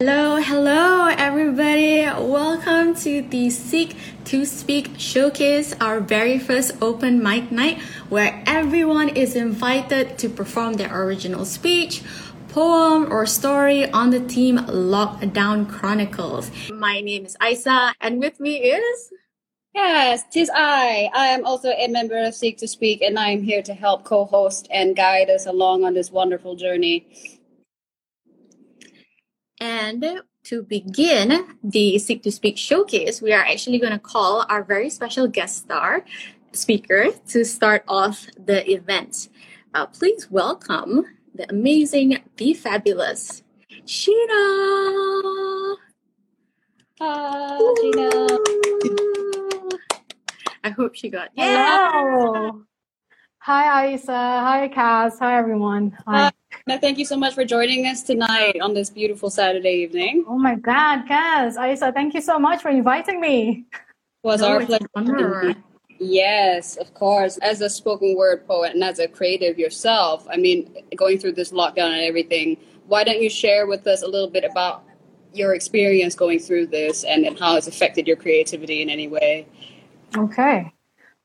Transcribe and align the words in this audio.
Hello, 0.00 0.36
hello, 0.36 1.08
everybody. 1.08 2.02
Welcome 2.02 2.94
to 3.02 3.20
the 3.20 3.50
Seek 3.50 3.96
to 4.26 4.44
Speak 4.44 4.92
Showcase, 4.96 5.74
our 5.80 5.98
very 5.98 6.38
first 6.38 6.80
open 6.80 7.20
mic 7.20 7.50
night 7.50 7.80
where 8.08 8.40
everyone 8.46 9.08
is 9.08 9.34
invited 9.34 10.16
to 10.18 10.28
perform 10.28 10.74
their 10.74 10.96
original 10.96 11.44
speech, 11.44 12.04
poem, 12.50 13.12
or 13.12 13.26
story 13.26 13.90
on 13.90 14.10
the 14.10 14.20
theme 14.20 14.58
Lockdown 14.58 15.68
Chronicles. 15.68 16.52
My 16.70 17.00
name 17.00 17.26
is 17.26 17.36
Isa, 17.44 17.92
and 18.00 18.20
with 18.20 18.38
me 18.38 18.58
is. 18.58 19.12
Yes, 19.74 20.22
tis 20.30 20.48
I. 20.54 21.10
I 21.12 21.26
am 21.26 21.44
also 21.44 21.70
a 21.70 21.88
member 21.88 22.18
of 22.22 22.36
Seek 22.36 22.58
to 22.58 22.68
Speak, 22.68 23.02
and 23.02 23.18
I 23.18 23.30
am 23.30 23.42
here 23.42 23.62
to 23.62 23.74
help 23.74 24.04
co 24.04 24.26
host 24.26 24.68
and 24.70 24.94
guide 24.94 25.28
us 25.28 25.46
along 25.46 25.82
on 25.82 25.94
this 25.94 26.12
wonderful 26.12 26.54
journey. 26.54 27.37
And 29.60 30.22
to 30.44 30.62
begin 30.62 31.56
the 31.64 31.98
Seek 31.98 32.22
to 32.22 32.30
Speak 32.30 32.56
showcase, 32.56 33.20
we 33.20 33.32
are 33.32 33.44
actually 33.44 33.78
going 33.78 33.92
to 33.92 33.98
call 33.98 34.46
our 34.48 34.62
very 34.62 34.88
special 34.88 35.26
guest 35.26 35.58
star 35.64 36.04
speaker 36.52 37.08
to 37.28 37.44
start 37.44 37.82
off 37.88 38.26
the 38.38 38.70
event. 38.70 39.28
Uh, 39.74 39.86
please 39.86 40.30
welcome 40.30 41.04
the 41.34 41.48
amazing, 41.50 42.18
the 42.36 42.54
fabulous 42.54 43.42
Sheena. 43.84 45.76
Hi, 47.00 47.58
Gina. 47.80 48.38
I 50.64 50.70
hope 50.70 50.94
she 50.94 51.08
got 51.08 51.30
Hello. 51.36 52.62
Hi, 53.48 53.94
Isa. 53.94 54.12
Hi, 54.12 54.68
Kaz. 54.68 55.18
Hi, 55.20 55.38
everyone. 55.38 55.96
Hi. 56.06 56.30
Hi. 56.68 56.76
Thank 56.76 56.98
you 56.98 57.06
so 57.06 57.16
much 57.16 57.32
for 57.32 57.46
joining 57.46 57.86
us 57.86 58.02
tonight 58.02 58.58
on 58.60 58.74
this 58.74 58.90
beautiful 58.90 59.30
Saturday 59.30 59.72
evening. 59.84 60.26
Oh 60.28 60.36
my 60.36 60.54
God, 60.54 61.06
Kaz. 61.08 61.56
Isa, 61.56 61.90
thank 61.90 62.12
you 62.12 62.20
so 62.20 62.38
much 62.38 62.60
for 62.60 62.68
inviting 62.68 63.22
me. 63.22 63.64
It 63.72 63.80
was 64.22 64.42
No, 64.42 64.48
our 64.48 64.60
it's 64.60 64.70
an 64.74 64.86
honor. 64.94 65.40
pleasure. 65.40 65.54
Yes, 65.98 66.76
of 66.76 66.92
course. 66.92 67.38
As 67.38 67.62
a 67.62 67.70
spoken 67.70 68.14
word 68.18 68.46
poet 68.46 68.74
and 68.74 68.84
as 68.84 68.98
a 68.98 69.08
creative 69.08 69.58
yourself, 69.58 70.26
I 70.30 70.36
mean, 70.36 70.70
going 70.94 71.18
through 71.18 71.32
this 71.32 71.50
lockdown 71.50 71.92
and 71.92 72.02
everything, 72.02 72.58
why 72.86 73.02
don't 73.02 73.22
you 73.22 73.30
share 73.30 73.66
with 73.66 73.86
us 73.86 74.02
a 74.02 74.06
little 74.06 74.28
bit 74.28 74.44
about 74.44 74.84
your 75.32 75.54
experience 75.54 76.14
going 76.14 76.38
through 76.38 76.66
this 76.66 77.02
and, 77.02 77.24
and 77.24 77.38
how 77.38 77.56
it's 77.56 77.66
affected 77.66 78.06
your 78.06 78.18
creativity 78.18 78.82
in 78.82 78.90
any 78.90 79.08
way? 79.08 79.46
Okay. 80.18 80.70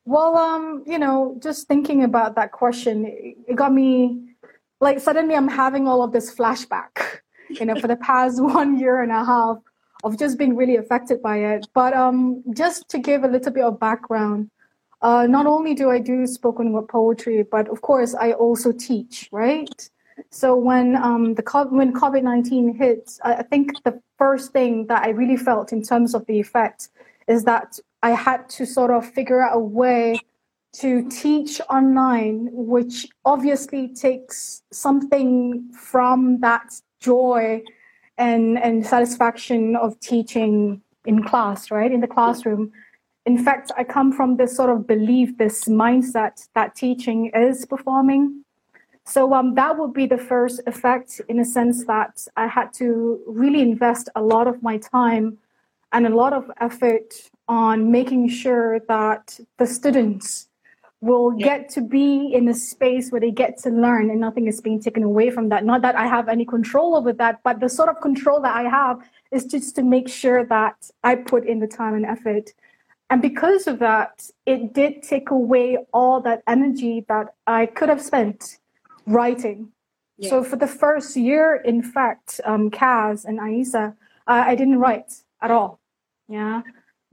Well, 0.06 0.36
um, 0.36 0.84
you 0.86 1.00
know, 1.00 1.38
just 1.42 1.68
thinking 1.68 2.04
about 2.04 2.36
that 2.36 2.52
question, 2.52 3.06
it 3.06 3.56
got 3.56 3.74
me 3.74 4.34
like 4.82 5.00
suddenly 5.00 5.36
I'm 5.36 5.48
having 5.48 5.88
all 5.88 6.04
of 6.04 6.12
this 6.12 6.36
flashback, 6.36 7.22
you 7.50 7.66
know, 7.66 7.76
for 7.80 7.88
the 7.88 7.96
past 7.96 8.44
one 8.60 8.78
year 8.78 9.02
and 9.02 9.12
a 9.12 9.24
half 9.24 9.58
of 10.04 10.20
just 10.20 10.38
being 10.38 10.56
really 10.56 10.76
affected 10.76 11.22
by 11.22 11.38
it. 11.38 11.68
But 11.74 11.94
um, 11.94 12.44
just 12.54 12.90
to 12.90 13.00
give 13.00 13.24
a 13.24 13.28
little 13.28 13.54
bit 13.54 13.64
of 13.64 13.80
background, 13.80 14.52
uh, 15.02 15.26
not 15.28 15.46
only 15.46 15.74
do 15.74 15.90
I 15.90 16.00
do 16.00 16.28
spoken 16.28 16.74
word 16.74 16.90
poetry, 16.90 17.44
but 17.44 17.70
of 17.70 17.82
course 17.82 18.14
I 18.14 18.34
also 18.34 18.72
teach, 18.74 19.30
right? 19.32 19.90
So 20.30 20.56
when 20.56 20.96
um, 20.96 21.36
the 21.36 21.44
when 21.70 21.94
COVID 21.94 22.24
nineteen 22.24 22.76
hit, 22.76 23.20
I 23.24 23.44
think 23.44 23.84
the 23.84 24.00
first 24.18 24.52
thing 24.52 24.88
that 24.88 25.04
I 25.04 25.10
really 25.10 25.38
felt 25.38 25.72
in 25.72 25.82
terms 25.82 26.14
of 26.14 26.26
the 26.26 26.40
effect 26.40 26.90
is 27.28 27.46
that 27.46 27.80
I 28.04 28.12
had 28.12 28.50
to 28.50 28.66
sort 28.66 28.92
of 28.92 29.10
figure 29.10 29.42
out 29.42 29.56
a 29.56 29.60
way 29.60 30.20
to 30.74 31.08
teach 31.10 31.62
online, 31.70 32.50
which 32.52 33.08
obviously 33.24 33.88
takes 33.88 34.62
something 34.72 35.72
from 35.74 36.42
that 36.42 36.82
joy 37.00 37.64
and 38.18 38.60
and 38.60 38.86
satisfaction 38.86 39.76
of 39.76 40.00
teaching 40.00 40.82
in 41.06 41.24
class, 41.24 41.72
right? 41.72 41.92
In 41.92 42.02
the 42.02 42.08
classroom. 42.08 42.72
In 43.26 43.42
fact, 43.42 43.72
I 43.78 43.86
come 43.86 44.12
from 44.12 44.36
this 44.36 44.54
sort 44.56 44.70
of 44.70 44.86
belief, 44.86 45.38
this 45.38 45.64
mindset 45.66 46.48
that 46.56 46.76
teaching 46.76 47.32
is 47.34 47.66
performing. 47.66 48.44
So 49.06 49.34
um, 49.34 49.56
that 49.56 49.78
would 49.78 49.94
be 49.94 50.08
the 50.08 50.18
first 50.18 50.62
effect 50.68 51.22
in 51.30 51.40
a 51.40 51.46
sense 51.46 51.86
that 51.86 52.26
I 52.36 52.48
had 52.48 52.74
to 52.74 53.22
really 53.28 53.62
invest 53.62 54.10
a 54.16 54.22
lot 54.22 54.48
of 54.48 54.62
my 54.62 54.78
time 54.78 55.38
and 55.94 56.06
a 56.06 56.16
lot 56.16 56.34
of 56.34 56.52
effort 56.60 57.14
on 57.48 57.92
making 57.92 58.30
sure 58.30 58.80
that 58.88 59.40
the 59.58 59.66
students 59.66 60.48
will 61.02 61.34
Yeah. 61.38 61.46
get 61.46 61.70
to 61.70 61.82
be 61.82 62.34
in 62.34 62.48
a 62.48 62.54
space 62.54 63.12
where 63.12 63.20
they 63.20 63.32
get 63.32 63.58
to 63.58 63.70
learn 63.70 64.10
and 64.10 64.22
nothing 64.22 64.48
is 64.48 64.62
being 64.62 64.80
taken 64.80 65.04
away 65.04 65.30
from 65.30 65.50
that. 65.50 65.66
Not 65.66 65.82
that 65.82 65.96
I 65.96 66.08
have 66.08 66.30
any 66.30 66.46
control 66.46 66.96
over 66.96 67.12
that, 67.14 67.42
but 67.44 67.60
the 67.60 67.68
sort 67.68 67.90
of 67.90 68.00
control 68.00 68.40
that 68.40 68.56
I 68.56 68.64
have 68.70 68.98
is 69.32 69.44
just 69.46 69.76
to 69.76 69.84
make 69.84 70.08
sure 70.08 70.46
that 70.46 70.90
I 71.04 71.16
put 71.16 71.46
in 71.46 71.60
the 71.60 71.68
time 71.68 71.94
and 71.94 72.06
effort. 72.06 72.54
And 73.10 73.22
because 73.22 73.68
of 73.68 73.80
that, 73.80 74.30
it 74.46 74.74
did 74.74 75.04
take 75.04 75.30
away 75.30 75.78
all 75.94 76.22
that 76.22 76.42
energy 76.48 77.06
that 77.10 77.36
I 77.46 77.66
could 77.66 77.90
have 77.90 78.02
spent 78.02 78.60
writing. 79.06 79.74
Yeah. 80.18 80.30
So 80.30 80.44
for 80.44 80.56
the 80.56 80.68
first 80.68 81.18
year, 81.18 81.56
in 81.56 81.84
fact, 81.84 82.40
um, 82.46 82.72
Kaz 82.72 83.26
and 83.26 83.40
Isa, 83.60 83.94
I, 84.26 84.52
I 84.52 84.56
didn't 84.56 84.80
write 84.80 85.12
at 85.42 85.52
all. 85.52 85.80
Yeah. 86.30 86.62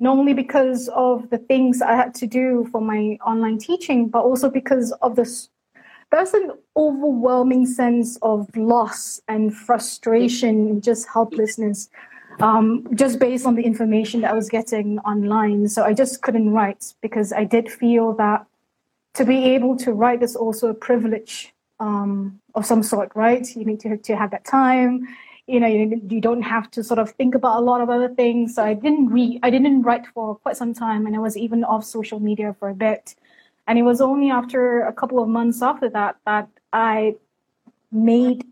Not 0.00 0.16
only 0.16 0.32
because 0.32 0.88
of 0.88 1.28
the 1.30 1.38
things 1.38 1.82
I 1.82 1.94
had 1.94 2.14
to 2.16 2.26
do 2.26 2.66
for 2.72 2.80
my 2.80 3.18
online 3.24 3.58
teaching, 3.58 4.08
but 4.08 4.22
also 4.24 4.50
because 4.50 4.92
of 5.02 5.14
this. 5.14 5.50
There's 6.10 6.34
an 6.34 6.52
overwhelming 6.76 7.66
sense 7.66 8.18
of 8.22 8.48
loss 8.56 9.20
and 9.28 9.54
frustration 9.54 10.68
and 10.68 10.82
just 10.82 11.06
helplessness, 11.06 11.88
um, 12.40 12.88
just 12.94 13.20
based 13.20 13.46
on 13.46 13.54
the 13.54 13.62
information 13.62 14.22
that 14.22 14.32
I 14.32 14.34
was 14.34 14.48
getting 14.48 14.98
online. 15.00 15.68
So 15.68 15.84
I 15.84 15.92
just 15.92 16.22
couldn't 16.22 16.50
write 16.50 16.94
because 17.00 17.32
I 17.32 17.44
did 17.44 17.70
feel 17.70 18.14
that 18.14 18.46
to 19.14 19.24
be 19.24 19.44
able 19.54 19.76
to 19.76 19.92
write 19.92 20.22
is 20.22 20.34
also 20.34 20.68
a 20.68 20.74
privilege 20.74 21.52
um, 21.78 22.40
of 22.54 22.66
some 22.66 22.82
sort, 22.82 23.12
right? 23.14 23.46
You 23.54 23.64
need 23.64 23.80
to, 23.80 23.96
to 23.96 24.16
have 24.16 24.30
that 24.30 24.44
time. 24.44 25.06
You 25.50 25.58
know, 25.60 25.66
you, 25.66 26.00
you 26.08 26.20
don't 26.20 26.42
have 26.42 26.70
to 26.72 26.84
sort 26.84 27.00
of 27.00 27.10
think 27.10 27.34
about 27.34 27.58
a 27.60 27.64
lot 27.70 27.80
of 27.80 27.88
other 27.90 28.08
things. 28.20 28.54
So 28.54 28.64
I 28.64 28.74
didn't 28.74 29.08
read, 29.08 29.40
I 29.42 29.50
didn't 29.50 29.82
write 29.82 30.06
for 30.14 30.36
quite 30.36 30.56
some 30.56 30.72
time, 30.72 31.06
and 31.06 31.16
I 31.16 31.18
was 31.18 31.36
even 31.36 31.64
off 31.64 31.84
social 31.84 32.20
media 32.20 32.54
for 32.58 32.68
a 32.68 32.74
bit. 32.74 33.14
And 33.66 33.78
it 33.78 33.82
was 33.82 34.00
only 34.00 34.30
after 34.30 34.82
a 34.82 34.92
couple 34.92 35.18
of 35.22 35.28
months 35.28 35.60
after 35.60 35.88
that 35.90 36.16
that 36.26 36.48
I 36.72 37.16
made 37.90 38.44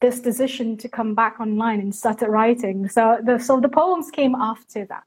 this 0.00 0.20
decision 0.20 0.76
to 0.78 0.88
come 0.88 1.14
back 1.14 1.38
online 1.38 1.78
and 1.80 1.94
started 1.94 2.28
writing. 2.28 2.88
So 2.88 3.18
the 3.22 3.38
so 3.38 3.60
the 3.60 3.68
poems 3.68 4.10
came 4.10 4.34
after 4.34 4.84
that. 4.86 5.04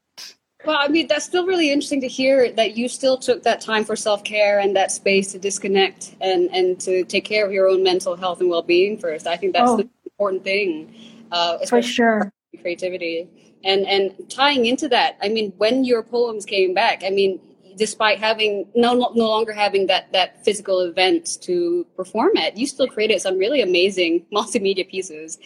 Well, 0.64 0.78
I 0.80 0.88
mean, 0.88 1.06
that's 1.06 1.26
still 1.26 1.46
really 1.46 1.70
interesting 1.70 2.00
to 2.00 2.08
hear 2.08 2.50
that 2.52 2.76
you 2.78 2.88
still 2.88 3.18
took 3.18 3.42
that 3.44 3.60
time 3.60 3.84
for 3.84 3.94
self 3.94 4.24
care 4.24 4.58
and 4.58 4.74
that 4.74 4.90
space 4.90 5.32
to 5.32 5.38
disconnect 5.38 6.16
and, 6.20 6.48
and 6.52 6.80
to 6.80 7.04
take 7.04 7.24
care 7.24 7.44
of 7.46 7.52
your 7.52 7.68
own 7.68 7.82
mental 7.82 8.16
health 8.16 8.40
and 8.40 8.48
well 8.50 8.62
being 8.62 8.98
first. 8.98 9.26
I 9.26 9.36
think 9.36 9.52
that's 9.52 9.70
Oh. 9.70 9.76
the 9.76 9.88
important 10.18 10.42
thing, 10.44 10.94
uh, 11.32 11.58
For 11.66 11.82
sure. 11.82 12.32
creativity. 12.60 13.28
And 13.64 13.86
and 13.86 14.30
tying 14.30 14.66
into 14.66 14.88
that, 14.88 15.16
I 15.22 15.28
mean, 15.28 15.52
when 15.56 15.84
your 15.84 16.02
poems 16.02 16.44
came 16.44 16.74
back, 16.74 17.02
I 17.04 17.10
mean, 17.10 17.40
despite 17.76 18.18
having 18.18 18.66
no 18.74 18.94
no 18.94 19.12
no 19.14 19.28
longer 19.28 19.52
having 19.52 19.86
that 19.86 20.12
that 20.12 20.44
physical 20.44 20.80
event 20.80 21.38
to 21.42 21.86
perform 21.96 22.36
at, 22.36 22.56
you 22.56 22.66
still 22.66 22.88
created 22.88 23.20
some 23.20 23.38
really 23.38 23.60
amazing 23.60 24.26
multimedia 24.32 24.88
pieces. 24.88 25.38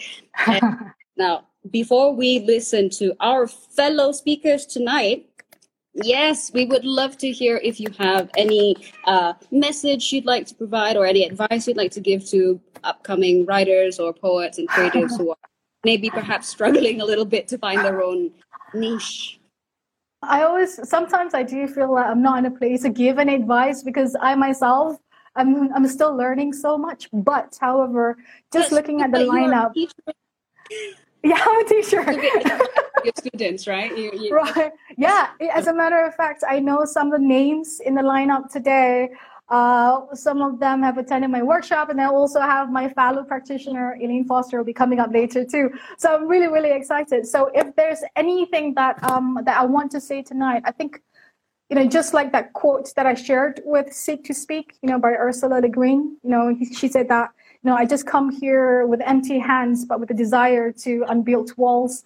Now, 1.17 1.45
before 1.71 2.15
we 2.15 2.39
listen 2.39 2.89
to 2.91 3.15
our 3.21 3.47
fellow 3.47 4.11
speakers 4.13 4.65
tonight, 4.65 5.29
yes, 5.93 6.51
we 6.55 6.65
would 6.65 6.85
love 6.85 7.19
to 7.19 7.31
hear 7.31 7.61
if 7.63 7.79
you 7.79 7.89
have 7.99 8.31
any 8.37 8.77
uh, 9.05 9.35
message 9.51 10.13
you'd 10.13 10.25
like 10.25 10.47
to 10.47 10.55
provide 10.55 10.97
or 10.97 11.05
any 11.05 11.25
advice 11.25 11.69
you'd 11.69 11.77
like 11.77 11.93
to 11.93 12.01
give 12.01 12.25
to 12.29 12.59
upcoming 12.85 13.45
writers 13.45 14.01
or 14.01 14.15
poets 14.15 14.57
and 14.57 14.67
creatives 14.71 15.17
who 15.19 15.31
are 15.37 15.50
maybe 15.85 16.09
um, 16.11 16.15
perhaps 16.15 16.49
struggling 16.49 17.01
a 17.01 17.05
little 17.05 17.25
bit 17.25 17.49
to 17.49 17.59
find 17.59 17.85
their 17.85 18.03
own 18.03 18.31
niche. 18.75 19.41
I 20.23 20.43
always 20.43 20.89
sometimes 20.89 21.33
I 21.35 21.43
do 21.43 21.67
feel 21.67 21.95
like 21.95 22.07
I'm 22.07 22.23
not 22.23 22.39
in 22.39 22.47
a 22.47 22.51
place 22.51 22.83
to 22.83 22.91
give 22.91 23.19
any 23.19 23.35
advice 23.35 23.83
because 23.83 24.17
I 24.21 24.35
myself 24.35 24.99
I'm 25.37 25.73
I'm 25.75 25.87
still 25.89 26.15
learning 26.17 26.53
so 26.53 26.77
much. 26.77 27.09
But 27.13 27.57
however, 27.61 28.19
just 28.53 28.71
Yes, 28.71 28.73
looking 28.73 29.01
at 29.01 29.13
the 29.13 29.19
but 29.19 29.25
you 29.25 29.31
are 29.33 29.39
a 29.39 29.73
lineup, 29.73 29.73
yeah, 31.23 31.39
I'm 31.41 31.65
a 31.65 31.69
teacher. 31.69 32.03
your 33.05 33.13
students, 33.17 33.67
right? 33.67 33.97
You, 33.97 34.11
you, 34.15 34.35
right. 34.35 34.73
Yeah. 34.97 35.31
As 35.53 35.67
a 35.67 35.75
matter 35.75 36.05
of 36.05 36.15
fact, 36.15 36.45
I 36.49 36.61
know 36.61 36.85
some 36.85 37.13
of 37.13 37.21
the 37.21 37.27
names 37.27 37.81
in 37.81 37.95
the 37.95 38.03
lineup 38.03 38.51
today. 38.51 39.11
Uh, 39.51 40.03
some 40.15 40.41
of 40.43 40.61
them 40.61 40.81
have 40.81 40.97
attended 40.97 41.29
my 41.29 41.43
workshop, 41.43 41.91
and 41.91 42.01
I 42.01 42.07
also 42.07 42.41
have 42.41 42.71
my 42.71 42.89
fellow 42.89 43.25
practitioner, 43.25 43.97
Elaine 44.01 44.25
Foster, 44.25 44.59
will 44.59 44.65
be 44.65 44.73
coming 44.73 45.01
up 45.01 45.13
later 45.13 45.45
too. 45.45 45.71
So 45.99 46.15
I'm 46.15 46.29
really, 46.29 46.47
really 46.47 46.71
excited. 46.71 47.27
So 47.27 47.51
if 47.53 47.75
there's 47.75 47.99
anything 48.15 48.75
that 48.75 49.03
um, 49.03 49.39
that 49.45 49.57
I 49.59 49.65
want 49.65 49.91
to 49.93 50.01
say 50.01 50.23
tonight, 50.23 50.63
I 50.65 50.71
think 50.71 51.03
you 51.69 51.77
know, 51.77 51.87
just 51.87 52.15
like 52.15 52.33
that 52.33 52.53
quote 52.53 52.93
that 52.97 53.07
I 53.07 53.15
shared 53.15 53.61
with 53.65 53.93
Seek 53.93 54.25
to 54.25 54.35
Speak, 54.35 54.75
you 54.83 54.89
know, 54.91 54.99
by 54.99 55.11
Ursula 55.11 55.61
Le 55.61 55.69
Guin, 55.69 56.17
you 56.23 56.31
know, 56.31 56.57
she 56.73 56.89
said 56.89 57.09
that 57.09 57.31
you 57.63 57.71
know, 57.71 57.77
I 57.77 57.85
just 57.85 58.07
come 58.07 58.31
here 58.31 58.87
with 58.87 59.01
empty 59.05 59.39
hands, 59.39 59.85
but 59.85 60.01
with 60.01 60.11
a 60.11 60.15
desire 60.15 60.73
to 60.73 61.05
unbuilt 61.09 61.59
walls. 61.59 62.05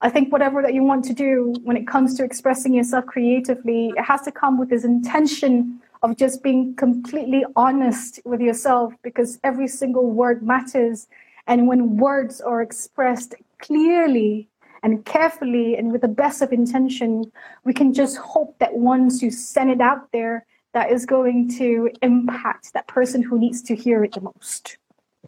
I 0.00 0.10
think 0.10 0.32
whatever 0.32 0.62
that 0.62 0.74
you 0.74 0.82
want 0.82 1.04
to 1.06 1.14
do 1.14 1.54
when 1.62 1.76
it 1.76 1.86
comes 1.86 2.14
to 2.16 2.24
expressing 2.24 2.74
yourself 2.74 3.06
creatively, 3.06 3.92
it 3.96 4.02
has 4.02 4.22
to 4.22 4.32
come 4.32 4.58
with 4.58 4.68
this 4.68 4.84
intention 4.84 5.80
of 6.06 6.16
just 6.16 6.40
being 6.40 6.72
completely 6.76 7.44
honest 7.56 8.20
with 8.24 8.40
yourself 8.40 8.94
because 9.02 9.40
every 9.42 9.66
single 9.66 10.08
word 10.08 10.40
matters. 10.40 11.08
And 11.48 11.66
when 11.66 11.96
words 11.96 12.40
are 12.40 12.62
expressed 12.62 13.34
clearly 13.58 14.48
and 14.84 15.04
carefully 15.04 15.76
and 15.76 15.90
with 15.90 16.02
the 16.02 16.16
best 16.22 16.42
of 16.42 16.52
intention, 16.52 17.32
we 17.64 17.74
can 17.74 17.92
just 17.92 18.18
hope 18.18 18.56
that 18.60 18.76
once 18.76 19.20
you 19.20 19.32
send 19.32 19.68
it 19.70 19.80
out 19.80 20.12
there, 20.12 20.46
that 20.74 20.92
is 20.92 21.06
going 21.06 21.50
to 21.58 21.90
impact 22.02 22.72
that 22.72 22.86
person 22.86 23.20
who 23.22 23.36
needs 23.36 23.60
to 23.62 23.74
hear 23.74 24.04
it 24.04 24.12
the 24.12 24.20
most. 24.20 24.78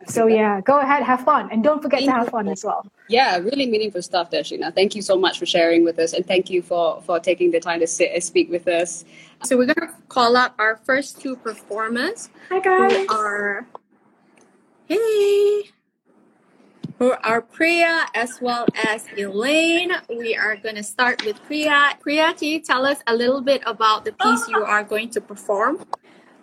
So 0.06 0.26
yeah, 0.26 0.60
go 0.60 0.80
ahead, 0.80 1.02
have 1.02 1.24
fun, 1.24 1.48
and 1.50 1.62
don't 1.62 1.82
forget 1.82 2.00
to 2.00 2.10
have 2.10 2.28
fun 2.28 2.48
as 2.48 2.64
well. 2.64 2.86
Yeah, 3.08 3.38
really 3.38 3.66
meaningful 3.66 4.02
stuff 4.02 4.30
there, 4.30 4.42
Sheena. 4.42 4.74
Thank 4.74 4.94
you 4.94 5.02
so 5.02 5.18
much 5.18 5.38
for 5.38 5.46
sharing 5.46 5.84
with 5.84 5.98
us, 5.98 6.12
and 6.12 6.26
thank 6.26 6.50
you 6.50 6.62
for 6.62 7.02
for 7.02 7.18
taking 7.18 7.50
the 7.50 7.60
time 7.60 7.80
to 7.80 7.86
sit 7.86 8.12
and 8.12 8.22
speak 8.22 8.50
with 8.50 8.68
us. 8.68 9.04
So 9.44 9.56
we're 9.56 9.66
gonna 9.66 9.92
call 10.08 10.36
up 10.36 10.54
our 10.58 10.76
first 10.84 11.20
two 11.20 11.36
performers. 11.36 12.30
Hi 12.48 12.60
guys. 12.60 12.92
Who 12.92 13.06
are 13.14 13.66
hey, 14.86 15.70
who 16.98 17.12
are 17.22 17.42
Priya 17.42 18.06
as 18.14 18.40
well 18.40 18.66
as 18.86 19.04
Elaine. 19.16 19.92
We 20.08 20.36
are 20.36 20.56
gonna 20.56 20.82
start 20.82 21.24
with 21.24 21.42
Priya. 21.44 21.96
Priya, 22.00 22.34
can 22.34 22.48
you 22.48 22.60
tell 22.60 22.86
us 22.86 22.98
a 23.06 23.14
little 23.14 23.40
bit 23.40 23.62
about 23.66 24.04
the 24.04 24.12
piece 24.12 24.48
you 24.48 24.64
are 24.64 24.84
going 24.84 25.10
to 25.10 25.20
perform? 25.20 25.84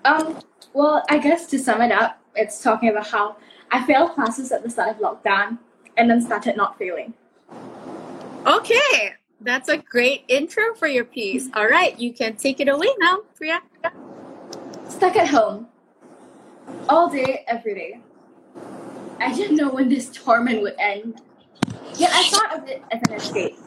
Um. 0.04 0.40
Well, 0.74 1.04
I 1.10 1.19
guess 1.19 1.48
to 1.48 1.57
sum 1.57 1.81
it 1.81 1.94
up, 1.94 2.19
it's 2.36 2.62
talking 2.62 2.90
about 2.90 3.07
how 3.07 3.38
I 3.75 3.86
failed 3.86 4.13
classes 4.13 4.54
at 4.54 4.63
the 4.63 4.69
start 4.69 4.92
of 4.92 4.98
lockdown 5.00 5.57
and 5.98 6.10
then 6.10 6.22
started 6.22 6.56
not 6.56 6.80
failing. 6.80 7.13
Okay, 8.48 9.16
that's 9.42 9.68
a 9.68 9.75
great 9.75 10.24
intro 10.30 10.74
for 10.75 10.88
your 10.88 11.04
piece. 11.04 11.50
All 11.54 11.68
right, 11.68 12.00
you 12.00 12.13
can 12.13 12.38
take 12.38 12.62
it 12.62 12.69
away 12.69 12.88
now, 13.00 13.24
Priya. 13.36 13.62
Stuck 14.88 15.18
at 15.18 15.27
home 15.27 15.68
all 16.88 17.10
day, 17.10 17.44
every 17.50 17.75
day. 17.75 18.00
I 19.19 19.33
didn't 19.33 19.57
know 19.57 19.72
when 19.72 19.89
this 19.89 20.10
torment 20.10 20.62
would 20.62 20.75
end. 20.80 21.19
Yet 21.98 22.12
I 22.13 22.30
thought 22.30 22.57
of 22.57 22.69
it 22.69 22.81
as 22.92 23.01
an 23.10 23.13
escape. 23.16 23.57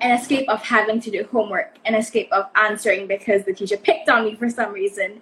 An 0.00 0.18
escape 0.18 0.48
of 0.48 0.62
having 0.62 0.98
to 1.00 1.10
do 1.10 1.28
homework, 1.30 1.76
an 1.84 1.94
escape 1.94 2.32
of 2.32 2.46
answering 2.54 3.06
because 3.06 3.44
the 3.44 3.52
teacher 3.52 3.76
picked 3.76 4.08
on 4.08 4.24
me 4.24 4.34
for 4.34 4.48
some 4.48 4.72
reason, 4.72 5.20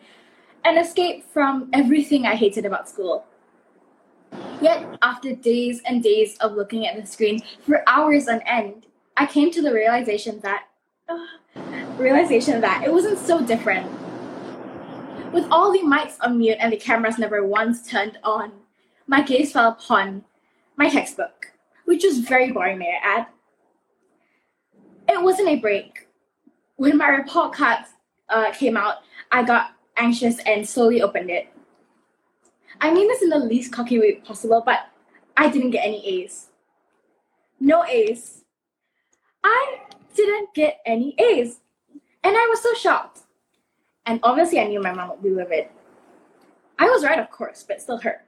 an 0.64 0.78
escape 0.78 1.24
from 1.32 1.68
everything 1.72 2.26
I 2.26 2.36
hated 2.36 2.64
about 2.64 2.88
school. 2.88 3.26
Yet, 4.60 4.98
after 5.02 5.34
days 5.34 5.82
and 5.84 6.02
days 6.02 6.36
of 6.38 6.52
looking 6.52 6.86
at 6.86 7.00
the 7.00 7.06
screen 7.06 7.40
for 7.66 7.82
hours 7.86 8.28
on 8.28 8.40
end, 8.46 8.86
I 9.16 9.26
came 9.26 9.50
to 9.50 9.62
the 9.62 9.72
realization 9.72 10.40
that 10.40 10.64
uh, 11.08 11.26
realization 11.98 12.60
that 12.60 12.84
it 12.84 12.92
wasn't 12.92 13.18
so 13.18 13.44
different. 13.44 13.90
With 15.32 15.46
all 15.50 15.72
the 15.72 15.80
mics 15.80 16.16
on 16.20 16.38
mute 16.38 16.58
and 16.60 16.72
the 16.72 16.76
cameras 16.76 17.18
never 17.18 17.44
once 17.44 17.88
turned 17.88 18.18
on, 18.22 18.52
my 19.06 19.22
gaze 19.22 19.52
fell 19.52 19.70
upon 19.70 20.24
my 20.76 20.88
textbook, 20.88 21.52
which 21.84 22.04
was 22.04 22.20
very 22.20 22.52
boring, 22.52 22.78
may 22.78 22.98
I 23.02 23.18
add. 23.18 23.26
It 25.08 25.22
wasn't 25.22 25.48
a 25.48 25.56
break. 25.56 26.08
When 26.76 26.96
my 26.96 27.08
report 27.08 27.52
cards 27.52 27.88
uh, 28.28 28.52
came 28.52 28.76
out, 28.76 28.98
I 29.30 29.42
got 29.42 29.72
anxious 29.96 30.38
and 30.46 30.66
slowly 30.66 31.02
opened 31.02 31.30
it. 31.30 31.48
I 32.84 32.92
mean 32.92 33.08
this 33.08 33.22
in 33.22 33.30
the 33.30 33.38
least 33.38 33.72
cocky 33.72 33.98
way 33.98 34.16
possible, 34.16 34.62
but 34.64 34.90
I 35.38 35.48
didn't 35.48 35.70
get 35.70 35.86
any 35.86 36.06
A's. 36.06 36.48
No 37.58 37.82
A's. 37.82 38.44
I 39.42 39.78
didn't 40.14 40.52
get 40.52 40.80
any 40.84 41.14
A's. 41.18 41.60
And 42.22 42.36
I 42.36 42.46
was 42.50 42.62
so 42.62 42.74
shocked. 42.74 43.20
And 44.04 44.20
obviously, 44.22 44.60
I 44.60 44.66
knew 44.66 44.82
my 44.82 44.92
mom 44.92 45.08
would 45.08 45.22
be 45.22 45.30
livid. 45.30 45.68
I 46.78 46.90
was 46.90 47.02
right, 47.02 47.18
of 47.18 47.30
course, 47.30 47.64
but 47.66 47.80
still 47.80 47.96
hurt. 47.96 48.20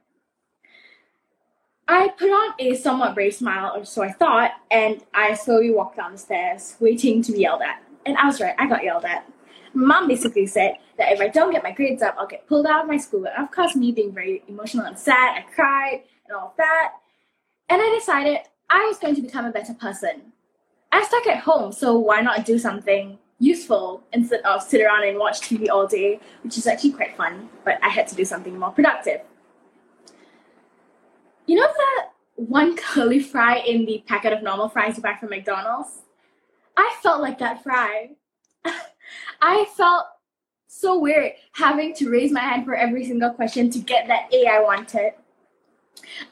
I 1.86 2.08
put 2.18 2.30
on 2.30 2.54
a 2.58 2.76
somewhat 2.76 3.14
brave 3.14 3.34
smile, 3.34 3.72
or 3.76 3.84
so 3.84 4.02
I 4.02 4.12
thought, 4.12 4.52
and 4.70 5.04
I 5.12 5.34
slowly 5.34 5.70
walked 5.70 5.98
down 5.98 6.12
the 6.12 6.18
stairs, 6.18 6.76
waiting 6.80 7.20
to 7.24 7.32
be 7.32 7.40
yelled 7.40 7.60
at. 7.60 7.82
And 8.06 8.16
I 8.16 8.24
was 8.24 8.40
right, 8.40 8.54
I 8.58 8.66
got 8.66 8.82
yelled 8.82 9.04
at. 9.04 9.30
Mom 9.76 10.08
basically 10.08 10.46
said 10.46 10.78
that 10.96 11.12
if 11.12 11.20
I 11.20 11.28
don't 11.28 11.52
get 11.52 11.62
my 11.62 11.70
grades 11.70 12.02
up, 12.02 12.16
I'll 12.18 12.26
get 12.26 12.48
pulled 12.48 12.66
out 12.66 12.84
of 12.84 12.88
my 12.88 12.96
school. 12.96 13.26
And 13.26 13.44
of 13.44 13.50
course, 13.50 13.76
me 13.76 13.92
being 13.92 14.12
very 14.12 14.42
emotional 14.48 14.86
and 14.86 14.98
sad, 14.98 15.36
I 15.36 15.44
cried 15.54 16.02
and 16.26 16.36
all 16.36 16.48
of 16.48 16.56
that. 16.56 16.92
And 17.68 17.82
I 17.82 17.94
decided 17.94 18.38
I 18.70 18.86
was 18.86 18.98
going 18.98 19.14
to 19.16 19.20
become 19.20 19.44
a 19.44 19.52
better 19.52 19.74
person. 19.74 20.32
I'm 20.90 21.04
stuck 21.04 21.26
at 21.26 21.40
home, 21.40 21.72
so 21.72 21.98
why 21.98 22.22
not 22.22 22.46
do 22.46 22.58
something 22.58 23.18
useful 23.38 24.02
instead 24.14 24.40
of 24.40 24.62
sit 24.62 24.80
around 24.80 25.04
and 25.04 25.18
watch 25.18 25.42
TV 25.42 25.68
all 25.68 25.86
day, 25.86 26.20
which 26.42 26.56
is 26.56 26.66
actually 26.66 26.92
quite 26.92 27.14
fun, 27.14 27.50
but 27.62 27.78
I 27.82 27.90
had 27.90 28.08
to 28.08 28.14
do 28.14 28.24
something 28.24 28.58
more 28.58 28.70
productive. 28.70 29.20
You 31.44 31.56
know 31.56 31.66
that 31.66 32.08
one 32.36 32.76
curly 32.78 33.20
fry 33.20 33.58
in 33.58 33.84
the 33.84 34.02
packet 34.06 34.32
of 34.32 34.42
normal 34.42 34.70
fries 34.70 34.96
you 34.96 35.02
buy 35.02 35.16
from 35.20 35.28
McDonald's? 35.28 36.00
I 36.78 36.96
felt 37.02 37.20
like 37.20 37.38
that 37.40 37.62
fry. 37.62 38.12
I 39.40 39.66
felt 39.76 40.06
so 40.66 40.98
weird 40.98 41.32
having 41.52 41.94
to 41.94 42.10
raise 42.10 42.32
my 42.32 42.40
hand 42.40 42.64
for 42.64 42.74
every 42.74 43.04
single 43.04 43.30
question 43.30 43.70
to 43.70 43.78
get 43.78 44.06
that 44.08 44.32
A 44.32 44.46
I 44.46 44.60
wanted. 44.60 45.12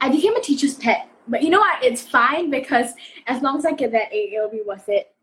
I 0.00 0.10
became 0.10 0.36
a 0.36 0.40
teacher's 0.40 0.74
pet, 0.74 1.08
but 1.26 1.42
you 1.42 1.50
know 1.50 1.60
what? 1.60 1.82
It's 1.82 2.02
fine 2.02 2.50
because 2.50 2.92
as 3.26 3.42
long 3.42 3.58
as 3.58 3.64
I 3.64 3.72
get 3.72 3.92
that 3.92 4.12
A, 4.12 4.34
it'll 4.34 4.50
be 4.50 4.62
worth 4.66 4.88
it. 4.88 5.14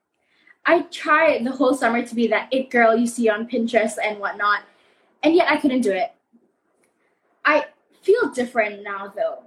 I 0.65 0.81
tried 0.83 1.43
the 1.43 1.51
whole 1.51 1.73
summer 1.73 2.05
to 2.05 2.15
be 2.15 2.27
that 2.27 2.47
it 2.51 2.69
girl 2.69 2.95
you 2.95 3.07
see 3.07 3.29
on 3.29 3.47
Pinterest 3.47 3.97
and 4.03 4.19
whatnot, 4.19 4.63
and 5.23 5.35
yet 5.35 5.49
I 5.49 5.57
couldn't 5.57 5.81
do 5.81 5.91
it. 5.91 6.11
I 7.45 7.65
feel 8.01 8.29
different 8.31 8.83
now 8.83 9.11
though. 9.15 9.43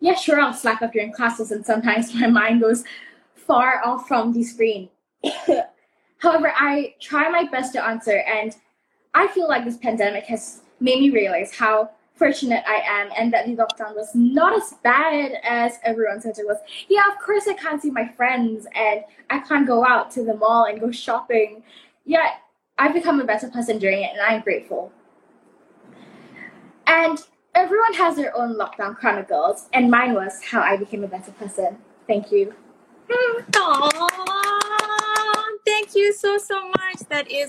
Yeah, 0.00 0.14
sure, 0.14 0.40
I'll 0.40 0.52
slack 0.52 0.82
up 0.82 0.92
during 0.92 1.12
classes, 1.12 1.52
and 1.52 1.64
sometimes 1.64 2.14
my 2.20 2.26
mind 2.26 2.60
goes 2.60 2.84
far 3.34 3.80
off 3.84 4.08
from 4.08 4.32
the 4.32 4.42
screen. 4.42 4.88
However, 6.22 6.52
I 6.56 6.94
try 7.00 7.28
my 7.28 7.44
best 7.50 7.72
to 7.72 7.84
answer, 7.84 8.18
and 8.18 8.54
I 9.12 9.26
feel 9.26 9.48
like 9.48 9.64
this 9.64 9.76
pandemic 9.76 10.24
has 10.26 10.60
made 10.78 11.00
me 11.00 11.10
realize 11.10 11.52
how 11.52 11.90
fortunate 12.14 12.62
I 12.64 12.80
am 12.86 13.10
and 13.18 13.32
that 13.32 13.46
the 13.46 13.56
lockdown 13.56 13.96
was 13.96 14.14
not 14.14 14.56
as 14.56 14.74
bad 14.84 15.32
as 15.42 15.78
everyone 15.82 16.20
said 16.20 16.38
it 16.38 16.46
was. 16.46 16.58
Yeah, 16.88 17.02
of 17.10 17.18
course 17.18 17.48
I 17.48 17.54
can't 17.54 17.82
see 17.82 17.90
my 17.90 18.06
friends 18.06 18.66
and 18.76 19.02
I 19.30 19.40
can't 19.40 19.66
go 19.66 19.84
out 19.84 20.12
to 20.12 20.22
the 20.22 20.36
mall 20.36 20.66
and 20.66 20.80
go 20.80 20.92
shopping. 20.92 21.64
Yet 22.04 22.34
I've 22.78 22.94
become 22.94 23.20
a 23.20 23.24
better 23.24 23.48
person 23.48 23.80
during 23.80 24.02
it 24.02 24.10
and 24.12 24.20
I'm 24.20 24.42
grateful. 24.42 24.92
And 26.86 27.18
everyone 27.56 27.94
has 27.94 28.14
their 28.14 28.36
own 28.36 28.54
lockdown 28.54 28.96
chronicles, 28.96 29.68
and 29.72 29.90
mine 29.90 30.14
was 30.14 30.40
how 30.44 30.60
I 30.60 30.76
became 30.76 31.02
a 31.02 31.08
better 31.08 31.32
person. 31.32 31.78
Thank 32.06 32.30
you. 32.30 32.54
Aww, 33.10 34.41
thank 35.72 35.94
you 35.94 36.12
so 36.12 36.38
so 36.38 36.68
much. 36.68 36.98
That 37.08 37.30
is 37.30 37.48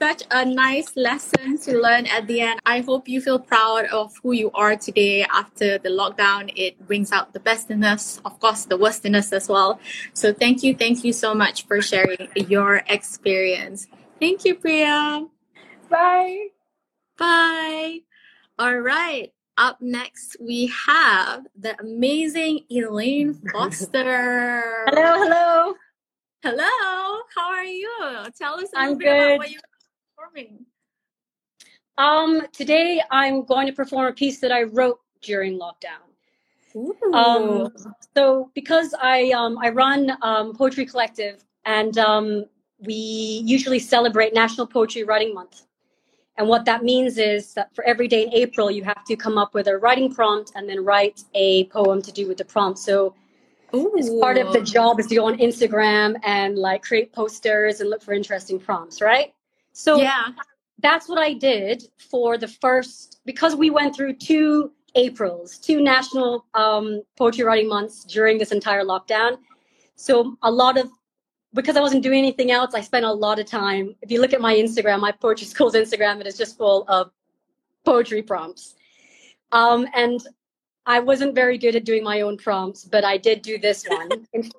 such 0.00 0.22
a 0.30 0.44
nice 0.44 0.90
lesson 0.96 1.58
to 1.58 1.78
learn 1.78 2.06
at 2.06 2.26
the 2.26 2.40
end. 2.40 2.60
I 2.66 2.80
hope 2.80 3.08
you 3.08 3.20
feel 3.20 3.38
proud 3.38 3.86
of 3.86 4.12
who 4.22 4.32
you 4.32 4.50
are 4.52 4.76
today 4.76 5.22
after 5.22 5.78
the 5.78 5.88
lockdown. 5.88 6.52
It 6.56 6.74
brings 6.86 7.12
out 7.12 7.32
the 7.32 7.40
best 7.40 7.70
in 7.70 7.84
us, 7.84 8.20
of 8.24 8.38
course, 8.40 8.64
the 8.66 8.76
worst 8.76 9.06
in 9.06 9.14
us 9.14 9.32
as 9.32 9.48
well. 9.48 9.80
So 10.12 10.32
thank 10.32 10.62
you, 10.62 10.74
thank 10.74 11.04
you 11.04 11.12
so 11.12 11.34
much 11.34 11.66
for 11.66 11.80
sharing 11.80 12.28
your 12.34 12.82
experience. 12.88 13.86
Thank 14.20 14.44
you, 14.44 14.54
Priya. 14.56 15.26
Bye. 15.88 16.48
Bye. 17.16 18.00
All 18.58 18.78
right. 18.78 19.32
Up 19.56 19.80
next, 19.80 20.36
we 20.40 20.72
have 20.88 21.46
the 21.54 21.78
amazing 21.78 22.60
Elaine 22.70 23.34
Foster. 23.52 24.84
Hello, 24.88 25.22
hello. 25.22 25.74
Hello. 26.42 27.22
How 27.36 27.52
are 27.52 27.64
you? 27.64 27.88
Tell 28.36 28.54
us 28.54 28.70
a 28.74 28.78
I'm 28.78 28.98
little 28.98 28.98
bit 28.98 29.16
about 29.16 29.38
what 29.38 29.50
you're 29.52 29.60
performing. 30.16 30.66
Um, 31.98 32.48
today 32.52 33.00
I'm 33.12 33.44
going 33.44 33.68
to 33.68 33.72
perform 33.72 34.06
a 34.06 34.12
piece 34.12 34.40
that 34.40 34.50
I 34.50 34.64
wrote 34.64 34.98
during 35.20 35.56
lockdown. 35.56 36.02
Ooh. 36.74 37.14
Um, 37.14 37.72
so 38.16 38.50
because 38.56 38.92
I 39.00 39.30
um, 39.30 39.56
I 39.58 39.68
run 39.68 40.16
um, 40.22 40.52
Poetry 40.52 40.84
Collective, 40.84 41.44
and 41.64 41.96
um, 41.98 42.46
we 42.80 43.42
usually 43.44 43.78
celebrate 43.78 44.34
National 44.34 44.66
Poetry 44.66 45.04
Writing 45.04 45.32
Month. 45.32 45.66
And 46.38 46.48
what 46.48 46.64
that 46.64 46.82
means 46.82 47.18
is 47.18 47.54
that 47.54 47.72
for 47.72 47.84
every 47.84 48.08
day 48.08 48.24
in 48.24 48.32
April, 48.34 48.68
you 48.68 48.82
have 48.82 49.04
to 49.04 49.14
come 49.14 49.38
up 49.38 49.54
with 49.54 49.68
a 49.68 49.78
writing 49.78 50.12
prompt 50.12 50.50
and 50.56 50.68
then 50.68 50.84
write 50.84 51.20
a 51.34 51.66
poem 51.66 52.02
to 52.02 52.10
do 52.10 52.26
with 52.26 52.38
the 52.38 52.44
prompt. 52.44 52.80
So 52.80 53.14
as 53.72 54.10
part 54.20 54.38
of 54.38 54.52
the 54.52 54.60
job 54.60 55.00
is 55.00 55.06
to 55.06 55.14
go 55.14 55.26
on 55.26 55.38
Instagram 55.38 56.16
and 56.24 56.58
like 56.58 56.82
create 56.82 57.12
posters 57.12 57.80
and 57.80 57.90
look 57.90 58.02
for 58.02 58.12
interesting 58.12 58.58
prompts, 58.58 59.00
right? 59.00 59.32
So 59.72 59.96
yeah. 59.96 60.28
that's 60.78 61.08
what 61.08 61.18
I 61.18 61.32
did 61.32 61.84
for 62.10 62.36
the 62.36 62.48
first 62.48 63.20
because 63.24 63.56
we 63.56 63.70
went 63.70 63.96
through 63.96 64.14
two 64.14 64.72
Aprils, 64.94 65.58
two 65.58 65.80
national 65.80 66.44
um, 66.54 67.02
poetry 67.16 67.44
writing 67.44 67.68
months 67.68 68.04
during 68.04 68.36
this 68.38 68.52
entire 68.52 68.84
lockdown. 68.84 69.38
So 69.96 70.36
a 70.42 70.50
lot 70.50 70.76
of 70.76 70.90
because 71.54 71.76
I 71.76 71.80
wasn't 71.80 72.02
doing 72.02 72.18
anything 72.18 72.50
else, 72.50 72.74
I 72.74 72.80
spent 72.80 73.04
a 73.04 73.12
lot 73.12 73.38
of 73.38 73.46
time. 73.46 73.94
If 74.00 74.10
you 74.10 74.20
look 74.20 74.32
at 74.32 74.40
my 74.40 74.54
Instagram, 74.54 75.00
my 75.00 75.12
poetry 75.12 75.46
school's 75.46 75.74
Instagram, 75.74 76.20
it 76.20 76.26
is 76.26 76.36
just 76.36 76.56
full 76.56 76.84
of 76.88 77.10
poetry 77.84 78.22
prompts. 78.22 78.74
Um, 79.52 79.86
and 79.94 80.26
I 80.86 81.00
wasn't 81.00 81.34
very 81.34 81.58
good 81.58 81.76
at 81.76 81.84
doing 81.84 82.02
my 82.02 82.22
own 82.22 82.36
prompts, 82.36 82.84
but 82.84 83.04
I 83.04 83.16
did 83.16 83.42
do 83.42 83.58
this 83.58 83.86
one. 83.86 84.26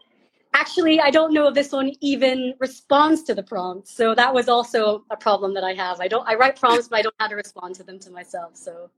Actually, 0.54 1.02
I 1.02 1.10
don't 1.10 1.34
know 1.34 1.48
if 1.48 1.56
this 1.56 1.72
one 1.72 1.92
even 2.00 2.54
responds 2.60 3.24
to 3.24 3.34
the 3.34 3.44
prompts. 3.44 3.92
So 3.92 4.14
that 4.16 4.34
was 4.34 4.48
also 4.48 5.04
a 5.10 5.18
problem 5.18 5.54
that 5.56 5.64
I 5.64 5.74
have. 5.74 6.00
I 6.00 6.08
don't 6.08 6.28
I 6.28 6.36
write 6.36 6.60
prompts, 6.60 6.88
but 6.88 7.00
I 7.00 7.02
don't 7.02 7.16
know 7.20 7.26
how 7.26 7.30
to 7.30 7.36
respond 7.36 7.76
to 7.76 7.84
them 7.84 8.00
to 8.00 8.12
myself. 8.12 8.52
So 8.54 8.90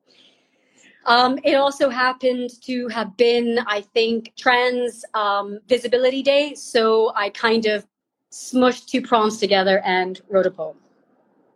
um, 1.06 1.40
it 1.44 1.56
also 1.56 1.90
happened 1.90 2.50
to 2.64 2.88
have 2.90 3.16
been, 3.16 3.60
I 3.68 3.82
think, 3.82 4.34
Trans 4.36 5.06
um, 5.14 5.60
Visibility 5.68 6.24
Day. 6.24 6.56
So 6.56 7.14
I 7.16 7.30
kind 7.30 7.66
of 7.68 7.88
smushed 8.32 8.88
two 8.88 9.02
prompts 9.02 9.38
together 9.38 9.80
and 9.86 10.20
wrote 10.30 10.46
a 10.46 10.52
poem. 10.52 10.78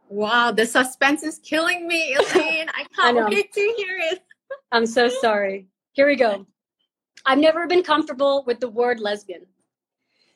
Wow, 0.08 0.52
the 0.52 0.66
suspense 0.66 1.24
is 1.24 1.40
killing 1.40 1.88
me, 1.88 2.14
Elaine. 2.34 2.70
I 2.70 2.86
can't 2.96 3.18
I 3.18 3.26
wait 3.26 3.54
to 3.54 3.74
hear 3.78 3.98
it. 4.12 4.24
I'm 4.72 4.86
so 4.86 5.10
sorry. 5.10 5.68
Here 5.94 6.08
we 6.08 6.16
go. 6.16 6.46
I've 7.26 7.40
never 7.40 7.68
been 7.68 7.84
comfortable 7.84 8.44
with 8.46 8.60
the 8.60 8.70
word 8.70 9.00
lesbian. 9.00 9.46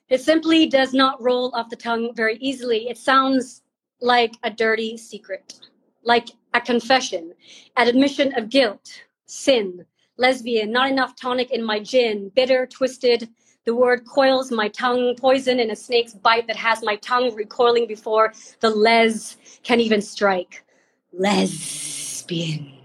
It 0.10 0.22
simply 0.22 0.67
does 0.67 0.93
not 0.93 1.22
roll 1.22 1.55
off 1.55 1.70
the 1.70 1.75
tongue 1.75 2.13
very 2.15 2.38
easily. 2.38 2.89
It 2.89 2.98
sounds 2.98 3.62
like 4.01 4.34
a 4.43 4.50
dirty 4.50 4.98
secret, 4.98 5.60
like 6.03 6.29
a 6.53 6.62
confession, 6.62 7.34
an 7.77 7.88
admission 7.88 8.38
of 8.38 8.50
guilt, 8.50 9.03
sin, 9.25 9.86
lesbian, 10.17 10.72
not 10.72 10.89
enough 10.89 11.15
tonic 11.15 11.51
in 11.51 11.63
my 11.63 11.79
gin, 11.79 12.29
bitter, 12.36 12.67
twisted. 12.67 13.29
The 13.65 13.74
word 13.74 14.05
coils 14.05 14.51
my 14.51 14.67
tongue, 14.67 15.15
poison 15.15 15.60
in 15.60 15.72
a 15.72 15.75
snake's 15.75 16.13
bite 16.13 16.48
that 16.48 16.58
has 16.58 16.84
my 16.84 16.98
tongue 16.98 17.34
recoiling 17.34 17.88
before 17.88 18.34
the 18.60 18.70
les 18.70 19.38
can 19.63 19.79
even 19.79 20.01
strike. 20.01 20.65
Lesbian. 21.13 22.82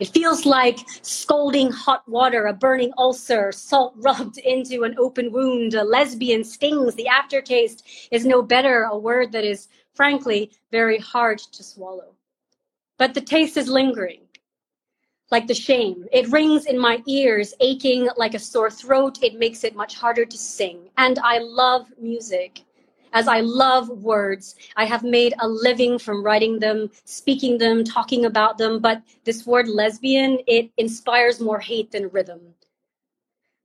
It 0.00 0.08
feels 0.08 0.46
like 0.46 0.80
scalding 1.02 1.70
hot 1.70 2.08
water, 2.08 2.46
a 2.46 2.52
burning 2.52 2.92
ulcer, 2.98 3.52
salt 3.52 3.94
rubbed 3.98 4.38
into 4.38 4.84
an 4.84 4.96
open 4.98 5.32
wound. 5.32 5.74
A 5.74 5.84
lesbian 5.84 6.44
stings. 6.44 6.94
The 6.94 7.08
aftertaste 7.08 8.08
is 8.10 8.26
no 8.26 8.42
better, 8.42 8.84
a 8.84 8.98
word 8.98 9.32
that 9.32 9.44
is, 9.44 9.68
frankly, 9.94 10.50
very 10.70 10.98
hard 10.98 11.38
to 11.38 11.62
swallow. 11.62 12.14
But 12.98 13.14
the 13.14 13.20
taste 13.20 13.56
is 13.56 13.68
lingering, 13.68 14.22
like 15.30 15.46
the 15.46 15.54
shame. 15.54 16.06
It 16.12 16.28
rings 16.30 16.66
in 16.66 16.78
my 16.78 17.02
ears, 17.06 17.54
aching 17.60 18.08
like 18.16 18.34
a 18.34 18.38
sore 18.38 18.70
throat. 18.70 19.18
It 19.22 19.38
makes 19.38 19.64
it 19.64 19.76
much 19.76 19.96
harder 19.96 20.24
to 20.24 20.38
sing. 20.38 20.90
And 20.98 21.18
I 21.20 21.38
love 21.38 21.88
music 22.00 22.62
as 23.14 23.28
I 23.28 23.40
love 23.40 23.88
words. 23.88 24.56
I 24.76 24.84
have 24.84 25.04
made 25.04 25.34
a 25.38 25.48
living 25.48 25.98
from 25.98 26.22
writing 26.22 26.58
them, 26.58 26.90
speaking 27.04 27.56
them, 27.56 27.84
talking 27.84 28.26
about 28.26 28.58
them. 28.58 28.80
But 28.80 29.02
this 29.24 29.46
word 29.46 29.68
lesbian, 29.68 30.40
it 30.46 30.70
inspires 30.76 31.40
more 31.40 31.60
hate 31.60 31.92
than 31.92 32.08
rhythm. 32.10 32.40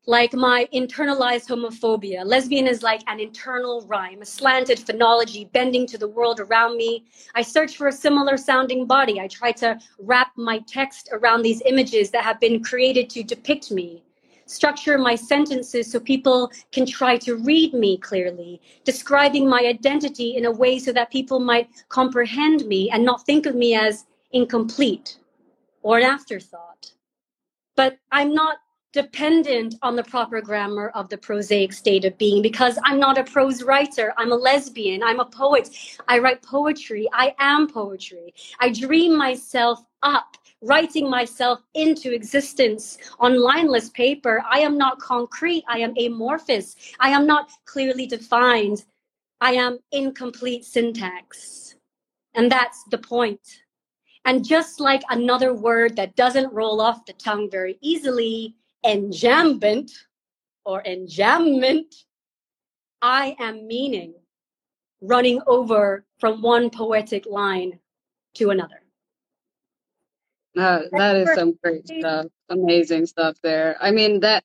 Like 0.06 0.34
my 0.34 0.68
internalized 0.74 1.48
homophobia, 1.48 2.25
lesbian 2.25 2.68
is 2.68 2.82
like 2.82 3.01
an 3.08 3.20
internal 3.20 3.86
rhyme, 3.86 4.22
a 4.22 4.25
slanted 4.25 4.79
phonology 4.79 5.51
bending 5.51 5.86
to 5.88 5.98
the 5.98 6.08
world 6.08 6.39
around 6.39 6.77
me. 6.77 7.06
I 7.36 7.41
search 7.44 7.75
for 7.77 7.88
a 7.88 7.91
similar 7.91 8.38
sounding 8.38 8.88
body. 8.88 9.20
I 9.20 9.27
try 9.27 9.51
to 9.53 9.77
wrap 10.00 10.32
my 10.36 10.60
text 10.68 11.10
around 11.12 11.41
these 11.41 11.62
images 11.65 12.10
that 12.12 12.24
have 12.24 12.39
been 12.39 12.63
created 12.63 13.10
to 13.12 13.24
depict 13.24 13.72
me 13.72 14.03
structure 14.50 14.98
my 14.98 15.15
sentences 15.15 15.91
so 15.91 16.00
people 16.00 16.51
can 16.72 16.86
try 16.86 17.18
to 17.18 17.36
read 17.36 17.74
me 17.74 17.98
clearly, 17.98 18.60
describing 18.84 19.48
my 19.48 19.60
identity 19.60 20.36
in 20.36 20.46
a 20.46 20.51
way 20.51 20.79
so 20.79 20.91
that 20.91 21.12
people 21.12 21.39
might 21.39 21.70
comprehend 21.89 22.65
me 22.65 22.89
and 22.89 23.06
not 23.06 23.25
think 23.25 23.46
of 23.46 23.56
me 23.56 23.75
as 23.75 24.06
incomplete 24.32 25.18
or 25.84 25.98
an 26.00 26.03
afterthought. 26.03 26.91
But 27.75 27.98
I'm 28.12 28.34
not 28.34 28.58
dependent 28.91 29.75
on 29.84 29.96
the 29.96 30.03
proper 30.03 30.41
grammar 30.41 30.89
of 30.96 31.10
the 31.10 31.18
prosaic 31.18 31.72
state 31.72 32.06
of 32.06 32.18
being 32.18 32.41
because 32.41 32.79
I'm 32.84 33.00
not 33.00 33.20
a 33.20 33.24
prose 33.24 33.62
writer. 33.62 34.13
I'm 34.18 34.32
a 34.32 34.36
lesbian. 34.36 35.03
I'm 35.03 35.20
a 35.20 35.25
poet. 35.25 35.70
I 36.08 36.18
write 36.18 36.41
poetry. 36.41 37.08
I 37.13 37.36
am 37.38 37.68
poetry. 37.68 38.34
I 38.60 38.72
dream 38.72 39.15
myself 39.15 39.79
up 40.01 40.38
writing 40.61 41.09
myself 41.09 41.59
into 41.73 42.13
existence 42.13 42.97
on 43.19 43.41
lineless 43.41 43.89
paper. 43.89 44.43
I 44.49 44.59
am 44.59 44.77
not 44.77 44.99
concrete. 44.99 45.63
I 45.67 45.79
am 45.79 45.93
amorphous. 45.97 46.75
I 46.99 47.09
am 47.09 47.25
not 47.25 47.49
clearly 47.65 48.05
defined. 48.05 48.85
I 49.41 49.53
am 49.53 49.79
incomplete 49.91 50.65
syntax. 50.65 51.75
And 52.33 52.51
that's 52.51 52.83
the 52.91 52.97
point. 52.97 53.39
And 54.25 54.45
just 54.45 54.79
like 54.79 55.01
another 55.09 55.53
word 55.53 55.95
that 55.95 56.15
doesn't 56.15 56.53
roll 56.53 56.81
off 56.81 57.05
the 57.05 57.13
tongue 57.13 57.49
very 57.49 57.77
easily, 57.81 58.55
enjambment 58.85 59.91
or 60.65 60.83
enjambment, 60.83 61.95
I 63.01 63.35
am 63.39 63.65
meaning 63.65 64.13
running 65.01 65.41
over 65.47 66.05
from 66.19 66.41
one 66.41 66.69
poetic 66.69 67.25
line 67.25 67.79
to 68.35 68.49
another. 68.49 68.83
That 70.56 70.89
that 70.91 71.15
is 71.15 71.34
some 71.36 71.58
great 71.63 71.88
stuff. 71.88 72.27
Amazing 72.50 73.06
stuff 73.06 73.38
there. 73.44 73.77
I 73.79 73.91
mean 73.91 74.22
that 74.22 74.44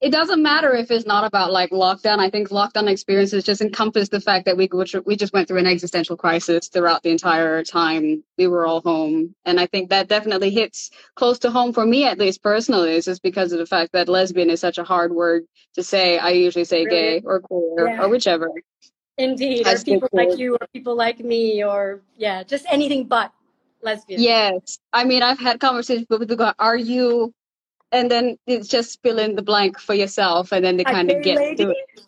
it 0.00 0.10
doesn't 0.10 0.42
matter 0.42 0.74
if 0.74 0.90
it's 0.90 1.06
not 1.06 1.22
about 1.24 1.52
like 1.52 1.70
lockdown. 1.70 2.18
I 2.18 2.28
think 2.28 2.48
lockdown 2.48 2.88
experiences 2.88 3.44
just 3.44 3.60
encompass 3.60 4.08
the 4.08 4.20
fact 4.20 4.46
that 4.46 4.56
we 4.56 4.68
we 5.06 5.14
just 5.16 5.32
went 5.32 5.46
through 5.46 5.58
an 5.58 5.66
existential 5.66 6.16
crisis 6.16 6.66
throughout 6.68 7.04
the 7.04 7.10
entire 7.10 7.62
time 7.62 8.24
we 8.36 8.48
were 8.48 8.66
all 8.66 8.80
home, 8.80 9.34
and 9.44 9.60
I 9.60 9.66
think 9.66 9.90
that 9.90 10.08
definitely 10.08 10.50
hits 10.50 10.90
close 11.14 11.38
to 11.40 11.50
home 11.52 11.72
for 11.72 11.86
me 11.86 12.04
at 12.04 12.18
least 12.18 12.42
personally. 12.42 12.94
It's 12.96 13.06
just 13.06 13.22
because 13.22 13.52
of 13.52 13.58
the 13.60 13.66
fact 13.66 13.92
that 13.92 14.08
lesbian 14.08 14.50
is 14.50 14.58
such 14.60 14.78
a 14.78 14.84
hard 14.84 15.12
word 15.12 15.44
to 15.74 15.84
say. 15.84 16.18
I 16.18 16.30
usually 16.30 16.64
say 16.64 16.84
Really? 16.84 17.20
gay 17.20 17.22
or 17.24 17.40
queer 17.40 17.88
Yeah. 17.88 18.02
or 18.02 18.08
whichever. 18.08 18.50
Indeed, 19.18 19.68
I 19.68 19.74
or 19.74 19.78
people 19.84 20.08
like 20.12 20.36
you, 20.36 20.54
or 20.60 20.66
people 20.72 20.96
like 20.96 21.20
me, 21.20 21.62
or 21.62 22.00
yeah, 22.16 22.42
just 22.42 22.66
anything 22.68 23.04
but 23.04 23.30
lesbian. 23.82 24.20
Yes. 24.20 24.78
I 24.92 25.04
mean, 25.04 25.22
I've 25.22 25.38
had 25.38 25.60
conversations 25.60 26.06
with 26.08 26.20
people 26.20 26.36
go, 26.36 26.52
are 26.58 26.76
you? 26.76 27.32
And 27.90 28.10
then 28.10 28.38
it's 28.46 28.68
just 28.68 29.02
fill 29.02 29.18
in 29.18 29.36
the 29.36 29.42
blank 29.42 29.78
for 29.78 29.94
yourself. 29.94 30.52
And 30.52 30.64
then 30.64 30.76
they 30.76 30.84
kind 30.84 31.10
of 31.10 31.22
get 31.22 31.36
lady? 31.36 31.64
to 31.64 31.70
it. 31.70 32.06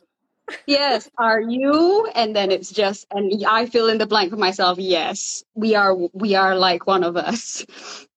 Yes. 0.66 1.10
Are 1.18 1.40
you? 1.40 2.06
And 2.14 2.34
then 2.34 2.50
it's 2.50 2.70
just, 2.70 3.06
and 3.10 3.44
I 3.46 3.66
fill 3.66 3.88
in 3.88 3.98
the 3.98 4.06
blank 4.06 4.30
for 4.30 4.36
myself. 4.36 4.78
Yes. 4.78 5.44
We 5.54 5.74
are, 5.74 5.94
we 5.94 6.34
are 6.34 6.56
like 6.56 6.86
one 6.86 7.04
of 7.04 7.16
us. 7.16 7.66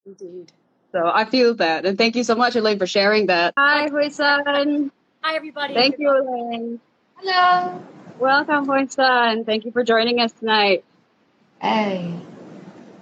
Indeed. 0.06 0.52
So 0.92 1.10
I 1.12 1.26
feel 1.26 1.54
that. 1.56 1.84
And 1.84 1.98
thank 1.98 2.16
you 2.16 2.24
so 2.24 2.34
much, 2.34 2.56
Elaine, 2.56 2.78
for 2.78 2.86
sharing 2.86 3.26
that. 3.26 3.54
Hi, 3.58 3.88
Huisan. 3.88 4.90
Hi, 5.22 5.36
everybody. 5.36 5.74
Thank 5.74 5.98
you, 5.98 6.10
Elaine. 6.10 6.80
Hello. 7.16 7.82
Welcome, 8.18 8.66
Huisan. 8.66 9.44
Thank 9.44 9.66
you 9.66 9.72
for 9.72 9.84
joining 9.84 10.20
us 10.20 10.32
tonight. 10.32 10.84
Hey. 11.60 12.14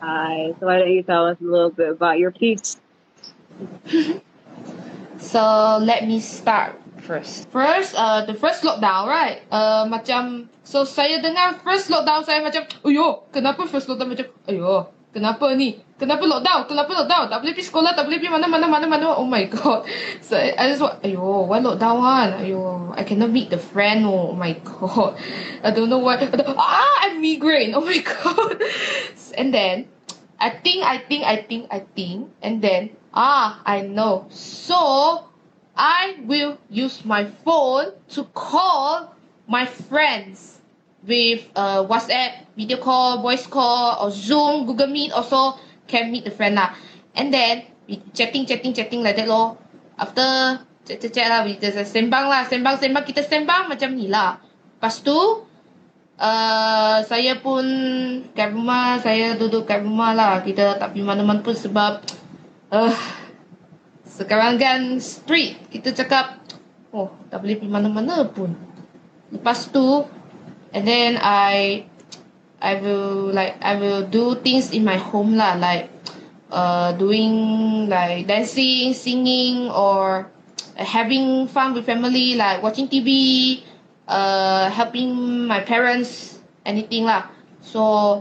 Hi. 0.01 0.53
So 0.61 0.67
why 0.67 0.79
don't 0.79 0.93
you 0.93 1.03
tell 1.03 1.27
us 1.27 1.39
a 1.41 1.45
little 1.45 1.71
bit 1.71 1.91
about 1.91 2.19
your 2.19 2.31
piece? 2.31 2.77
So 5.19 5.79
let 5.81 6.07
me 6.07 6.21
start 6.21 6.77
first. 7.01 7.49
First, 7.51 7.95
uh, 7.97 8.25
the 8.27 8.35
first 8.35 8.63
lockdown, 8.63 9.09
right? 9.09 9.41
Uh, 9.51 9.87
macam 9.89 10.49
so 10.67 10.85
saya 10.85 11.23
dengar 11.23 11.63
first 11.65 11.89
lockdown 11.89 12.27
saya 12.27 12.43
macam, 12.45 12.67
ayo, 12.85 13.25
kenapa 13.33 13.65
first 13.71 13.89
lockdown 13.89 14.13
macam, 14.13 14.27
ayo, 14.51 14.91
kenapa 15.17 15.57
ni? 15.57 15.81
Kenapa 15.97 16.29
lockdown? 16.29 16.69
Kenapa 16.69 16.93
lockdown? 16.93 17.33
Tak 17.33 17.41
boleh 17.41 17.57
pergi 17.57 17.73
sekolah, 17.73 17.97
tak 17.97 18.05
boleh 18.05 18.21
pergi 18.21 18.29
mana 18.29 18.45
mana 18.45 18.69
mana 18.69 18.85
mana. 18.85 19.17
Oh 19.17 19.25
my 19.25 19.49
god. 19.49 19.89
So 20.21 20.37
I 20.37 20.69
just 20.69 20.85
want, 20.85 21.01
ayo, 21.01 21.49
why 21.49 21.65
lockdown 21.65 22.05
one? 22.05 22.33
Ayo, 22.45 22.93
I 22.93 23.01
cannot 23.01 23.33
meet 23.33 23.49
the 23.49 23.57
friend. 23.57 24.05
Oh 24.05 24.37
my 24.37 24.53
god. 24.61 25.17
I 25.65 25.73
don't 25.73 25.89
know 25.89 26.05
what. 26.05 26.21
Ah, 26.61 27.09
I'm 27.09 27.25
migraine. 27.25 27.73
Oh 27.73 27.81
my 27.81 27.97
god. 28.05 28.61
And 29.41 29.57
then 29.57 29.89
I 30.37 30.53
think, 30.53 30.85
I 30.85 31.01
think, 31.01 31.25
I 31.25 31.41
think, 31.41 31.73
I 31.73 31.81
think, 31.97 32.29
and 32.45 32.61
then 32.61 32.93
ah, 33.17 33.65
I 33.65 33.81
know. 33.81 34.29
So 34.29 35.33
I 35.73 36.21
will 36.29 36.61
use 36.69 37.09
my 37.09 37.25
phone 37.41 37.97
to 38.13 38.29
call 38.37 39.17
my 39.49 39.65
friends 39.65 40.56
with 41.07 41.47
uh, 41.55 41.87
WhatsApp, 41.87 42.51
video 42.59 42.77
call, 42.83 43.23
voice 43.23 43.47
call, 43.47 44.03
or 44.03 44.11
Zoom, 44.11 44.67
Google 44.67 44.91
Meet. 44.91 45.15
Also 45.15 45.57
can 45.87 46.11
meet 46.11 46.27
the 46.27 46.35
friend 46.35 46.59
lah. 46.59 46.75
And 47.15 47.33
then 47.33 47.65
we 47.87 48.03
chatting, 48.13 48.45
chatting, 48.45 48.75
chatting 48.75 49.01
like 49.07 49.17
that 49.17 49.31
lor. 49.31 49.57
After 49.97 50.61
chat, 50.85 51.01
chat, 51.01 51.13
chat 51.15 51.27
lah, 51.31 51.47
we 51.47 51.57
just 51.57 51.79
sembang 51.95 52.27
lah, 52.29 52.45
sembang, 52.51 52.77
sembang. 52.83 53.05
Kita 53.07 53.23
sembang 53.23 53.71
macam 53.71 53.95
ni 53.95 54.11
lah. 54.11 54.43
Lepas 54.77 55.01
tu, 55.01 55.17
uh, 56.21 56.99
saya 57.07 57.39
pun 57.41 57.65
kat 58.37 58.53
rumah, 58.53 59.01
saya 59.01 59.39
duduk 59.39 59.65
kat 59.65 59.81
rumah 59.87 60.13
lah. 60.13 60.45
Kita 60.45 60.77
tak 60.77 60.93
pergi 60.93 61.07
mana-mana 61.07 61.41
pun 61.41 61.57
sebab 61.57 62.03
uh, 62.75 62.93
Sekarang 64.17 64.57
kan 64.57 64.97
street. 64.97 65.61
Kita 65.69 65.93
cakap, 65.93 66.41
oh, 66.89 67.13
tak 67.29 67.45
boleh 67.45 67.61
pergi 67.61 67.69
mana-mana 67.69 68.25
pun. 68.25 68.57
Lepas 69.29 69.69
tu, 69.69 70.09
and 70.77 70.85
then 70.87 71.17
I, 71.17 71.89
I 72.61 72.77
will 72.77 73.33
like, 73.33 73.57
I 73.65 73.81
will 73.81 74.05
do 74.05 74.37
things 74.37 74.73
in 74.77 74.85
my 74.85 75.01
home 75.01 75.35
lah, 75.35 75.57
like, 75.57 75.89
uh, 76.53 76.93
doing 76.93 77.89
like 77.89 78.29
dancing, 78.29 78.93
singing, 78.93 79.71
or 79.73 80.29
having 80.77 81.49
fun 81.49 81.73
with 81.73 81.87
family, 81.87 82.37
like 82.37 82.63
watching 82.63 82.89
TV, 82.93 83.65
uh, 84.07 84.69
helping 84.69 85.49
my 85.49 85.61
parents, 85.65 86.45
anything 86.69 87.09
lah. 87.09 87.33
So, 87.65 88.21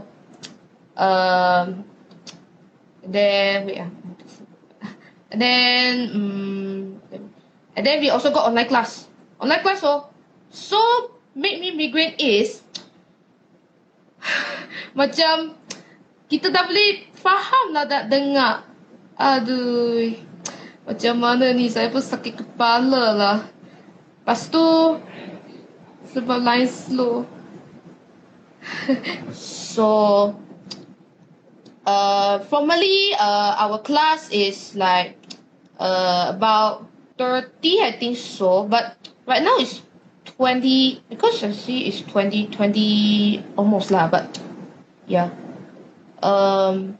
um, 0.96 1.84
then 3.04 3.66
wait, 3.66 3.84
ah. 3.84 3.90
and 5.30 5.40
then 5.44 5.92
um, 6.08 7.00
and 7.76 7.84
then 7.84 8.00
we 8.00 8.08
also 8.08 8.32
got 8.32 8.48
online 8.48 8.66
class. 8.66 9.08
Online 9.44 9.60
class, 9.60 9.84
so 9.84 10.08
so 10.48 11.15
make 11.36 11.60
me 11.60 11.76
migraine 11.76 12.16
is 12.16 12.64
macam 14.98 15.52
kita 16.26 16.50
dah 16.50 16.66
boleh 16.66 17.06
faham 17.14 17.66
lah 17.70 17.86
dah 17.86 18.02
dengar. 18.10 18.66
Aduh. 19.14 20.10
Macam 20.86 21.14
mana 21.18 21.54
ni 21.54 21.70
saya 21.70 21.90
pun 21.90 22.02
sakit 22.02 22.42
kepala 22.42 23.14
lah. 23.14 23.38
Lepas 24.22 24.50
tu 24.50 24.98
sebab 26.10 26.42
line 26.42 26.66
slow. 26.66 27.22
so 29.30 30.34
uh 31.86 32.42
formally 32.50 33.14
uh 33.14 33.54
our 33.62 33.78
class 33.78 34.26
is 34.34 34.74
like 34.74 35.14
uh 35.78 36.34
about 36.34 36.82
30 37.14 37.54
I 37.86 37.94
think 37.94 38.18
so 38.18 38.66
but 38.66 38.98
right 39.22 39.46
now 39.46 39.54
it's 39.62 39.85
20 40.26 41.02
because 41.08 41.42
I 41.42 41.52
see 41.52 41.86
it's 41.86 42.02
20 42.02 42.48
20 42.48 43.44
almost 43.56 43.90
lah 43.90 44.08
but 44.08 44.38
yeah. 45.06 45.30
Um 46.22 46.98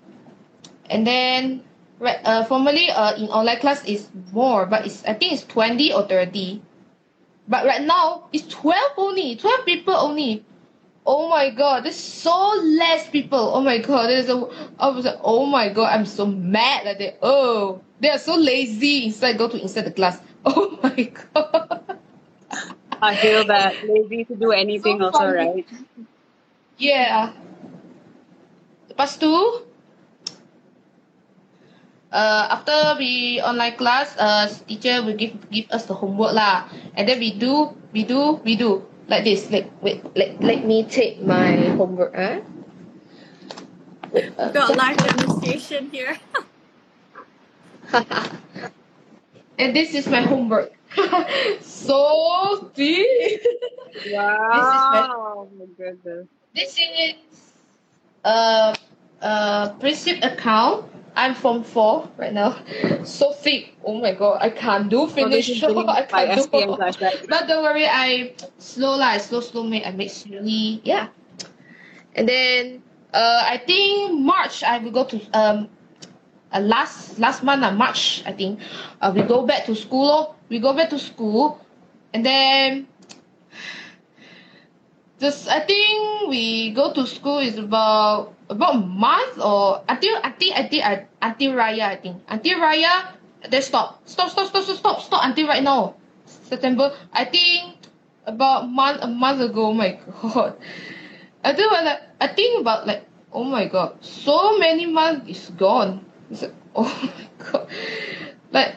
and 0.88 1.06
then 1.06 1.62
right 1.98 2.18
uh 2.24 2.44
formally 2.44 2.90
uh 2.90 3.16
in 3.16 3.28
online 3.28 3.58
class 3.58 3.84
is 3.84 4.08
more 4.32 4.66
but 4.66 4.86
it's 4.86 5.04
I 5.04 5.14
think 5.14 5.32
it's 5.32 5.44
20 5.44 5.92
or 5.92 6.06
30 6.06 6.62
but 7.48 7.66
right 7.66 7.82
now 7.82 8.28
it's 8.32 8.46
12 8.48 8.76
only 8.96 9.36
12 9.36 9.64
people 9.64 9.94
only. 9.94 10.44
Oh 11.06 11.28
my 11.28 11.50
god 11.50 11.84
there's 11.84 11.96
so 11.98 12.34
less 12.78 13.08
people. 13.10 13.52
Oh 13.54 13.60
my 13.60 13.78
god 13.78 14.08
there's 14.08 14.28
a 14.28 14.38
I 14.78 14.88
was 14.88 15.04
like 15.04 15.20
oh 15.22 15.46
my 15.46 15.68
god 15.68 15.92
I'm 15.92 16.06
so 16.06 16.26
mad 16.26 16.86
that 16.86 16.98
they 16.98 17.16
oh 17.22 17.82
they 18.00 18.10
are 18.10 18.18
so 18.18 18.34
lazy. 18.36 19.06
Instead 19.06 19.38
go 19.38 19.48
to 19.48 19.60
inside 19.60 19.86
the 19.86 19.92
class. 19.92 20.20
Oh 20.46 20.78
my 20.80 21.10
god 21.34 21.95
I 23.02 23.16
feel 23.16 23.44
that 23.46 23.76
lazy 23.86 24.24
to 24.24 24.34
do 24.34 24.52
anything 24.52 24.98
So 25.00 25.06
also, 25.06 25.18
funny. 25.18 25.36
right? 25.36 25.66
Yeah. 26.78 27.32
Lepas 28.88 29.20
tu, 29.20 29.32
uh, 32.12 32.44
after 32.50 32.96
we 32.98 33.40
online 33.44 33.76
class, 33.76 34.16
uh, 34.16 34.48
teacher 34.68 35.02
will 35.04 35.16
give 35.16 35.36
give 35.50 35.68
us 35.70 35.84
the 35.84 35.94
homework 35.94 36.32
lah, 36.32 36.68
and 36.96 37.04
then 37.08 37.18
we 37.20 37.32
do, 37.32 37.76
we 37.92 38.04
do, 38.04 38.40
we 38.44 38.56
do 38.56 38.80
like 39.08 39.24
this. 39.24 39.50
Like 39.52 39.68
wait, 39.84 40.00
let 40.16 40.40
let 40.40 40.64
me 40.64 40.84
take 40.88 41.20
my 41.20 41.76
homework. 41.76 42.16
Huh? 42.16 42.40
Wait, 44.12 44.32
uh, 44.38 44.48
Got 44.52 44.76
live 44.76 44.96
demonstration 44.96 45.90
here. 45.92 46.16
and 49.60 49.76
this 49.76 49.92
is 49.94 50.08
my 50.08 50.22
homework. 50.24 50.72
So 51.60 52.70
deep. 52.74 53.40
Wow. 54.10 55.48
my 55.58 55.66
goodness. 55.76 56.28
This 56.54 56.78
is 56.78 57.14
uh 58.24 58.74
uh 59.22 59.72
principal 59.80 60.28
account. 60.28 60.90
I'm 61.16 61.34
from 61.34 61.64
four 61.64 62.08
right 62.18 62.32
now. 62.32 62.56
So 63.04 63.32
thick. 63.32 63.74
Oh 63.84 63.98
my 64.00 64.12
god, 64.12 64.38
I 64.42 64.50
can't 64.50 64.88
do 64.90 65.08
So 65.08 65.14
finish. 65.14 65.46
this 65.46 65.62
I 65.64 66.02
can't 66.02 66.52
do. 66.52 66.76
But 67.28 67.48
don't 67.48 67.62
worry, 67.62 67.86
I 67.86 68.34
slow 68.58 68.96
lah, 68.96 69.16
slow 69.18 69.40
slow 69.40 69.62
make 69.64 69.86
I 69.86 69.92
make 69.92 70.10
slowly. 70.10 70.80
Yeah. 70.84 71.08
And 72.14 72.28
then 72.28 72.82
uh 73.14 73.42
I 73.48 73.58
think 73.58 74.20
March 74.20 74.62
I 74.62 74.78
will 74.78 74.92
go 74.92 75.04
to 75.04 75.16
um 75.32 75.68
uh, 76.52 76.60
last 76.60 77.18
last 77.18 77.42
month 77.42 77.64
uh, 77.64 77.72
March 77.72 78.22
I 78.26 78.32
think 78.32 78.60
uh, 79.00 79.12
we 79.14 79.22
go 79.22 79.46
back 79.46 79.64
to 79.66 79.74
school. 79.74 80.35
We 80.48 80.58
go 80.60 80.72
back 80.72 80.90
to 80.90 80.98
school 80.98 81.60
and 82.12 82.24
then 82.24 82.86
just 85.18 85.48
I 85.48 85.60
think 85.60 86.28
we 86.28 86.72
go 86.72 86.92
to 86.92 87.06
school 87.06 87.38
is 87.38 87.58
about 87.58 88.34
about 88.48 88.74
a 88.76 88.78
month 88.78 89.40
or 89.40 89.82
until 89.88 90.20
until 90.22 90.52
until 90.54 90.82
uh, 90.82 90.98
until 91.22 91.52
Raya 91.52 91.82
I 91.82 91.96
think. 91.96 92.22
Until 92.28 92.58
Raya 92.60 93.16
they 93.48 93.60
stop. 93.60 94.02
Stop 94.06 94.30
stop 94.30 94.48
stop 94.48 94.64
stop 94.64 94.76
stop 94.76 95.00
stop 95.00 95.20
until 95.24 95.48
right 95.48 95.62
now 95.62 95.96
September. 96.26 96.92
I 97.12 97.24
think 97.24 97.76
about 98.26 98.68
month 98.68 99.02
a 99.02 99.08
month 99.08 99.40
ago 99.40 99.66
oh 99.68 99.72
my 99.72 99.98
god. 100.22 100.56
I 101.42 101.52
think 101.54 101.70
like 101.72 102.02
I 102.20 102.26
think 102.28 102.60
about 102.60 102.86
like 102.86 103.06
oh 103.32 103.44
my 103.44 103.66
god 103.66 103.96
so 104.04 104.58
many 104.58 104.86
months 104.86 105.28
is 105.28 105.50
gone. 105.56 106.04
It's 106.30 106.42
like, 106.42 106.54
oh 106.76 106.84
my 106.84 107.28
god. 107.44 107.68
Like 108.52 108.74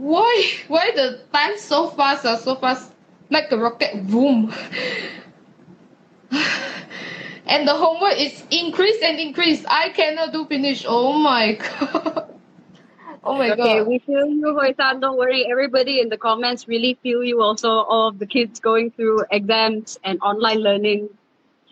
why 0.00 0.44
why 0.68 0.90
the 0.94 1.20
time 1.32 1.56
so 1.58 1.88
fast 1.90 2.24
uh, 2.24 2.36
so 2.36 2.54
fast 2.56 2.92
like 3.30 3.50
a 3.52 3.58
rocket 3.58 4.06
boom 4.08 4.52
and 7.46 7.66
the 7.66 7.74
homework 7.74 8.18
is 8.20 8.42
increased 8.50 9.02
and 9.02 9.18
increased. 9.18 9.64
I 9.68 9.90
cannot 9.90 10.32
do 10.32 10.44
finish. 10.46 10.84
Oh 10.88 11.12
my 11.12 11.52
god. 11.80 12.34
Oh 13.24 13.34
my 13.34 13.50
okay, 13.52 13.80
god. 13.80 13.88
we 13.88 13.98
feel 14.00 14.26
you, 14.28 14.54
Huisan. 14.58 15.00
Don't 15.00 15.18
worry. 15.18 15.46
Everybody 15.50 16.00
in 16.00 16.08
the 16.08 16.18
comments 16.18 16.66
really 16.68 16.94
feel 17.02 17.22
you. 17.24 17.42
Also, 17.42 17.68
all 17.70 18.08
of 18.08 18.18
the 18.18 18.26
kids 18.26 18.60
going 18.60 18.90
through 18.90 19.24
exams 19.30 19.98
and 20.04 20.18
online 20.22 20.60
learning 20.60 21.08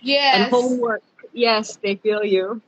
Yes. 0.02 0.32
and 0.32 0.46
homework. 0.46 1.02
Yes, 1.32 1.76
they 1.82 1.96
feel 1.96 2.24
you. 2.24 2.62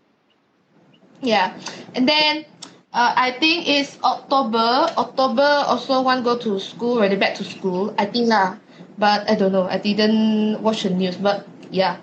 Yeah. 1.21 1.53
And 1.95 2.09
then 2.09 2.45
uh, 2.93 3.13
I 3.17 3.33
think 3.39 3.69
it's 3.69 3.99
October. 4.03 4.91
October 4.97 5.65
also 5.67 6.03
want 6.03 6.25
go 6.25 6.37
to 6.39 6.59
school, 6.59 6.99
already 6.99 7.17
back 7.17 7.35
to 7.37 7.45
school. 7.45 7.95
I 7.99 8.07
think 8.07 8.29
lah. 8.29 8.57
But 8.99 9.29
I 9.31 9.35
don't 9.35 9.53
know. 9.53 9.65
I 9.65 9.79
didn't 9.79 10.61
watch 10.63 10.83
the 10.83 10.91
news. 10.91 11.17
But 11.17 11.47
yeah. 11.71 11.97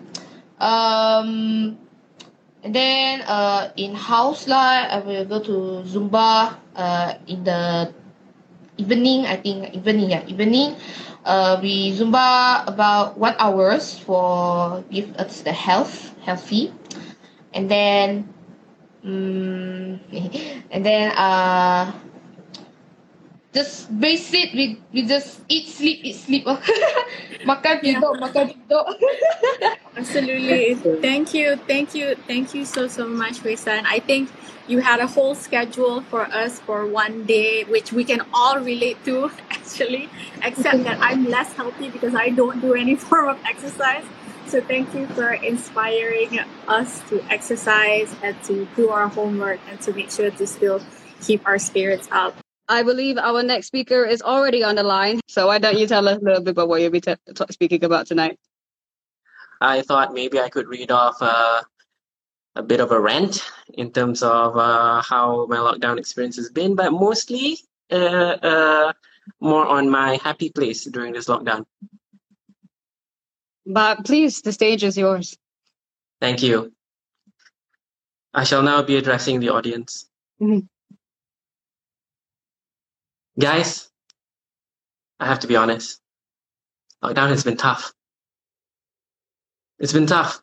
Um 0.60 1.78
and 2.64 2.74
then 2.74 3.22
uh 3.22 3.70
in 3.78 3.94
house 3.94 4.48
lah, 4.48 4.90
I 4.90 5.00
will 5.06 5.26
go 5.26 5.40
to 5.44 5.86
Zumba 5.86 6.58
uh 6.76 7.14
in 7.28 7.44
the 7.44 7.94
evening, 8.78 9.26
I 9.26 9.38
think 9.38 9.74
evening, 9.76 10.10
yeah, 10.10 10.26
evening. 10.26 10.76
Uh 11.26 11.60
we 11.62 11.94
Zumba 11.94 12.66
about 12.66 13.18
one 13.20 13.36
hours 13.38 14.00
for 14.00 14.82
give 14.90 15.14
us 15.22 15.42
the 15.46 15.54
health 15.54 16.16
healthy. 16.26 16.74
And 17.54 17.70
then 17.70 18.34
mm, 19.08 20.00
and 20.72 20.86
then 20.86 21.12
uh 21.16 21.92
just 23.54 23.88
basic 24.00 24.54
we 24.54 24.78
we 24.94 25.08
just 25.08 25.42
eat 25.48 25.68
sleep 25.68 26.04
eat 26.04 26.20
sleep 26.20 26.46
makan 27.50 27.80
tidur 27.80 28.14
makan 28.20 28.52
tidur 28.52 28.86
Absolutely. 29.98 30.76
Thank 31.02 31.34
you. 31.34 31.56
Thank 31.68 31.96
you. 31.96 32.16
Thank 32.28 32.54
you 32.54 32.66
so, 32.66 32.88
so 32.88 33.08
much, 33.08 33.40
Huisan. 33.42 33.84
I 33.86 33.98
think 34.00 34.30
you 34.68 34.80
had 34.80 35.00
a 35.00 35.08
whole 35.08 35.34
schedule 35.34 36.02
for 36.02 36.22
us 36.22 36.60
for 36.60 36.86
one 36.86 37.26
day, 37.26 37.64
which 37.64 37.92
we 37.92 38.04
can 38.04 38.22
all 38.32 38.60
relate 38.60 39.04
to, 39.06 39.32
actually, 39.50 40.10
except 40.44 40.84
that 40.84 41.00
I'm 41.02 41.26
less 41.26 41.52
healthy 41.54 41.90
because 41.90 42.14
I 42.14 42.30
don't 42.30 42.62
do 42.62 42.76
any 42.76 42.96
form 42.96 43.28
of 43.28 43.40
exercise. 43.46 44.06
So 44.48 44.62
thank 44.62 44.94
you 44.94 45.08
for 45.08 45.34
inspiring 45.34 46.40
us 46.70 47.02
to 47.10 47.22
exercise 47.30 48.16
and 48.24 48.42
to 48.46 48.66
do 48.78 48.90
our 48.90 49.10
homework 49.10 49.60
and 49.70 49.80
to 49.82 49.94
make 49.94 50.10
sure 50.10 50.32
to 50.32 50.48
still 50.48 50.82
keep 51.22 51.46
our 51.46 51.60
spirits 51.60 52.08
up. 52.12 52.34
I 52.70 52.84
believe 52.84 53.18
our 53.18 53.44
next 53.44 53.68
speaker 53.68 54.06
is 54.06 54.22
already 54.22 54.64
on 54.64 54.76
the 54.76 54.84
line. 54.84 55.20
So 55.28 55.48
why 55.48 55.58
don't 55.58 55.78
you 55.78 55.86
tell 55.86 56.08
us 56.08 56.18
a 56.18 56.24
little 56.24 56.42
bit 56.42 56.52
about 56.52 56.70
what 56.70 56.82
you'll 56.82 56.92
be 56.92 57.02
t- 57.02 57.16
t- 57.36 57.46
speaking 57.50 57.84
about 57.84 58.08
tonight? 58.08 58.40
I 59.60 59.82
thought 59.82 60.14
maybe 60.14 60.40
I 60.40 60.48
could 60.48 60.68
read 60.68 60.92
off 60.92 61.18
uh, 61.20 61.62
a 62.56 62.64
bit 62.64 62.80
of 62.80 62.92
a 62.92 63.00
rant 63.00 63.44
in 63.74 63.92
terms 63.92 64.24
of 64.24 64.56
uh, 64.56 65.02
how 65.02 65.46
my 65.48 65.58
lockdown 65.58 65.98
experience 65.98 66.38
has 66.38 66.50
been, 66.50 66.76
but 66.76 66.92
mostly 66.92 67.58
uh, 67.92 68.38
uh, 68.42 68.94
more 69.42 69.66
on 69.66 69.90
my 69.90 70.20
happy 70.24 70.50
place 70.50 70.86
during 70.86 71.12
this 71.12 71.28
lockdown. 71.28 71.66
But 73.68 74.06
please, 74.06 74.42
the 74.42 74.54
stage 74.54 74.84
is 74.84 74.98
yours. 74.98 75.38
Thank 76.22 76.42
you. 76.42 76.74
I 78.34 78.46
shall 78.46 78.64
now 78.64 78.82
be 78.82 78.96
addressing 78.96 79.42
the 79.42 79.50
audience. 79.50 80.10
Mhm. 80.42 80.70
Guys, 83.38 83.90
I 85.20 85.26
have 85.26 85.40
to 85.40 85.48
be 85.48 85.58
honest. 85.58 86.00
Lockdown 87.04 87.30
has 87.30 87.44
been 87.44 87.58
tough. 87.58 87.94
It's 89.80 89.94
been 89.94 90.08
tough. 90.08 90.42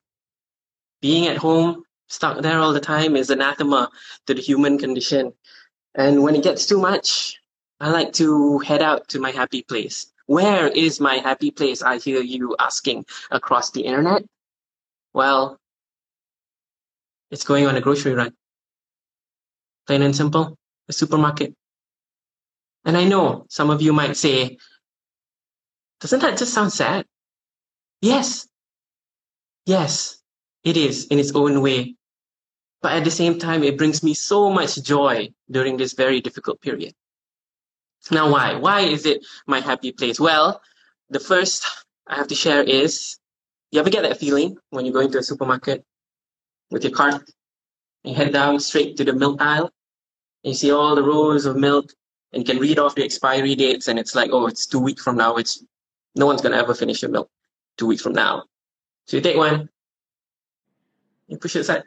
Being 1.00 1.26
at 1.26 1.38
home, 1.38 1.84
stuck 2.08 2.42
there 2.42 2.58
all 2.58 2.72
the 2.72 2.80
time, 2.80 3.16
is 3.16 3.30
anathema 3.30 3.90
to 4.26 4.34
the 4.34 4.42
human 4.42 4.78
condition. 4.78 5.32
And 5.94 6.22
when 6.22 6.36
it 6.36 6.44
gets 6.44 6.66
too 6.66 6.78
much, 6.78 7.40
I 7.80 7.90
like 7.90 8.12
to 8.14 8.58
head 8.58 8.82
out 8.82 9.08
to 9.08 9.18
my 9.18 9.30
happy 9.30 9.62
place. 9.62 10.12
Where 10.26 10.68
is 10.68 11.00
my 11.00 11.16
happy 11.16 11.50
place? 11.50 11.82
I 11.82 11.98
hear 11.98 12.20
you 12.20 12.56
asking 12.58 13.04
across 13.30 13.70
the 13.70 13.82
internet. 13.82 14.24
Well, 15.12 15.58
it's 17.30 17.44
going 17.44 17.66
on 17.66 17.76
a 17.76 17.80
grocery 17.80 18.14
run. 18.14 18.32
Plain 19.86 20.02
and 20.02 20.16
simple, 20.16 20.56
a 20.88 20.92
supermarket. 20.92 21.54
And 22.84 22.96
I 22.96 23.04
know 23.04 23.46
some 23.48 23.70
of 23.70 23.82
you 23.82 23.92
might 23.92 24.16
say, 24.16 24.58
doesn't 26.00 26.20
that 26.20 26.38
just 26.38 26.54
sound 26.54 26.72
sad? 26.72 27.06
Yes. 28.00 28.46
Yes, 29.66 30.18
it 30.62 30.76
is 30.76 31.06
in 31.06 31.18
its 31.18 31.32
own 31.34 31.60
way. 31.62 31.96
But 32.82 32.92
at 32.92 33.04
the 33.04 33.10
same 33.10 33.38
time, 33.38 33.62
it 33.62 33.78
brings 33.78 34.02
me 34.02 34.12
so 34.12 34.50
much 34.50 34.82
joy 34.82 35.30
during 35.50 35.76
this 35.76 35.94
very 35.94 36.20
difficult 36.20 36.60
period. 36.60 36.94
Now, 38.10 38.30
why? 38.30 38.54
Why 38.54 38.80
is 38.80 39.06
it 39.06 39.24
my 39.46 39.60
happy 39.60 39.92
place? 39.92 40.20
Well, 40.20 40.60
the 41.10 41.20
first 41.20 41.64
I 42.06 42.16
have 42.16 42.28
to 42.28 42.34
share 42.34 42.62
is 42.62 43.16
you 43.70 43.80
ever 43.80 43.90
get 43.90 44.02
that 44.02 44.18
feeling 44.18 44.56
when 44.70 44.84
you 44.84 44.92
go 44.92 45.00
into 45.00 45.18
a 45.18 45.22
supermarket 45.22 45.84
with 46.70 46.84
your 46.84 46.92
cart? 46.92 47.22
You 48.04 48.14
head 48.14 48.32
down 48.32 48.60
straight 48.60 48.96
to 48.98 49.04
the 49.04 49.14
milk 49.14 49.40
aisle, 49.40 49.70
and 50.44 50.52
you 50.52 50.54
see 50.54 50.70
all 50.70 50.94
the 50.94 51.02
rows 51.02 51.46
of 51.46 51.56
milk, 51.56 51.92
and 52.32 52.46
you 52.46 52.54
can 52.54 52.60
read 52.60 52.78
off 52.78 52.94
the 52.94 53.04
expiry 53.04 53.54
dates, 53.54 53.88
and 53.88 53.98
it's 53.98 54.14
like, 54.14 54.30
oh, 54.32 54.46
it's 54.46 54.66
two 54.66 54.80
weeks 54.80 55.02
from 55.02 55.16
now. 55.16 55.36
It's 55.36 55.64
no 56.14 56.26
one's 56.26 56.42
gonna 56.42 56.58
ever 56.58 56.74
finish 56.74 57.00
your 57.00 57.10
milk 57.10 57.30
two 57.78 57.86
weeks 57.86 58.02
from 58.02 58.12
now. 58.12 58.44
So 59.06 59.16
you 59.16 59.22
take 59.22 59.36
one, 59.36 59.70
you 61.28 61.38
push 61.38 61.56
it 61.56 61.60
aside. 61.60 61.84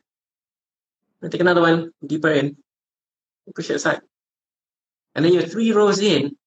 You 1.22 1.30
take 1.30 1.42
another 1.42 1.62
one 1.62 1.92
deeper 2.06 2.30
in, 2.30 2.58
you 3.46 3.54
push 3.54 3.70
it 3.70 3.76
aside. 3.76 4.02
And 5.18 5.26
then 5.26 5.34
you're 5.34 5.42
three 5.42 5.72
rows 5.72 6.00
in, 6.00 6.38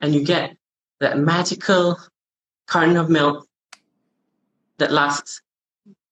and 0.00 0.14
you 0.14 0.24
get 0.24 0.56
that 1.00 1.18
magical 1.18 1.98
carton 2.68 2.96
of 2.96 3.10
milk 3.10 3.48
that 4.78 4.92
lasts 4.92 5.42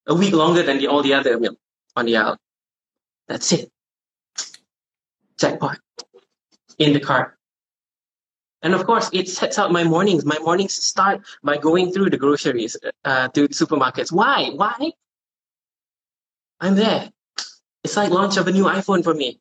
a 0.09 0.15
week 0.15 0.35
longer 0.35 0.65
than 0.65 0.79
the, 0.79 0.89
all 0.89 1.03
the 1.03 1.15
other 1.15 1.39
milk 1.39 1.57
on 1.95 2.07
the 2.07 2.17
aisle. 2.17 2.37
That's 3.29 3.53
it. 3.53 3.71
Jackpot. 5.39 5.79
In 6.79 6.93
the 6.93 7.01
cart. 7.01 7.39
And 8.63 8.75
of 8.75 8.85
course, 8.87 9.09
it 9.13 9.29
sets 9.29 9.57
out 9.59 9.71
my 9.71 9.85
mornings. 9.85 10.25
My 10.25 10.39
mornings 10.41 10.73
start 10.73 11.21
by 11.45 11.59
going 11.59 11.93
through 11.93 12.11
the 12.11 12.17
groceries 12.17 12.77
uh, 13.05 13.29
to 13.29 13.47
supermarkets. 13.49 14.11
Why? 14.11 14.51
Why? 14.57 14.91
I'm 16.61 16.75
there. 16.75 17.13
It's 17.85 17.97
like 17.97 18.11
launch 18.11 18.37
of 18.37 18.49
a 18.49 18.53
new 18.53 18.65
iPhone 18.65 19.05
for 19.05 19.15
me. 19.15 19.39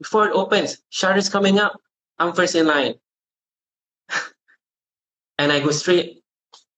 Before 0.00 0.26
it 0.26 0.32
opens, 0.32 0.78
shutter's 0.88 1.28
coming 1.28 1.58
up. 1.58 1.78
I'm 2.20 2.34
first 2.34 2.54
in 2.54 2.66
line. 2.66 2.94
and 5.38 5.50
I 5.50 5.60
go 5.60 5.70
straight 5.70 6.22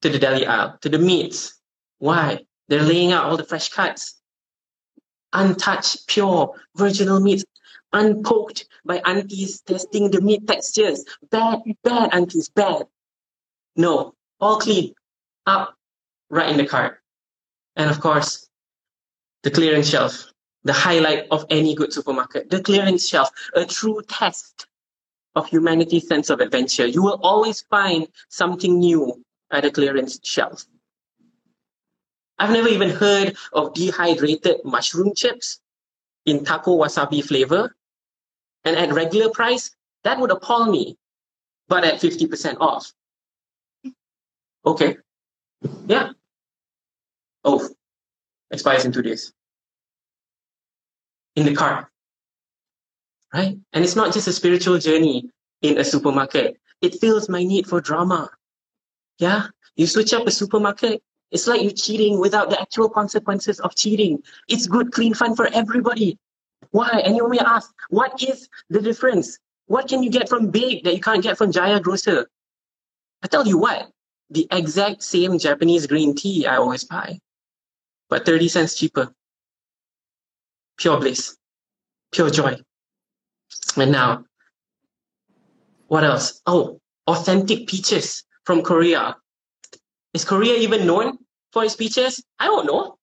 to 0.00 0.09
the 0.09 0.18
deli 0.18 0.46
aisle, 0.46 0.78
to 0.83 0.88
the 0.88 0.98
meats. 0.98 1.61
Why? 1.98 2.46
They're 2.68 2.83
laying 2.83 3.11
out 3.12 3.24
all 3.24 3.37
the 3.37 3.44
fresh 3.44 3.68
cuts. 3.68 4.20
Untouched, 5.33 6.07
pure, 6.07 6.55
virginal 6.76 7.18
meats, 7.18 7.44
unpoked 7.92 8.66
by 8.85 8.98
aunties 9.05 9.61
testing 9.62 10.11
the 10.12 10.20
meat 10.20 10.46
textures. 10.46 11.05
Bad, 11.31 11.61
bad 11.83 12.14
aunties, 12.14 12.48
bad. 12.48 12.85
No, 13.74 14.14
all 14.40 14.59
clean, 14.59 14.94
up, 15.46 15.74
right 16.31 16.50
in 16.50 16.57
the 16.57 16.66
cart. 16.66 17.00
And 17.74 17.90
of 17.90 18.00
course, 18.00 18.48
the 19.42 19.50
clearance 19.50 19.88
shelf, 19.88 20.26
the 20.62 20.72
highlight 20.72 21.26
of 21.33 21.46
any 21.50 21.74
good 21.74 21.92
supermarket, 21.92 22.50
the 22.50 22.62
clearance 22.62 23.09
shelf, 23.09 23.31
a 23.55 23.64
true 23.64 24.02
test 24.07 24.66
of 25.35 25.47
humanity's 25.47 26.07
sense 26.07 26.31
of 26.31 26.40
adventure. 26.40 26.87
You 26.87 27.03
will 27.03 27.21
always 27.23 27.62
find 27.62 28.09
something 28.29 28.79
new 28.79 29.25
at 29.51 29.64
a 29.64 29.71
clearance 29.71 30.18
shelf. 30.23 30.64
I've 32.38 32.51
never 32.51 32.68
even 32.68 32.90
heard 32.90 33.37
of 33.53 33.75
dehydrated 33.75 34.64
mushroom 34.64 35.14
chips 35.14 35.61
in 36.27 36.45
taco 36.45 36.79
wasabi 36.79 37.25
flavor. 37.25 37.75
And 38.64 38.77
at 38.77 38.92
regular 38.92 39.31
price, 39.31 39.75
that 40.05 40.18
would 40.18 40.31
appall 40.31 40.66
me, 40.71 40.97
but 41.68 41.85
at 41.85 42.01
50% 42.01 42.59
off. 42.61 42.92
Okay. 44.64 44.97
Yeah. 45.87 46.11
Oh, 47.45 47.68
expires 48.51 48.85
in 48.85 48.92
two 48.92 49.03
days. 49.03 49.33
In 51.35 51.47
the 51.47 51.55
cart. 51.55 51.91
Right? 53.33 53.59
And 53.73 53.85
it's 53.85 53.97
not 53.97 54.12
just 54.12 54.29
a 54.29 54.33
spiritual 54.33 54.79
journey 54.79 55.31
in 55.62 55.79
a 55.79 55.85
supermarket. 55.85 56.59
It 56.81 57.01
fills 57.01 57.29
my 57.29 57.45
need 57.45 57.66
for 57.66 57.81
drama. 57.81 58.31
Yeah? 59.18 59.47
You 59.77 59.87
switch 59.87 60.12
up 60.12 60.27
a 60.27 60.31
supermarket, 60.31 61.03
it's 61.31 61.47
like 61.47 61.62
you're 61.62 61.73
cheating 61.73 62.21
without 62.21 62.51
the 62.51 62.61
actual 62.61 62.90
consequences 62.90 63.59
of 63.61 63.75
cheating. 63.75 64.23
It's 64.49 64.66
good, 64.66 64.92
clean 64.92 65.14
fun 65.14 65.35
for 65.35 65.49
everybody. 65.53 66.18
Why? 66.73 67.03
And 67.05 67.16
you 67.16 67.29
may 67.29 67.38
ask, 67.38 67.73
what 67.88 68.23
is 68.23 68.49
the 68.68 68.83
difference? 68.83 69.38
What 69.66 69.88
can 69.88 70.03
you 70.03 70.11
get 70.11 70.29
from 70.29 70.51
Big 70.51 70.85
that 70.85 70.95
you 70.95 71.01
can't 71.01 71.23
get 71.23 71.38
from 71.38 71.51
Jaya 71.51 71.81
Grocer? 71.81 72.29
I 73.23 73.29
tell 73.29 73.47
you 73.47 73.57
what, 73.57 73.90
the 74.31 74.47
exact 74.51 75.03
same 75.03 75.38
Japanese 75.38 75.87
green 75.87 76.14
tea 76.14 76.47
I 76.47 76.57
always 76.57 76.85
buy, 76.85 77.18
but 78.11 78.27
30 78.27 78.49
cents 78.49 78.75
cheaper. 78.75 79.12
Pure 80.77 81.01
bliss, 81.01 81.37
pure 82.11 82.31
joy. 82.31 82.61
And 83.76 83.92
now, 83.92 84.24
what 85.88 86.04
else? 86.04 86.40
Oh, 86.46 86.80
authentic 87.06 87.66
peaches 87.66 88.24
from 88.44 88.62
Korea. 88.62 89.16
Is 90.14 90.24
Korea 90.24 90.54
even 90.56 90.86
known 90.86 91.18
for 91.52 91.64
its 91.64 91.76
peaches? 91.76 92.22
I 92.38 92.46
don't 92.46 92.66
know. 92.66 92.98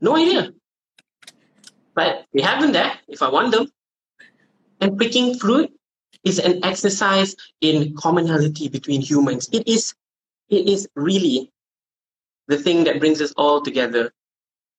No 0.00 0.16
idea. 0.16 0.52
But 1.94 2.26
we 2.32 2.40
have 2.42 2.62
them 2.62 2.72
there 2.72 2.92
if 3.08 3.22
I 3.22 3.28
want 3.28 3.52
them. 3.52 3.70
And 4.80 4.98
picking 4.98 5.38
fruit 5.38 5.70
is 6.24 6.38
an 6.38 6.64
exercise 6.64 7.36
in 7.60 7.94
commonality 7.94 8.68
between 8.68 9.00
humans. 9.00 9.48
It 9.52 9.68
is, 9.68 9.94
it 10.48 10.68
is 10.68 10.88
really 10.94 11.50
the 12.48 12.58
thing 12.58 12.84
that 12.84 12.98
brings 12.98 13.20
us 13.20 13.32
all 13.36 13.60
together 13.60 14.12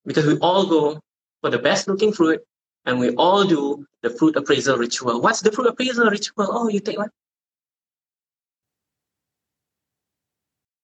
because 0.06 0.26
we 0.26 0.38
all 0.40 0.66
go 0.66 1.00
for 1.42 1.50
the 1.50 1.60
best 1.60 1.88
looking 1.88 2.12
fruit 2.12 2.42
and 2.86 3.00
we 3.00 3.12
all 3.16 3.44
do 3.44 3.86
the 4.02 4.10
fruit 4.10 4.36
appraisal 4.36 4.78
ritual. 4.78 5.22
What's 5.22 5.42
the 5.42 5.52
fruit 5.52 5.68
appraisal 5.68 6.10
ritual? 6.10 6.48
Oh, 6.50 6.68
you 6.68 6.80
take 6.80 6.98
one. 6.98 7.10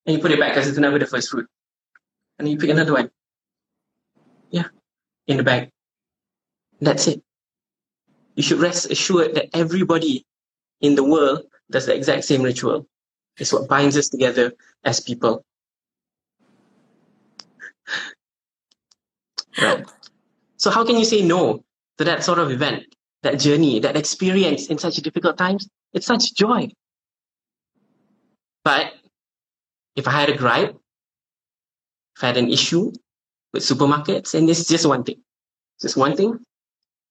And 0.06 0.16
you 0.16 0.22
put 0.22 0.32
it 0.32 0.40
back 0.40 0.54
because 0.54 0.68
it's 0.68 0.78
never 0.78 1.00
the 1.00 1.06
first 1.06 1.30
fruit. 1.30 1.48
And 2.40 2.48
you 2.48 2.58
pick 2.58 2.70
another 2.70 2.94
one. 2.94 3.10
Yeah, 4.52 4.66
in 5.28 5.38
the 5.38 5.44
bag. 5.44 5.72
That's 6.80 7.08
it. 7.08 7.24
You 8.36 8.44
should 8.44 8.60
rest 8.60 8.92
assured 8.92 9.36
that 9.36 9.50
everybody 9.54 10.26
in 10.82 10.96
the 10.96 11.04
world 11.04 11.44
does 11.72 11.88
the 11.88 11.96
exact 11.96 12.26
same 12.26 12.44
ritual. 12.44 12.88
It's 13.38 13.52
what 13.52 13.68
binds 13.68 13.98
us 13.98 14.10
together 14.10 14.54
as 14.84 15.00
people. 15.00 15.44
Right. 19.60 19.86
So 20.58 20.70
how 20.70 20.86
can 20.86 20.98
you 20.98 21.06
say 21.06 21.24
no 21.24 21.64
to 21.98 22.04
that 22.04 22.24
sort 22.24 22.40
of 22.40 22.52
event, 22.52 22.84
that 23.24 23.40
journey, 23.40 23.80
that 23.80 23.98
experience 23.98 24.68
in 24.68 24.78
such 24.78 24.96
difficult 24.98 25.38
times? 25.38 25.68
It's 25.94 26.06
such 26.06 26.34
joy. 26.36 26.70
But 28.64 28.94
if 29.96 30.08
I 30.08 30.12
had 30.12 30.30
a 30.30 30.38
gripe, 30.38 30.76
if 32.16 32.24
I 32.24 32.28
had 32.28 32.38
an 32.38 32.52
issue 32.52 32.92
with 33.54 33.64
supermarkets, 33.64 34.34
and 34.34 34.50
it's 34.50 34.68
just 34.68 34.86
one 34.86 35.04
thing, 35.04 35.22
just 35.82 35.98
one 35.98 36.16
thing, 36.16 36.40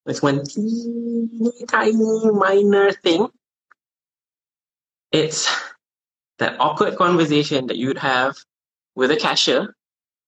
it's 0.07 0.23
one 0.23 0.45
teeny 0.45 1.53
tiny 1.67 2.31
minor 2.31 2.93
thing. 2.93 3.29
It's 5.11 5.49
that 6.39 6.61
awkward 6.61 6.97
conversation 6.97 7.67
that 7.67 7.77
you'd 7.77 7.99
have 7.99 8.37
with 8.95 9.11
a 9.11 9.17
cashier 9.17 9.75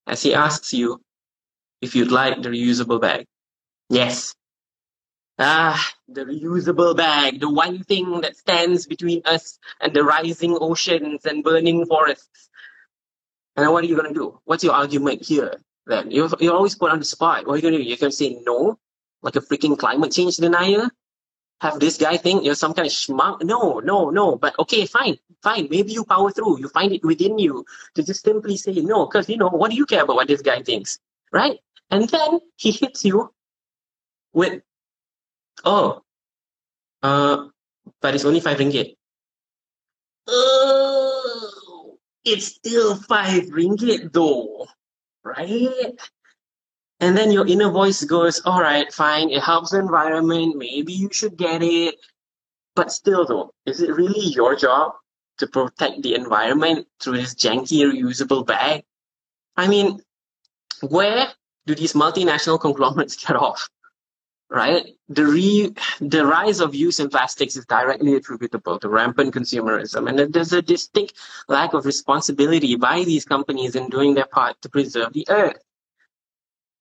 as 0.07 0.23
he 0.23 0.35
asks 0.35 0.73
you 0.73 1.01
if 1.81 1.94
you'd 1.94 2.11
like 2.11 2.42
the 2.42 2.49
reusable 2.49 3.01
bag. 3.01 3.27
Yes. 3.88 4.35
Ah, 5.38 5.92
the 6.09 6.24
reusable 6.24 6.96
bag, 6.96 7.40
the 7.40 7.48
one 7.48 7.83
thing 7.85 8.20
that 8.22 8.37
stands 8.37 8.87
between 8.87 9.22
us 9.24 9.59
and 9.81 9.94
the 9.94 10.03
rising 10.03 10.59
oceans 10.61 11.24
and 11.27 11.44
burning 11.44 11.87
forests. 11.87 12.51
And 13.57 13.70
what 13.72 13.85
are 13.85 13.87
you 13.87 13.96
going 13.96 14.12
to 14.12 14.18
do? 14.18 14.40
What's 14.44 14.64
your 14.64 14.74
argument 14.74 15.22
here? 15.22 15.61
Then 15.87 16.11
you're, 16.11 16.29
you're 16.40 16.55
always 16.55 16.74
put 16.74 16.90
on 16.90 16.98
the 16.98 17.05
spot. 17.05 17.46
What 17.46 17.55
are 17.55 17.57
you 17.57 17.62
going 17.62 17.74
to 17.74 17.79
do? 17.79 17.85
You're 17.85 17.96
going 17.96 18.11
to 18.11 18.16
say 18.16 18.38
no, 18.44 18.79
like 19.22 19.37
a 19.37 19.40
freaking 19.40 19.79
climate 19.79 20.12
change 20.12 20.37
denier? 20.37 20.90
have 21.61 21.81
this 21.81 21.96
guy 21.98 22.16
think 22.16 22.44
you're 22.44 22.55
some 22.55 22.74
kind 22.74 22.87
of 22.87 22.92
schmuck. 22.92 23.42
No, 23.42 23.81
no, 23.81 24.11
no. 24.11 24.37
But 24.37 24.59
okay, 24.59 24.87
fine, 24.87 25.18
fine. 25.42 25.68
Maybe 25.70 25.92
you 25.92 26.05
power 26.05 26.31
through. 26.31 26.61
You 26.61 26.68
find 26.68 26.92
it 26.92 27.05
within 27.05 27.38
you 27.38 27.64
to 27.94 28.03
just 28.03 28.24
simply 28.24 28.57
say 28.57 28.74
no, 28.74 29.07
because 29.07 29.29
you 29.29 29.37
know 29.37 29.48
what 29.48 29.70
do 29.70 29.77
you 29.77 29.87
care 29.87 30.05
about 30.05 30.16
what 30.16 30.29
this 30.29 30.42
guy 30.42 30.62
thinks, 30.62 30.98
right? 31.33 31.59
And 31.90 32.09
then 32.09 32.40
he 32.57 32.70
hits 32.70 33.05
you 33.05 33.33
with, 34.33 34.62
oh, 35.64 36.03
uh, 37.03 37.47
but 38.01 38.14
it's 38.14 38.25
only 38.25 38.40
five 38.40 38.59
ringgit. 38.59 38.97
Oh, 40.27 41.99
it's 42.25 42.47
still 42.47 42.97
five 42.97 43.44
ringgit 43.44 44.12
though, 44.12 44.66
right? 45.25 45.99
And 47.01 47.16
then 47.16 47.31
your 47.31 47.47
inner 47.47 47.71
voice 47.71 48.03
goes, 48.05 48.42
all 48.44 48.61
right, 48.61 48.92
fine, 48.92 49.31
it 49.31 49.42
helps 49.42 49.71
the 49.71 49.79
environment, 49.79 50.57
maybe 50.57 50.92
you 50.92 51.09
should 51.12 51.37
get 51.37 51.62
it. 51.62 51.94
But 52.75 52.92
still 52.92 53.25
though, 53.25 53.53
is 53.66 53.81
it 53.81 53.94
really 53.94 54.27
your 54.27 54.57
job 54.57 54.92
to 55.38 55.47
protect 55.47 56.03
the 56.03 56.14
environment 56.14 56.87
through 57.01 57.18
this 57.18 57.35
janky 57.35 57.83
reusable 57.85 58.44
bag? 58.47 58.85
I 59.57 59.68
mean, 59.68 60.01
where 60.83 61.29
do 61.66 61.75
these 61.75 61.92
multinational 61.92 62.61
conglomerates 62.66 63.16
get 63.16 63.37
off? 63.37 63.68
Right? 64.51 64.97
The 65.11 65.27
re 65.27 65.75
the 66.01 66.25
rise 66.25 66.61
of 66.61 66.75
use 66.75 67.01
in 67.01 67.11
plastics 67.11 67.57
is 67.57 67.67
directly 67.67 68.15
attributable 68.15 68.79
to 68.79 68.89
rampant 68.89 69.35
consumerism, 69.35 70.09
and 70.09 70.33
there's 70.33 70.55
a 70.55 70.63
distinct 70.63 71.15
lack 71.49 71.75
of 71.75 71.85
responsibility 71.85 72.75
by 72.77 73.05
these 73.05 73.27
companies 73.27 73.77
in 73.77 73.91
doing 73.91 74.15
their 74.15 74.27
part 74.27 74.57
to 74.63 74.71
preserve 74.71 75.13
the 75.13 75.27
earth. 75.29 75.63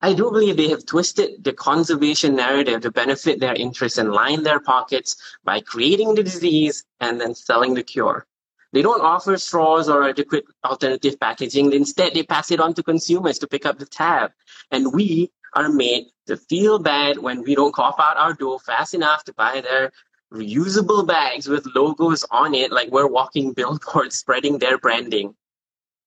I 0.02 0.14
do 0.14 0.30
believe 0.32 0.58
they 0.58 0.70
have 0.70 0.86
twisted 0.86 1.44
the 1.44 1.54
conservation 1.54 2.36
narrative 2.36 2.82
to 2.82 2.92
benefit 2.92 3.40
their 3.40 3.56
interests 3.56 3.98
and 3.98 4.14
line 4.14 4.44
their 4.44 4.60
pockets 4.60 5.16
by 5.44 5.60
creating 5.60 6.14
the 6.14 6.24
disease 6.24 6.86
and 7.00 7.20
then 7.20 7.34
selling 7.34 7.74
the 7.74 7.84
cure. 7.84 8.28
They 8.74 8.82
don't 8.82 9.02
offer 9.02 9.38
straws 9.38 9.90
or 9.90 10.08
adequate 10.08 10.46
alternative 10.64 11.20
packaging. 11.20 11.74
Instead, 11.74 12.14
they 12.14 12.24
pass 12.24 12.52
it 12.52 12.60
on 12.60 12.76
to 12.76 12.84
consumers 12.84 13.40
to 13.40 13.48
pick 13.48 13.66
up 13.66 13.80
the 13.80 13.86
tab. 13.86 14.32
And 14.70 14.94
we 14.94 15.32
are 15.58 15.70
made 15.70 16.06
to 16.28 16.38
feel 16.38 16.78
bad 16.78 17.18
when 17.18 17.42
we 17.42 17.56
don't 17.56 17.74
cough 17.74 17.96
out 18.00 18.18
our 18.18 18.34
dough 18.34 18.60
fast 18.60 18.94
enough 18.94 19.24
to 19.24 19.34
buy 19.34 19.60
their 19.62 19.92
reusable 20.32 21.06
bags 21.08 21.48
with 21.48 21.66
logos 21.74 22.24
on 22.30 22.54
it, 22.54 22.72
like 22.72 22.92
we're 22.92 23.08
walking 23.08 23.54
billboards 23.60 24.16
spreading 24.16 24.60
their 24.60 24.78
branding. 24.78 25.34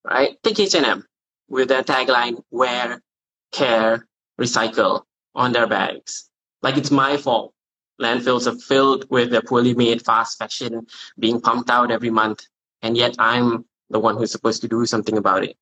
Right? 0.04 0.38
Take 0.44 0.60
H&M 0.60 1.04
with 1.48 1.68
their 1.68 1.82
tagline, 1.82 2.42
wear 2.50 3.02
care, 3.50 4.06
recycle 4.40 5.02
on 5.34 5.52
their 5.52 5.66
bags. 5.66 6.30
Like 6.62 6.76
it's 6.76 6.92
my 6.92 7.16
fault. 7.16 7.52
Landfills 8.00 8.46
are 8.46 8.58
filled 8.58 9.04
with 9.10 9.30
the 9.30 9.42
poorly 9.42 9.74
made 9.74 10.02
fast 10.02 10.38
fashion 10.38 10.86
being 11.18 11.40
pumped 11.40 11.70
out 11.70 11.90
every 11.90 12.10
month. 12.10 12.46
And 12.82 12.96
yet 12.96 13.16
I'm 13.18 13.64
the 13.90 13.98
one 13.98 14.16
who's 14.16 14.30
supposed 14.30 14.62
to 14.62 14.68
do 14.68 14.86
something 14.86 15.18
about 15.18 15.44
it. 15.44 15.56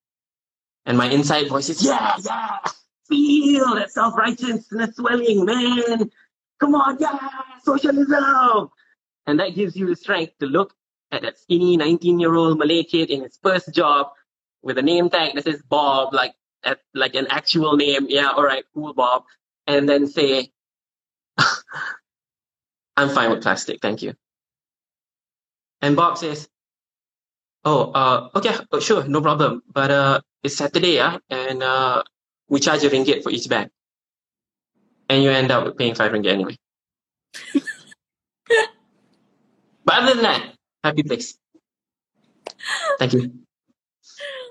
And 0.85 0.97
my 0.97 1.09
inside 1.09 1.49
voice 1.49 1.69
is, 1.69 1.83
yeah, 1.83 2.15
yeah, 2.23 2.59
feel 3.09 3.75
that 3.75 3.91
self-righteousness 3.91 4.95
swelling, 4.95 5.45
man. 5.45 6.09
Come 6.59 6.75
on, 6.75 6.97
yeah, 6.99 7.17
socialism. 7.63 8.69
And 9.27 9.39
that 9.39 9.55
gives 9.55 9.75
you 9.75 9.87
the 9.87 9.95
strength 9.95 10.37
to 10.39 10.45
look 10.45 10.73
at 11.11 11.23
that 11.23 11.37
skinny 11.37 11.77
19-year-old 11.77 12.57
Malay 12.57 12.83
kid 12.83 13.09
in 13.09 13.23
his 13.23 13.37
first 13.41 13.73
job 13.73 14.07
with 14.61 14.77
a 14.77 14.81
name 14.81 15.09
tag 15.09 15.35
that 15.35 15.43
says 15.45 15.61
Bob, 15.67 16.13
like 16.13 16.33
at 16.63 16.79
like 16.93 17.15
an 17.15 17.27
actual 17.29 17.77
name, 17.77 18.07
yeah, 18.09 18.29
all 18.29 18.43
right, 18.43 18.63
cool, 18.73 18.93
Bob, 18.93 19.23
and 19.67 19.87
then 19.87 20.07
say, 20.07 20.51
I'm 22.97 23.09
fine 23.09 23.31
with 23.31 23.41
plastic, 23.41 23.81
thank 23.81 24.01
you. 24.01 24.13
And 25.81 25.95
Bob 25.95 26.17
says, 26.17 26.49
Oh, 27.65 27.91
uh, 27.91 28.29
okay, 28.35 28.55
oh, 28.71 28.79
sure, 28.79 29.03
no 29.05 29.21
problem. 29.21 29.63
But 29.71 29.91
uh, 29.91 30.21
it's 30.43 30.55
Saturday, 30.55 30.95
yeah, 30.95 31.17
and 31.29 31.61
uh, 31.61 32.03
we 32.49 32.59
charge 32.59 32.83
a 32.83 32.89
ringgit 32.89 33.23
for 33.23 33.31
each 33.31 33.47
bag, 33.47 33.69
and 35.07 35.23
you 35.23 35.29
end 35.29 35.51
up 35.51 35.77
paying 35.77 35.95
five 35.95 36.11
ringgit 36.11 36.33
anyway. 36.33 36.57
but 39.85 39.95
other 39.95 40.13
than 40.15 40.23
that, 40.23 40.53
happy 40.83 41.03
place. 41.03 41.37
Thank 42.99 43.13
you. 43.13 43.31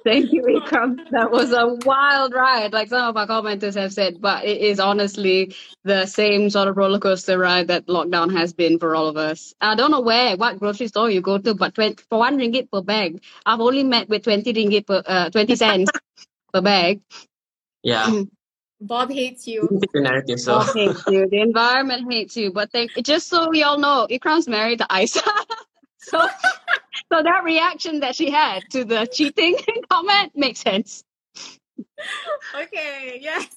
Thank 0.05 0.33
you, 0.33 0.43
Ikram. 0.43 1.11
That 1.11 1.31
was 1.31 1.53
a 1.53 1.67
wild 1.85 2.33
ride, 2.33 2.73
like 2.73 2.89
some 2.89 3.09
of 3.09 3.17
our 3.17 3.27
commenters 3.27 3.75
have 3.75 3.93
said, 3.93 4.21
but 4.21 4.45
it 4.45 4.59
is 4.59 4.81
honestly 4.81 5.55
the 5.85 6.07
same 6.07 6.51
sort 6.51 6.69
of 6.69 6.77
roller 6.77 6.99
coaster 6.99 7.37
ride 7.39 7.69
that 7.69 7.87
lockdown 7.87 8.33
has 8.35 8.53
been 8.53 8.79
for 8.79 8.95
all 8.95 9.09
of 9.09 9.17
us. 9.17 9.55
I 9.61 9.75
don't 9.75 9.91
know 9.91 10.01
where, 10.01 10.37
what 10.37 10.59
grocery 10.61 10.89
store 10.89 11.11
you 11.11 11.21
go 11.21 11.39
to, 11.39 11.55
but 11.55 11.75
20, 11.75 12.03
for 12.09 12.21
one 12.21 12.39
ringgit 12.39 12.71
per 12.71 12.81
bag, 12.81 13.23
I've 13.45 13.61
only 13.61 13.85
met 13.85 14.09
with 14.09 14.23
20 14.23 14.53
ringgit 14.55 14.87
per, 14.87 15.03
uh, 15.05 15.31
20 15.31 15.57
cents 15.57 15.91
per 16.55 16.63
bag. 16.63 17.01
Yeah. 17.83 18.23
Bob 18.81 19.11
hates 19.11 19.47
you. 19.49 19.69
The 19.93 20.01
narrative, 20.01 20.41
so. 20.41 20.59
Bob 20.59 20.75
hates 20.75 21.03
you. 21.09 21.29
The 21.29 21.41
environment 21.41 22.11
hates 22.11 22.37
you. 22.37 22.53
But 22.53 22.71
thank, 22.71 22.93
just 23.03 23.29
so 23.29 23.49
we 23.49 23.63
all 23.63 23.79
know, 23.79 24.07
Ikram's 24.09 24.47
married 24.49 24.79
to 24.79 24.87
Isa. 25.01 25.23
so 25.99 26.27
so 27.13 27.23
that 27.23 27.45
reaction 27.45 28.01
that 28.01 28.15
she 28.15 28.31
had 28.31 28.63
to 28.71 28.85
the 28.85 29.07
cheating 29.07 29.57
comment 29.91 30.33
makes 30.35 30.61
sense. 30.61 31.05
Okay, 32.55 33.19
yes. 33.21 33.49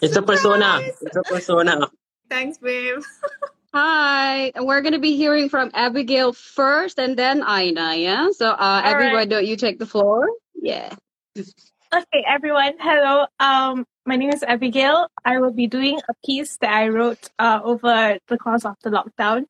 It's 0.00 0.16
a 0.16 0.22
persona. 0.22 0.80
It's 0.82 1.16
a 1.16 1.22
persona. 1.22 1.90
Thanks, 2.28 2.58
babe. 2.58 3.02
Hi, 3.74 4.52
and 4.54 4.66
we're 4.66 4.82
gonna 4.82 4.98
be 4.98 5.16
hearing 5.16 5.48
from 5.48 5.70
Abigail 5.72 6.34
first, 6.34 6.98
and 6.98 7.16
then 7.16 7.42
Aina. 7.42 7.96
Yeah. 7.96 8.28
So, 8.32 8.50
uh, 8.50 8.82
everyone, 8.84 9.14
right. 9.14 9.28
don't 9.28 9.46
you 9.46 9.56
take 9.56 9.78
the 9.78 9.86
floor? 9.86 10.28
Yeah. 10.54 10.94
Okay, 11.94 12.24
everyone. 12.26 12.72
Hello. 12.80 13.26
Um, 13.38 13.84
my 14.06 14.16
name 14.16 14.30
is 14.30 14.42
Abigail. 14.42 15.08
I 15.26 15.38
will 15.40 15.52
be 15.52 15.66
doing 15.66 16.00
a 16.08 16.14
piece 16.24 16.56
that 16.62 16.72
I 16.72 16.88
wrote 16.88 17.28
uh, 17.38 17.60
over 17.62 18.16
the 18.28 18.38
course 18.38 18.64
of 18.64 18.76
the 18.82 18.88
lockdown. 18.88 19.44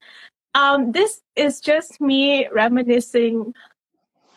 Um, 0.53 0.91
this 0.91 1.21
is 1.37 1.61
just 1.61 2.01
me 2.01 2.49
reminiscing, 2.49 3.55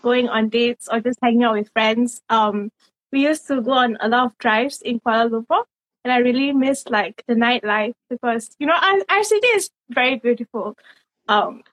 going 0.04 0.30
on 0.30 0.50
dates 0.50 0.88
or 0.92 1.00
just 1.00 1.18
hanging 1.24 1.46
out 1.46 1.56
with 1.56 1.72
friends. 1.74 2.22
Um, 2.30 2.70
we 3.12 3.24
used 3.24 3.48
to 3.48 3.60
go 3.60 3.72
on 3.72 3.98
a 4.00 4.08
lot 4.08 4.28
of 4.28 4.38
drives 4.38 4.84
in 4.84 5.00
Kuala 5.00 5.28
Lumpur, 5.28 5.64
and 6.04 6.14
I 6.14 6.18
really 6.18 6.54
miss 6.54 6.86
like 6.88 7.24
the 7.28 7.34
nightlife 7.34 7.94
because 8.08 8.56
you 8.60 8.68
know 8.68 8.78
our, 8.80 9.00
our 9.10 9.24
city 9.24 9.48
is 9.48 9.72
very 9.90 10.20
beautiful. 10.20 10.78
Um, 11.28 11.64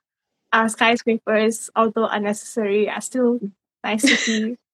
our 0.51 0.71
skyscrapers, 0.71 1.69
although 1.77 2.07
unnecessary, 2.07 2.89
are 2.89 3.03
still 3.03 3.39
nice 3.85 4.01
to 4.01 4.17
see. 4.17 4.57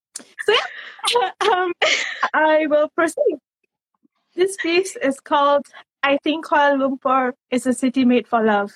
So 0.45 0.53
yeah, 0.53 0.59
um, 1.41 1.73
I 2.35 2.67
will 2.67 2.89
proceed. 2.91 3.39
This 4.35 4.57
piece 4.57 4.97
is 4.97 5.21
called 5.21 5.67
"I 6.03 6.19
Think 6.23 6.47
Kuala 6.47 6.79
Lumpur 6.79 7.33
is 7.51 7.67
a 7.67 7.73
City 7.73 8.05
Made 8.05 8.27
for 8.27 8.43
Love." 8.43 8.73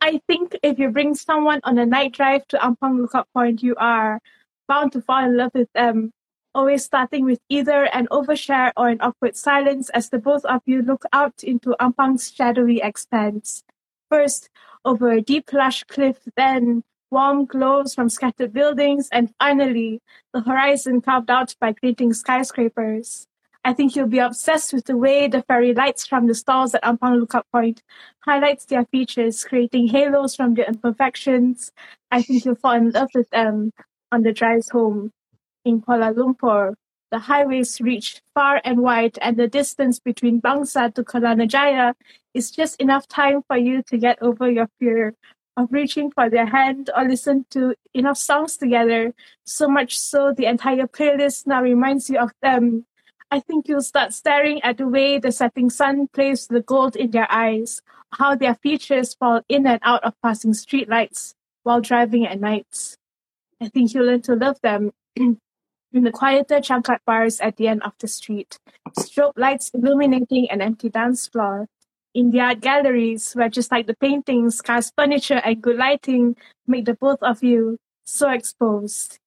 I 0.00 0.20
think 0.28 0.56
if 0.62 0.78
you 0.78 0.90
bring 0.90 1.14
someone 1.14 1.60
on 1.64 1.78
a 1.78 1.86
night 1.86 2.12
drive 2.12 2.46
to 2.48 2.58
Ampang 2.58 3.00
Lookout 3.00 3.28
Point, 3.34 3.62
you 3.62 3.74
are 3.76 4.20
bound 4.68 4.92
to 4.92 5.02
fall 5.02 5.24
in 5.24 5.36
love 5.36 5.50
with 5.54 5.72
them. 5.74 6.12
Always 6.54 6.84
starting 6.84 7.24
with 7.24 7.40
either 7.48 7.84
an 7.92 8.06
overshare 8.10 8.72
or 8.76 8.88
an 8.88 9.00
awkward 9.00 9.36
silence 9.36 9.90
as 9.90 10.08
the 10.08 10.18
both 10.18 10.44
of 10.44 10.62
you 10.66 10.82
look 10.82 11.04
out 11.12 11.42
into 11.42 11.76
Ampang's 11.80 12.32
shadowy 12.32 12.80
expanse. 12.80 13.64
First, 14.08 14.48
over 14.84 15.10
a 15.10 15.20
deep 15.20 15.52
lush 15.52 15.84
cliff, 15.84 16.18
then 16.36 16.84
warm 17.10 17.46
glows 17.46 17.94
from 17.94 18.08
scattered 18.08 18.52
buildings, 18.52 19.08
and 19.12 19.32
finally, 19.38 20.00
the 20.32 20.40
horizon 20.40 21.00
carved 21.00 21.30
out 21.30 21.54
by 21.60 21.72
glinting 21.72 22.12
skyscrapers. 22.12 23.26
I 23.64 23.72
think 23.72 23.96
you'll 23.96 24.06
be 24.06 24.18
obsessed 24.18 24.72
with 24.72 24.86
the 24.86 24.96
way 24.96 25.28
the 25.28 25.42
fairy 25.42 25.74
lights 25.74 26.06
from 26.06 26.26
the 26.26 26.34
stars 26.34 26.74
at 26.74 26.82
Ampang 26.84 27.18
Lookout 27.20 27.46
Point 27.52 27.82
highlights 28.20 28.64
their 28.64 28.84
features, 28.86 29.44
creating 29.44 29.88
halos 29.88 30.36
from 30.36 30.54
their 30.54 30.66
imperfections. 30.66 31.72
I 32.10 32.22
think 32.22 32.44
you'll 32.44 32.54
fall 32.54 32.72
in 32.72 32.90
love 32.90 33.10
with 33.14 33.28
them 33.30 33.72
on 34.10 34.22
the 34.22 34.32
drives 34.32 34.70
home. 34.70 35.12
In 35.64 35.82
Kuala 35.82 36.14
Lumpur, 36.14 36.74
the 37.10 37.18
highways 37.18 37.80
reach 37.80 38.22
far 38.34 38.60
and 38.64 38.80
wide, 38.80 39.18
and 39.20 39.36
the 39.36 39.48
distance 39.48 39.98
between 39.98 40.40
Bangsar 40.40 40.94
to 40.94 41.02
Kelana 41.02 41.94
is 42.34 42.50
just 42.50 42.80
enough 42.80 43.08
time 43.08 43.42
for 43.48 43.56
you 43.56 43.82
to 43.84 43.98
get 43.98 44.22
over 44.22 44.50
your 44.50 44.68
fear 44.78 45.14
of 45.58 45.72
reaching 45.72 46.10
for 46.12 46.30
their 46.30 46.46
hand 46.46 46.88
or 46.96 47.04
listen 47.04 47.44
to 47.50 47.74
enough 47.92 48.16
songs 48.16 48.56
together, 48.56 49.12
so 49.44 49.68
much 49.68 49.98
so 49.98 50.32
the 50.32 50.46
entire 50.46 50.86
playlist 50.86 51.46
now 51.46 51.60
reminds 51.60 52.08
you 52.08 52.18
of 52.18 52.30
them. 52.40 52.86
I 53.30 53.40
think 53.40 53.68
you'll 53.68 53.82
start 53.82 54.14
staring 54.14 54.62
at 54.62 54.78
the 54.78 54.86
way 54.86 55.18
the 55.18 55.32
setting 55.32 55.68
sun 55.68 56.06
plays 56.08 56.46
the 56.46 56.62
gold 56.62 56.94
in 56.94 57.10
their 57.10 57.30
eyes, 57.30 57.82
how 58.12 58.36
their 58.36 58.54
features 58.54 59.14
fall 59.14 59.42
in 59.48 59.66
and 59.66 59.80
out 59.82 60.04
of 60.04 60.14
passing 60.22 60.52
streetlights 60.52 61.34
while 61.64 61.80
driving 61.80 62.24
at 62.24 62.40
nights. 62.40 62.96
I 63.60 63.68
think 63.68 63.92
you'll 63.92 64.06
learn 64.06 64.22
to 64.22 64.36
love 64.36 64.60
them 64.62 64.92
in 65.16 65.38
the 65.92 66.12
quieter 66.12 66.60
changkat 66.60 67.00
bars 67.04 67.40
at 67.40 67.56
the 67.56 67.66
end 67.66 67.82
of 67.82 67.92
the 67.98 68.06
street, 68.06 68.58
strobe 68.96 69.36
lights 69.36 69.70
illuminating 69.74 70.48
an 70.50 70.62
empty 70.62 70.88
dance 70.88 71.26
floor, 71.26 71.66
in 72.14 72.30
the 72.30 72.40
art 72.40 72.60
galleries, 72.60 73.32
where 73.32 73.48
just 73.48 73.70
like 73.70 73.86
the 73.86 73.96
paintings, 73.96 74.56
scarce 74.56 74.90
furniture, 74.96 75.40
and 75.44 75.62
good 75.62 75.76
lighting 75.76 76.36
make 76.66 76.84
the 76.84 76.94
both 76.94 77.22
of 77.22 77.42
you 77.42 77.78
so 78.04 78.30
exposed. 78.30 79.18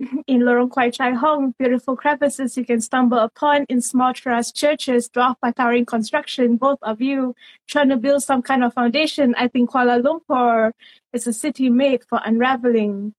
In 0.26 0.40
Lorong 0.40 0.70
Kwai 0.70 0.90
Chai 0.90 1.12
Hong, 1.12 1.54
beautiful 1.58 1.96
crevices 1.96 2.56
you 2.56 2.64
can 2.64 2.80
stumble 2.80 3.18
upon 3.18 3.66
in 3.68 3.80
small 3.80 4.12
terrace 4.12 4.50
churches 4.50 5.08
dwarfed 5.08 5.40
by 5.40 5.52
towering 5.52 5.86
construction, 5.86 6.56
both 6.56 6.78
of 6.82 7.00
you 7.00 7.34
trying 7.68 7.88
to 7.90 7.96
build 7.96 8.22
some 8.22 8.42
kind 8.42 8.64
of 8.64 8.74
foundation. 8.74 9.34
I 9.36 9.46
think 9.48 9.70
Kuala 9.70 10.02
Lumpur 10.02 10.72
is 11.12 11.26
a 11.26 11.32
city 11.32 11.70
made 11.70 12.02
for 12.08 12.20
unraveling. 12.24 13.14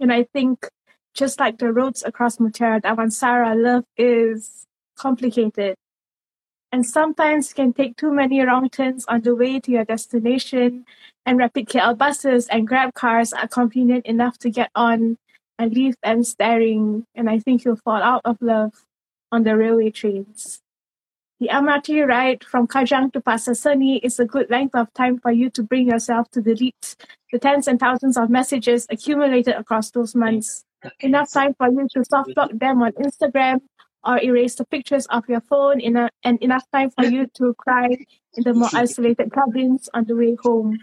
And 0.00 0.12
I 0.12 0.24
think 0.32 0.66
just 1.14 1.38
like 1.38 1.58
the 1.58 1.72
roads 1.72 2.02
across 2.04 2.38
Mutiara 2.38 2.80
Damansara, 2.80 3.60
love 3.60 3.84
is 3.96 4.66
complicated. 4.96 5.76
And 6.70 6.84
sometimes 6.84 7.52
can 7.52 7.72
take 7.72 7.96
too 7.96 8.12
many 8.12 8.40
wrong 8.42 8.68
turns 8.68 9.06
on 9.06 9.22
the 9.22 9.34
way 9.34 9.58
to 9.60 9.70
your 9.70 9.84
destination, 9.84 10.84
and 11.24 11.38
rapid 11.38 11.68
KL 11.68 11.96
buses 11.96 12.46
and 12.48 12.68
Grab 12.68 12.94
cars 12.94 13.32
are 13.32 13.48
convenient 13.48 14.04
enough 14.06 14.38
to 14.38 14.50
get 14.50 14.70
on 14.74 15.16
and 15.58 15.74
leave 15.74 15.96
them 16.02 16.22
staring, 16.22 17.06
and 17.14 17.28
I 17.28 17.38
think 17.38 17.64
you'll 17.64 17.76
fall 17.76 18.02
out 18.02 18.22
of 18.24 18.36
love 18.40 18.84
on 19.32 19.44
the 19.44 19.56
railway 19.56 19.90
trains. 19.90 20.60
The 21.40 21.48
MRT 21.48 22.06
ride 22.06 22.44
from 22.44 22.66
Kajang 22.66 23.12
to 23.12 23.20
Pasar 23.20 23.56
Seni 23.56 23.98
is 23.98 24.18
a 24.18 24.24
good 24.24 24.50
length 24.50 24.74
of 24.74 24.92
time 24.92 25.18
for 25.18 25.30
you 25.30 25.50
to 25.50 25.62
bring 25.62 25.88
yourself 25.88 26.28
to 26.32 26.42
delete 26.42 26.96
the 27.32 27.38
tens 27.38 27.68
and 27.68 27.78
thousands 27.78 28.16
of 28.16 28.28
messages 28.28 28.86
accumulated 28.90 29.54
across 29.54 29.90
those 29.90 30.14
months. 30.14 30.64
Enough 31.00 31.30
time 31.32 31.54
for 31.54 31.68
you 31.68 31.86
to 31.92 32.04
soft 32.04 32.34
them 32.34 32.82
on 32.82 32.92
Instagram 32.92 33.60
or 34.08 34.18
erase 34.22 34.54
the 34.54 34.64
pictures 34.64 35.04
of 35.06 35.28
your 35.28 35.42
phone, 35.42 35.80
in 35.80 35.96
a, 35.96 36.08
and 36.24 36.42
enough 36.42 36.64
time 36.72 36.90
for 36.90 37.04
you 37.04 37.26
to 37.34 37.54
cry 37.54 37.88
in 38.34 38.42
the 38.42 38.54
more 38.54 38.70
isolated 38.72 39.30
cabins 39.30 39.90
on 39.92 40.06
the 40.06 40.16
way 40.16 40.34
home. 40.42 40.78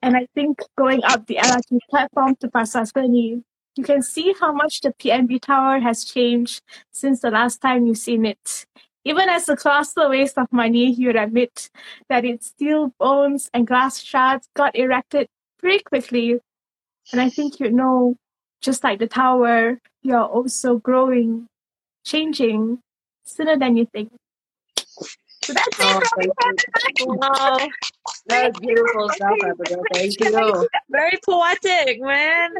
And 0.00 0.16
I 0.16 0.26
think 0.34 0.60
going 0.78 1.04
up 1.04 1.26
the 1.26 1.36
LRT 1.36 1.78
platform 1.90 2.36
to 2.36 2.48
Pasar 2.48 2.90
Seni, 2.90 3.42
you 3.76 3.84
can 3.84 4.02
see 4.02 4.34
how 4.40 4.52
much 4.52 4.80
the 4.80 4.94
PNB 4.94 5.42
Tower 5.42 5.78
has 5.80 6.04
changed 6.04 6.62
since 6.90 7.20
the 7.20 7.30
last 7.30 7.60
time 7.60 7.86
you've 7.86 7.98
seen 7.98 8.24
it. 8.24 8.64
Even 9.04 9.28
as 9.28 9.48
a 9.50 9.56
colossal 9.56 10.08
waste 10.08 10.38
of 10.38 10.50
money, 10.52 10.90
you'd 10.90 11.16
admit 11.16 11.68
that 12.08 12.24
its 12.24 12.46
steel 12.46 12.94
bones 12.98 13.50
and 13.52 13.66
glass 13.66 14.00
shards 14.00 14.48
got 14.54 14.74
erected 14.74 15.28
pretty 15.58 15.82
quickly. 15.82 16.40
And 17.12 17.20
I 17.20 17.28
think 17.28 17.60
you 17.60 17.70
know, 17.70 18.16
just 18.62 18.82
like 18.82 19.00
the 19.00 19.06
tower, 19.06 19.78
you're 20.02 20.24
also 20.24 20.78
growing, 20.78 21.48
changing 22.04 22.78
sooner 23.24 23.58
than 23.58 23.76
you 23.76 23.86
think. 23.92 24.10
So 25.44 25.52
that's 25.52 25.68
Oh, 25.80 26.00
it 26.00 26.06
from 26.08 26.56
thank 26.82 27.00
you. 27.00 27.06
me. 27.06 27.16
Wow, 27.18 27.58
that's 28.26 28.60
beautiful 28.60 29.08
stuff, 29.10 29.38
Abigail. 29.44 29.82
Thank 29.92 30.20
you. 30.20 30.68
Very 30.90 31.18
poetic, 31.24 32.00
man. 32.00 32.50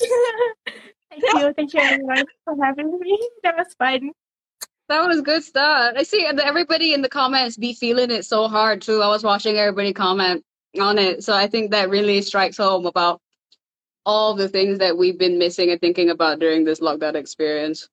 Thank 1.10 1.22
you. 1.34 1.52
Thank 1.54 1.74
you 1.74 1.80
everyone 1.80 2.24
for 2.44 2.56
having 2.64 2.98
me. 3.00 3.18
That 3.42 3.56
was 3.56 3.74
fun. 3.78 4.12
That 4.88 5.06
was 5.06 5.20
good 5.22 5.42
stuff. 5.42 5.94
I 5.96 6.04
see 6.04 6.24
everybody 6.26 6.92
in 6.94 7.02
the 7.02 7.08
comments 7.08 7.56
be 7.56 7.74
feeling 7.74 8.10
it 8.10 8.24
so 8.24 8.48
hard 8.48 8.80
too. 8.82 9.02
I 9.02 9.08
was 9.08 9.24
watching 9.24 9.56
everybody 9.56 9.92
comment 9.92 10.44
on 10.80 10.98
it. 10.98 11.24
So 11.24 11.32
I 11.34 11.48
think 11.48 11.72
that 11.72 11.90
really 11.90 12.22
strikes 12.22 12.56
home 12.56 12.86
about 12.86 13.20
all 14.06 14.34
the 14.34 14.48
things 14.48 14.78
that 14.78 14.96
we've 14.96 15.18
been 15.18 15.38
missing 15.38 15.70
and 15.70 15.80
thinking 15.80 16.10
about 16.10 16.38
during 16.38 16.64
this 16.64 16.80
lockdown 16.80 17.14
experience. 17.16 17.88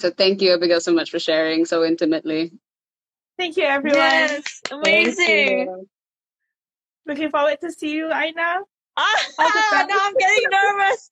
So 0.00 0.10
thank 0.10 0.42
you, 0.42 0.54
Abigail, 0.54 0.80
so 0.80 0.92
much 0.92 1.10
for 1.10 1.18
sharing 1.18 1.64
so 1.66 1.84
intimately. 1.84 2.52
Thank 3.38 3.56
you 3.56 3.64
everyone. 3.64 3.98
Yes, 3.98 4.60
amazing. 4.70 5.58
you. 5.60 5.88
Looking 7.06 7.30
forward 7.30 7.58
to 7.62 7.72
see 7.72 7.90
you, 7.92 8.12
Aina. 8.12 8.60
Ah, 8.96 9.24
All 9.38 9.48
now. 9.88 9.98
I'm 10.00 10.14
getting 10.16 10.44
nervous. 10.50 11.10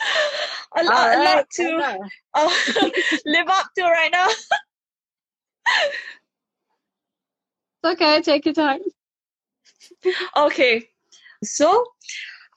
a, 0.76 0.80
All 0.80 0.84
lot, 0.84 1.14
a 1.14 1.18
right, 1.18 1.36
lot 1.36 1.46
to 1.56 1.62
Aina. 1.62 1.98
uh, 2.34 2.50
live 3.26 3.48
up 3.48 3.66
to 3.76 3.84
right 3.84 4.10
now. 4.12 4.26
It's 4.28 4.48
okay, 7.84 8.22
take 8.22 8.44
your 8.46 8.54
time. 8.54 8.80
Okay, 10.36 10.88
so 11.44 11.86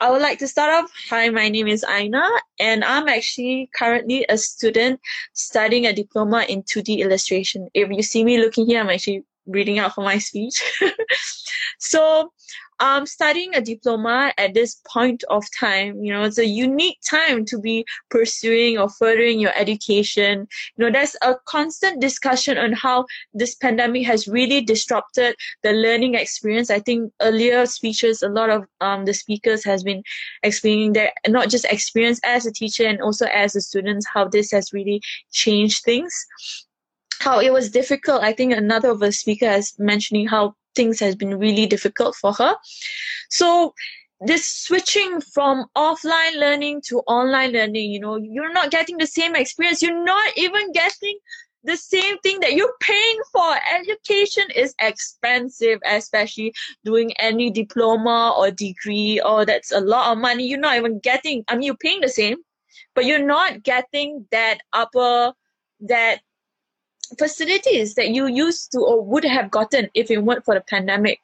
I 0.02 0.12
would 0.12 0.22
like 0.22 0.40
to 0.40 0.48
start 0.48 0.74
off. 0.74 0.92
Hi, 1.10 1.30
my 1.30 1.48
name 1.48 1.68
is 1.68 1.86
Aina, 1.90 2.28
and 2.60 2.84
I'm 2.84 3.08
actually 3.08 3.70
currently 3.74 4.26
a 4.28 4.38
student 4.38 5.00
studying 5.34 5.86
a 5.86 5.94
diploma 5.94 6.46
in 6.50 6.64
2D 6.64 7.00
illustration. 7.00 7.70
If 7.74 7.90
you 7.90 8.04
see 8.04 8.26
me 8.26 8.38
looking 8.38 8.66
here, 8.66 8.82
I'm 8.82 8.90
actually 8.90 9.24
reading 9.48 9.80
out 9.80 9.96
for 9.96 10.04
my 10.04 10.18
speech. 10.18 10.62
so, 11.80 12.34
um, 12.80 13.06
studying 13.06 13.56
a 13.56 13.62
diploma 13.62 14.34
at 14.38 14.54
this 14.54 14.82
point 14.88 15.24
of 15.30 15.46
time, 15.58 16.02
you 16.04 16.12
know, 16.12 16.24
it's 16.24 16.38
a 16.38 16.46
unique 16.46 17.00
time 17.10 17.46
to 17.46 17.60
be 17.60 17.86
pursuing 18.10 18.78
or 18.78 18.90
furthering 18.90 19.40
your 19.40 19.54
education. 19.56 20.48
You 20.76 20.86
know, 20.86 20.92
there's 20.92 21.16
a 21.22 21.36
constant 21.46 22.02
discussion 22.02 22.58
on 22.58 22.74
how 22.74 23.06
this 23.34 23.56
pandemic 23.56 24.06
has 24.06 24.28
really 24.28 24.62
disrupted 24.62 25.36
the 25.64 25.72
learning 25.72 26.16
experience. 26.16 26.70
I 26.70 26.80
think 26.80 27.14
earlier 27.22 27.66
speeches, 27.66 28.22
a 28.22 28.30
lot 28.30 28.50
of 28.50 28.66
um, 28.82 29.06
the 29.06 29.14
speakers 29.14 29.64
has 29.64 29.84
been 29.84 30.04
explaining 30.44 30.94
their 30.94 31.14
not 31.28 31.50
just 31.50 31.66
experience 31.66 32.20
as 32.24 32.46
a 32.46 32.52
teacher 32.52 32.86
and 32.86 33.02
also 33.02 33.26
as 33.28 33.56
a 33.56 33.62
student, 33.62 34.06
how 34.14 34.28
this 34.28 34.52
has 34.52 34.74
really 34.74 35.02
changed 35.32 35.84
things. 35.84 36.14
How 37.20 37.40
it 37.40 37.54
was 37.54 37.72
difficult. 37.72 38.22
I 38.22 38.34
think 38.34 38.54
another 38.54 38.90
of 38.90 39.00
the 39.00 39.12
speaker 39.12 39.48
has 39.48 39.74
mentioning 39.80 40.28
how 40.28 40.56
things 40.76 41.00
has 41.00 41.16
been 41.16 41.38
really 41.40 41.66
difficult 41.66 42.16
for 42.16 42.34
her. 42.34 42.56
So 43.30 43.74
this 44.22 44.48
switching 44.48 45.22
from 45.22 45.66
offline 45.76 46.40
learning 46.40 46.82
to 46.88 47.00
online 47.02 47.52
learning, 47.52 47.92
you 47.92 48.00
know, 48.00 48.18
you're 48.18 48.54
not 48.54 48.72
getting 48.72 48.98
the 48.98 49.08
same 49.08 49.36
experience. 49.36 49.82
You're 49.82 50.04
not 50.04 50.38
even 50.38 50.72
getting 50.72 51.18
the 51.64 51.76
same 51.76 52.18
thing 52.20 52.40
that 52.40 52.54
you're 52.54 52.76
paying 52.80 53.20
for. 53.32 53.56
Education 53.74 54.44
is 54.56 54.74
expensive, 54.80 55.80
especially 55.86 56.54
doing 56.86 57.12
any 57.14 57.50
diploma 57.50 58.34
or 58.38 58.52
degree. 58.52 59.20
Oh, 59.24 59.44
that's 59.46 59.72
a 59.72 59.82
lot 59.82 60.12
of 60.12 60.20
money. 60.20 60.48
You're 60.48 60.60
not 60.60 60.78
even 60.78 61.00
getting, 61.00 61.44
I 61.48 61.56
mean, 61.56 61.64
you're 61.64 61.76
paying 61.76 62.02
the 62.02 62.10
same, 62.10 62.38
but 62.94 63.06
you're 63.06 63.26
not 63.26 63.64
getting 63.64 64.28
that 64.32 64.60
upper, 64.74 65.34
that 65.82 66.22
facilities 67.18 67.96
that 67.96 68.10
you 68.10 68.28
used 68.28 68.72
to 68.72 68.80
or 68.80 69.04
would 69.04 69.26
have 69.26 69.52
gotten 69.52 69.90
if 69.94 70.12
it 70.12 70.24
weren't 70.24 70.46
for 70.46 70.54
the 70.54 70.62
pandemic. 70.62 71.20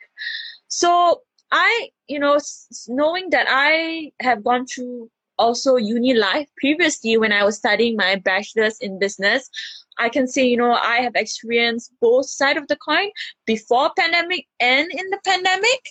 So 0.67 1.21
I, 1.51 1.89
you 2.07 2.19
know, 2.19 2.39
knowing 2.87 3.29
that 3.31 3.47
I 3.49 4.11
have 4.21 4.43
gone 4.43 4.65
through 4.65 5.09
also 5.37 5.75
uni 5.75 6.13
life 6.13 6.47
previously 6.57 7.17
when 7.17 7.31
I 7.31 7.43
was 7.43 7.57
studying 7.57 7.95
my 7.95 8.15
bachelor's 8.15 8.77
in 8.79 8.99
business, 8.99 9.49
I 9.97 10.09
can 10.09 10.27
say, 10.27 10.45
you 10.45 10.57
know, 10.57 10.71
I 10.73 10.97
have 10.97 11.15
experienced 11.15 11.91
both 11.99 12.27
side 12.27 12.57
of 12.57 12.67
the 12.67 12.75
coin 12.75 13.09
before 13.45 13.91
pandemic 13.97 14.47
and 14.59 14.89
in 14.91 15.09
the 15.09 15.19
pandemic. 15.25 15.81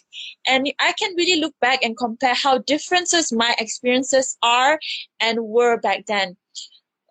And 0.47 0.73
I 0.79 0.93
can 0.99 1.15
really 1.17 1.41
look 1.41 1.55
back 1.61 1.83
and 1.83 1.97
compare 1.97 2.35
how 2.35 2.59
differences 2.59 3.33
my 3.33 3.55
experiences 3.59 4.37
are 4.43 4.79
and 5.21 5.41
were 5.41 5.79
back 5.79 6.07
then 6.07 6.37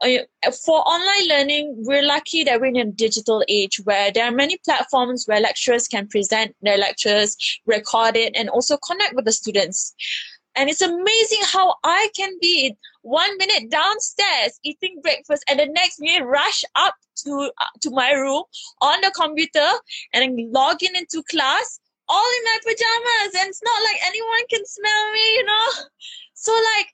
for 0.02 0.80
online 0.80 1.28
learning, 1.28 1.76
we're 1.80 2.06
lucky 2.06 2.44
that 2.44 2.62
we're 2.62 2.68
in 2.68 2.78
a 2.78 2.86
digital 2.86 3.44
age 3.48 3.82
where 3.84 4.12
there 4.12 4.26
are 4.26 4.32
many 4.32 4.58
platforms 4.64 5.26
where 5.28 5.42
lecturers 5.42 5.88
can 5.88 6.08
present 6.08 6.56
their 6.62 6.78
lectures, 6.78 7.36
record 7.66 8.16
it, 8.16 8.34
and 8.36 8.50
also 8.50 8.78
connect 8.78 9.16
with 9.16 9.26
the 9.26 9.32
students. 9.32 9.94
And 10.56 10.70
it's 10.70 10.82
amazing 10.82 11.40
how 11.44 11.76
I 11.84 12.10
can 12.16 12.38
be 12.42 12.76
one 13.02 13.38
minute 13.38 13.70
downstairs 13.70 14.60
eating 14.64 15.00
breakfast 15.02 15.44
and 15.50 15.60
the 15.60 15.68
next 15.68 16.00
minute 16.00 16.26
rush 16.26 16.64
up 16.76 16.96
to 17.24 17.52
uh, 17.62 17.66
to 17.82 17.92
my 17.92 18.12
room 18.12 18.44
on 18.82 19.02
the 19.02 19.12
computer 19.16 19.68
and 20.14 20.52
log 20.52 20.82
in 20.84 20.96
into 20.96 21.24
class 21.30 21.80
all 22.08 22.30
in 22.38 22.44
my 22.44 22.58
pajamas 22.64 23.36
and 23.40 23.50
it's 23.50 23.62
not 23.64 23.84
like 23.84 24.02
anyone 24.06 24.48
can 24.50 24.66
smell 24.66 25.12
me, 25.14 25.36
you 25.36 25.46
know. 25.46 25.68
So 26.34 26.54
like 26.54 26.88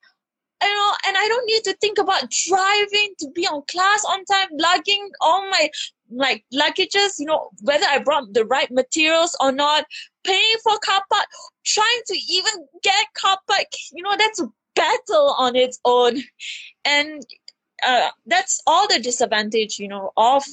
you 0.66 0.76
know, 0.76 0.91
and 1.07 1.18
I 1.18 1.28
don't 1.28 1.45
need 1.45 1.63
to 1.66 1.74
think 1.82 1.97
about 1.97 2.30
driving 2.30 3.13
to 3.20 3.30
be 3.34 3.47
on 3.47 3.63
class 3.68 4.03
on 4.05 4.26
time, 4.26 4.49
lugging 4.53 5.09
all 5.22 5.49
my 5.49 5.70
like 6.11 6.45
luggages, 6.53 7.20
you 7.20 7.26
know, 7.26 7.49
whether 7.61 7.86
I 7.89 7.99
brought 7.99 8.34
the 8.34 8.45
right 8.45 8.70
materials 8.72 9.36
or 9.39 9.51
not, 9.51 9.86
paying 10.24 10.57
for 10.63 10.78
car 10.80 11.01
park, 11.11 11.26
trying 11.66 12.01
to 12.07 12.18
even 12.30 12.68
get 12.84 13.07
car 13.16 13.38
park, 13.47 13.66
you 13.91 14.03
know, 14.03 14.16
that's 14.18 14.39
a 14.41 14.49
battle 14.76 15.36
on 15.38 15.55
its 15.55 15.80
own. 15.86 16.22
And 16.84 17.26
uh, 17.86 18.09
that's 18.26 18.61
all 18.68 18.88
the 18.88 18.99
disadvantage, 18.99 19.80
you 19.80 19.88
know, 19.88 20.11
of 20.18 20.43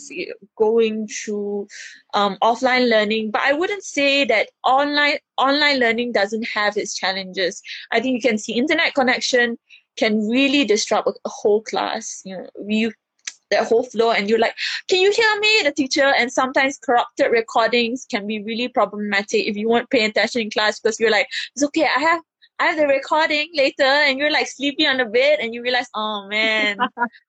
going 0.56 1.08
through 1.08 1.66
um, 2.14 2.36
offline 2.42 2.90
learning. 2.90 3.30
But 3.30 3.42
I 3.42 3.52
wouldn't 3.52 3.84
say 3.84 4.24
that 4.24 4.48
online 4.64 5.18
online 5.36 5.78
learning 5.78 6.12
doesn't 6.12 6.46
have 6.48 6.76
its 6.76 6.94
challenges. 6.94 7.62
I 7.90 8.00
think 8.00 8.14
you 8.22 8.28
can 8.28 8.38
see 8.38 8.54
internet 8.54 8.94
connection 8.94 9.58
can 9.96 10.28
really 10.28 10.64
disrupt 10.64 11.08
a, 11.08 11.12
a 11.24 11.28
whole 11.28 11.62
class. 11.62 12.22
You 12.24 12.38
know, 12.38 12.48
you 12.66 12.92
that 13.52 13.66
whole 13.66 13.84
flow 13.84 14.10
and 14.10 14.28
you're 14.28 14.38
like 14.38 14.56
can 14.88 14.98
you 14.98 15.12
hear 15.12 15.40
me 15.40 15.60
the 15.62 15.72
teacher 15.72 16.12
and 16.18 16.32
sometimes 16.32 16.78
corrupted 16.78 17.30
recordings 17.30 18.06
can 18.10 18.26
be 18.26 18.42
really 18.42 18.66
problematic 18.66 19.46
if 19.46 19.56
you 19.56 19.68
weren't 19.68 19.90
pay 19.90 20.04
attention 20.04 20.40
in 20.40 20.50
class 20.50 20.80
because 20.80 20.98
you're 20.98 21.10
like 21.10 21.28
it's 21.54 21.62
okay 21.62 21.86
i 21.96 22.00
have 22.00 22.20
i 22.58 22.64
have 22.64 22.78
the 22.78 22.86
recording 22.86 23.48
later 23.54 23.84
and 23.84 24.18
you're 24.18 24.30
like 24.30 24.48
sleepy 24.48 24.86
on 24.86 24.96
the 24.96 25.04
bed 25.04 25.38
and 25.40 25.54
you 25.54 25.62
realize 25.62 25.86
oh 25.94 26.26
man 26.28 26.76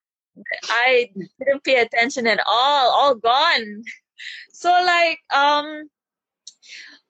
i 0.70 1.08
didn't 1.38 1.62
pay 1.62 1.76
attention 1.76 2.26
at 2.26 2.40
all 2.46 2.90
all 2.90 3.14
gone 3.14 3.82
so 4.50 4.70
like 4.70 5.18
um 5.34 5.88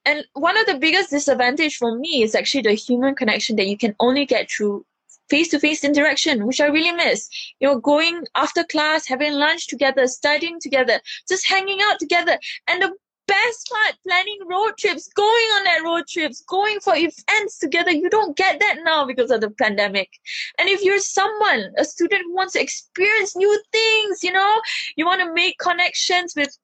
and 0.06 0.24
one 0.34 0.56
of 0.58 0.66
the 0.66 0.78
biggest 0.78 1.10
disadvantage 1.10 1.76
for 1.76 1.96
me 1.96 2.22
is 2.22 2.34
actually 2.34 2.62
the 2.62 2.74
human 2.74 3.14
connection 3.14 3.56
that 3.56 3.68
you 3.68 3.78
can 3.78 3.94
only 4.00 4.26
get 4.26 4.50
through 4.50 4.84
face-to-face 5.30 5.84
interaction 5.84 6.46
which 6.46 6.60
i 6.60 6.66
really 6.66 6.92
miss. 6.92 7.28
You 7.60 7.68
know 7.68 7.78
going 7.78 8.24
after 8.34 8.64
class 8.64 9.06
having 9.06 9.34
lunch 9.34 9.66
together 9.68 10.06
studying 10.06 10.58
together 10.60 11.00
just 11.28 11.48
hanging 11.48 11.80
out 11.82 11.98
together 11.98 12.38
and 12.68 12.82
the 12.82 12.92
best 13.26 13.70
part 13.70 13.96
planning 14.06 14.38
road 14.50 14.72
trips 14.78 15.08
going 15.14 15.48
on 15.56 15.64
that 15.64 15.82
road 15.82 16.04
trips 16.06 16.42
going 16.42 16.78
for 16.80 16.94
events 16.94 17.58
together. 17.58 17.90
You 17.90 18.10
don't 18.10 18.36
get 18.36 18.60
that 18.60 18.80
now 18.84 19.06
because 19.06 19.30
of 19.30 19.40
the 19.40 19.50
pandemic. 19.50 20.10
And 20.58 20.68
if 20.68 20.82
you're 20.82 20.98
someone 20.98 21.72
a 21.78 21.84
student 21.84 22.22
who 22.24 22.34
wants 22.34 22.52
to 22.54 22.60
experience 22.60 23.36
new 23.36 23.62
things 23.72 24.22
you 24.22 24.32
know 24.32 24.60
you 24.96 25.06
want 25.06 25.20
to 25.20 25.32
make 25.32 25.58
connections 25.58 26.34
with 26.36 26.56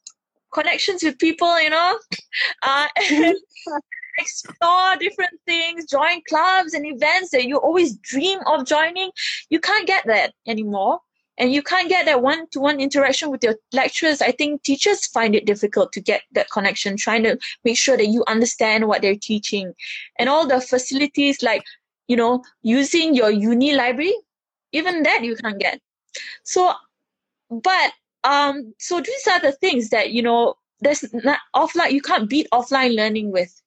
connections 0.53 1.03
with 1.03 1.19
people 1.19 1.61
you 1.61 1.71
know 1.71 1.99
uh, 2.63 2.87
explore 4.19 4.97
different 4.99 5.41
things 5.47 5.87
join 5.87 6.21
clubs 6.29 6.75
and 6.75 6.87
events 6.87 7.31
that 7.31 7.47
you 7.47 7.59
always 7.59 7.97
dream 7.97 8.39
of 8.47 8.67
joining. 8.67 9.11
You 9.49 9.61
can't 9.61 9.87
get 9.87 10.07
that 10.07 10.35
anymore. 10.47 11.01
And 11.39 11.53
you 11.53 11.63
can't 11.63 11.89
get 11.89 12.05
that 12.05 12.23
one-to-one 12.23 12.81
interaction 12.81 13.31
with 13.31 13.43
your 13.43 13.57
lecturers. 13.73 14.21
I 14.21 14.31
think 14.31 14.63
teachers 14.63 15.07
find 15.07 15.35
it 15.35 15.47
difficult 15.47 15.91
to 15.95 16.01
get 16.01 16.21
that 16.33 16.51
connection 16.51 16.99
trying 16.99 17.23
to 17.23 17.39
make 17.65 17.79
sure 17.79 17.97
that 17.97 18.09
you 18.09 18.25
understand 18.29 18.87
what 18.87 19.01
they're 19.01 19.17
teaching. 19.17 19.73
And 20.19 20.29
all 20.29 20.47
the 20.47 20.61
facilities 20.61 21.43
like 21.43 21.65
you 22.09 22.17
know 22.17 22.43
using 22.63 23.15
your 23.15 23.31
uni 23.31 23.75
library 23.75 24.15
even 24.73 25.03
that 25.05 25.25
you 25.25 25.37
can't 25.37 25.59
get. 25.59 25.81
So 26.43 26.73
but 27.49 27.93
um 28.25 28.75
so 28.79 29.01
these 29.01 29.27
are 29.29 29.41
the 29.41 29.53
things 29.53 29.91
that 29.91 30.11
you 30.11 30.23
know 30.23 30.55
there's 30.81 31.05
not 31.15 31.39
offline 31.55 31.93
you 31.93 32.03
can't 32.03 32.29
beat 32.29 32.49
offline 32.53 32.97
learning 32.97 33.31
with 33.31 33.60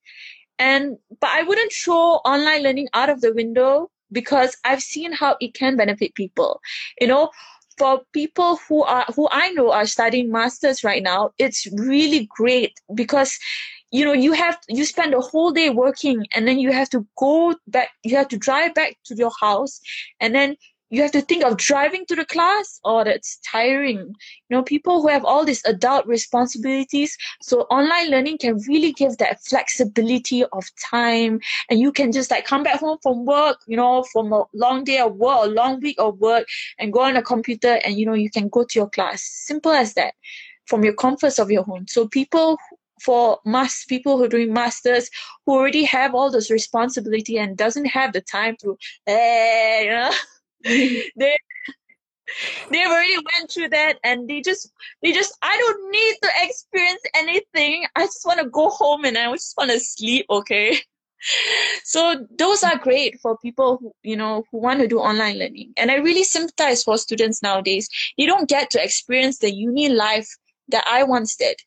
and 0.59 0.97
but 1.19 1.29
i 1.29 1.43
wouldn't 1.43 1.71
throw 1.71 2.21
online 2.25 2.63
learning 2.63 2.87
out 2.93 3.09
of 3.09 3.21
the 3.21 3.33
window 3.33 3.89
because 4.11 4.55
i've 4.63 4.81
seen 4.81 5.11
how 5.11 5.35
it 5.41 5.53
can 5.53 5.75
benefit 5.75 6.13
people. 6.15 6.61
You 7.01 7.07
know 7.07 7.31
for 7.77 8.01
people 8.13 8.59
who 8.67 8.83
are 8.83 9.05
who 9.15 9.27
i 9.31 9.49
know 9.51 9.71
are 9.71 9.85
studying 9.85 10.31
masters 10.31 10.83
right 10.83 11.01
now 11.01 11.31
it's 11.39 11.67
really 11.73 12.29
great 12.35 12.79
because 12.93 13.39
you 13.91 14.03
know 14.03 14.13
you 14.13 14.33
have 14.33 14.57
you 14.67 14.85
spend 14.85 15.13
a 15.13 15.19
whole 15.19 15.51
day 15.51 15.69
working 15.69 16.25
and 16.35 16.47
then 16.47 16.59
you 16.59 16.71
have 16.71 16.89
to 16.89 17.05
go 17.17 17.55
back 17.67 17.89
you 18.03 18.15
have 18.15 18.27
to 18.27 18.37
drive 18.37 18.73
back 18.73 18.95
to 19.05 19.15
your 19.15 19.31
house 19.39 19.79
and 20.19 20.35
then 20.35 20.55
you 20.93 21.01
have 21.01 21.11
to 21.11 21.21
think 21.21 21.43
of 21.43 21.57
driving 21.57 22.05
to 22.05 22.15
the 22.15 22.23
class? 22.23 22.79
Oh 22.83 23.03
that's 23.03 23.37
tiring. 23.37 23.97
You 23.97 24.51
know 24.57 24.61
people 24.61 25.01
who 25.01 25.07
have 25.07 25.25
all 25.25 25.43
these 25.43 25.65
adult 25.65 26.05
responsibilities 26.05 27.17
so 27.41 27.61
online 27.61 28.11
learning 28.11 28.37
can 28.37 28.59
really 28.67 28.91
give 28.91 29.17
that 29.17 29.43
flexibility 29.43 30.43
of 30.45 30.65
time. 30.91 31.39
And 31.69 31.79
you 31.79 31.91
can 31.91 32.11
just 32.11 32.29
like 32.29 32.45
come 32.45 32.61
back 32.61 32.79
home 32.79 32.99
from 33.01 33.25
work 33.25 33.57
you 33.65 33.75
know 33.75 34.03
from 34.11 34.31
a 34.31 34.43
long 34.53 34.83
day 34.83 34.99
of 34.99 35.15
work 35.15 35.39
a 35.45 35.49
long 35.49 35.79
week 35.81 35.95
of 35.97 36.19
work 36.19 36.47
and 36.77 36.93
go 36.93 37.01
on 37.01 37.15
a 37.15 37.23
computer 37.23 37.79
and 37.83 37.97
you 37.97 38.05
know 38.05 38.13
you 38.13 38.29
can 38.29 38.47
go 38.49 38.63
to 38.63 38.79
your 38.79 38.89
class. 38.89 39.23
Simple 39.23 39.71
as 39.71 39.95
that. 39.95 40.13
From 40.67 40.83
your 40.83 40.93
comforts 40.93 41.39
of 41.39 41.51
your 41.51 41.63
home. 41.63 41.87
So 41.87 42.07
people 42.07 42.57
for 43.01 43.39
mass 43.45 43.83
people 43.85 44.17
who 44.17 44.25
are 44.25 44.29
doing 44.29 44.53
masters 44.53 45.09
who 45.45 45.53
already 45.53 45.83
have 45.83 46.13
all 46.15 46.31
this 46.31 46.49
responsibility 46.51 47.37
and 47.37 47.57
doesn't 47.57 47.85
have 47.85 48.13
the 48.13 48.21
time 48.21 48.55
to 48.61 48.77
eh, 49.07 49.81
you 49.83 49.89
know 49.89 50.11
they 51.15 51.37
they've 52.71 52.87
already 52.87 53.17
went 53.17 53.51
through 53.51 53.69
that 53.69 53.99
and 54.03 54.27
they 54.29 54.41
just 54.41 54.71
they 55.01 55.11
just 55.11 55.37
i 55.41 55.55
don't 55.57 55.91
need 55.91 56.15
to 56.21 56.29
experience 56.41 57.01
anything. 57.15 57.85
I 57.95 58.05
just 58.05 58.25
want 58.25 58.39
to 58.39 58.49
go 58.49 58.69
home 58.69 59.05
and 59.05 59.17
i 59.17 59.31
just 59.31 59.55
want 59.57 59.71
to 59.71 59.79
sleep 59.79 60.25
okay? 60.29 60.77
So 61.85 62.27
those 62.37 62.63
are 62.63 62.77
great 62.77 63.17
for 63.21 63.37
people 63.37 63.77
who 63.77 63.93
you 64.03 64.17
know 64.17 64.43
who 64.51 64.59
want 64.59 64.81
to 64.81 64.87
do 64.87 64.99
online 64.99 65.39
learning. 65.39 65.71
And 65.77 65.89
i 65.89 65.95
really 65.95 66.23
sympathize 66.23 66.83
for 66.83 66.97
students 66.97 67.41
nowadays. 67.41 67.87
You 68.17 68.27
don't 68.27 68.49
get 68.49 68.69
to 68.71 68.83
experience 68.83 69.37
the 69.37 69.53
uni 69.53 69.87
life 69.87 70.27
that 70.67 70.83
i 70.85 71.03
once 71.03 71.37
did. 71.37 71.57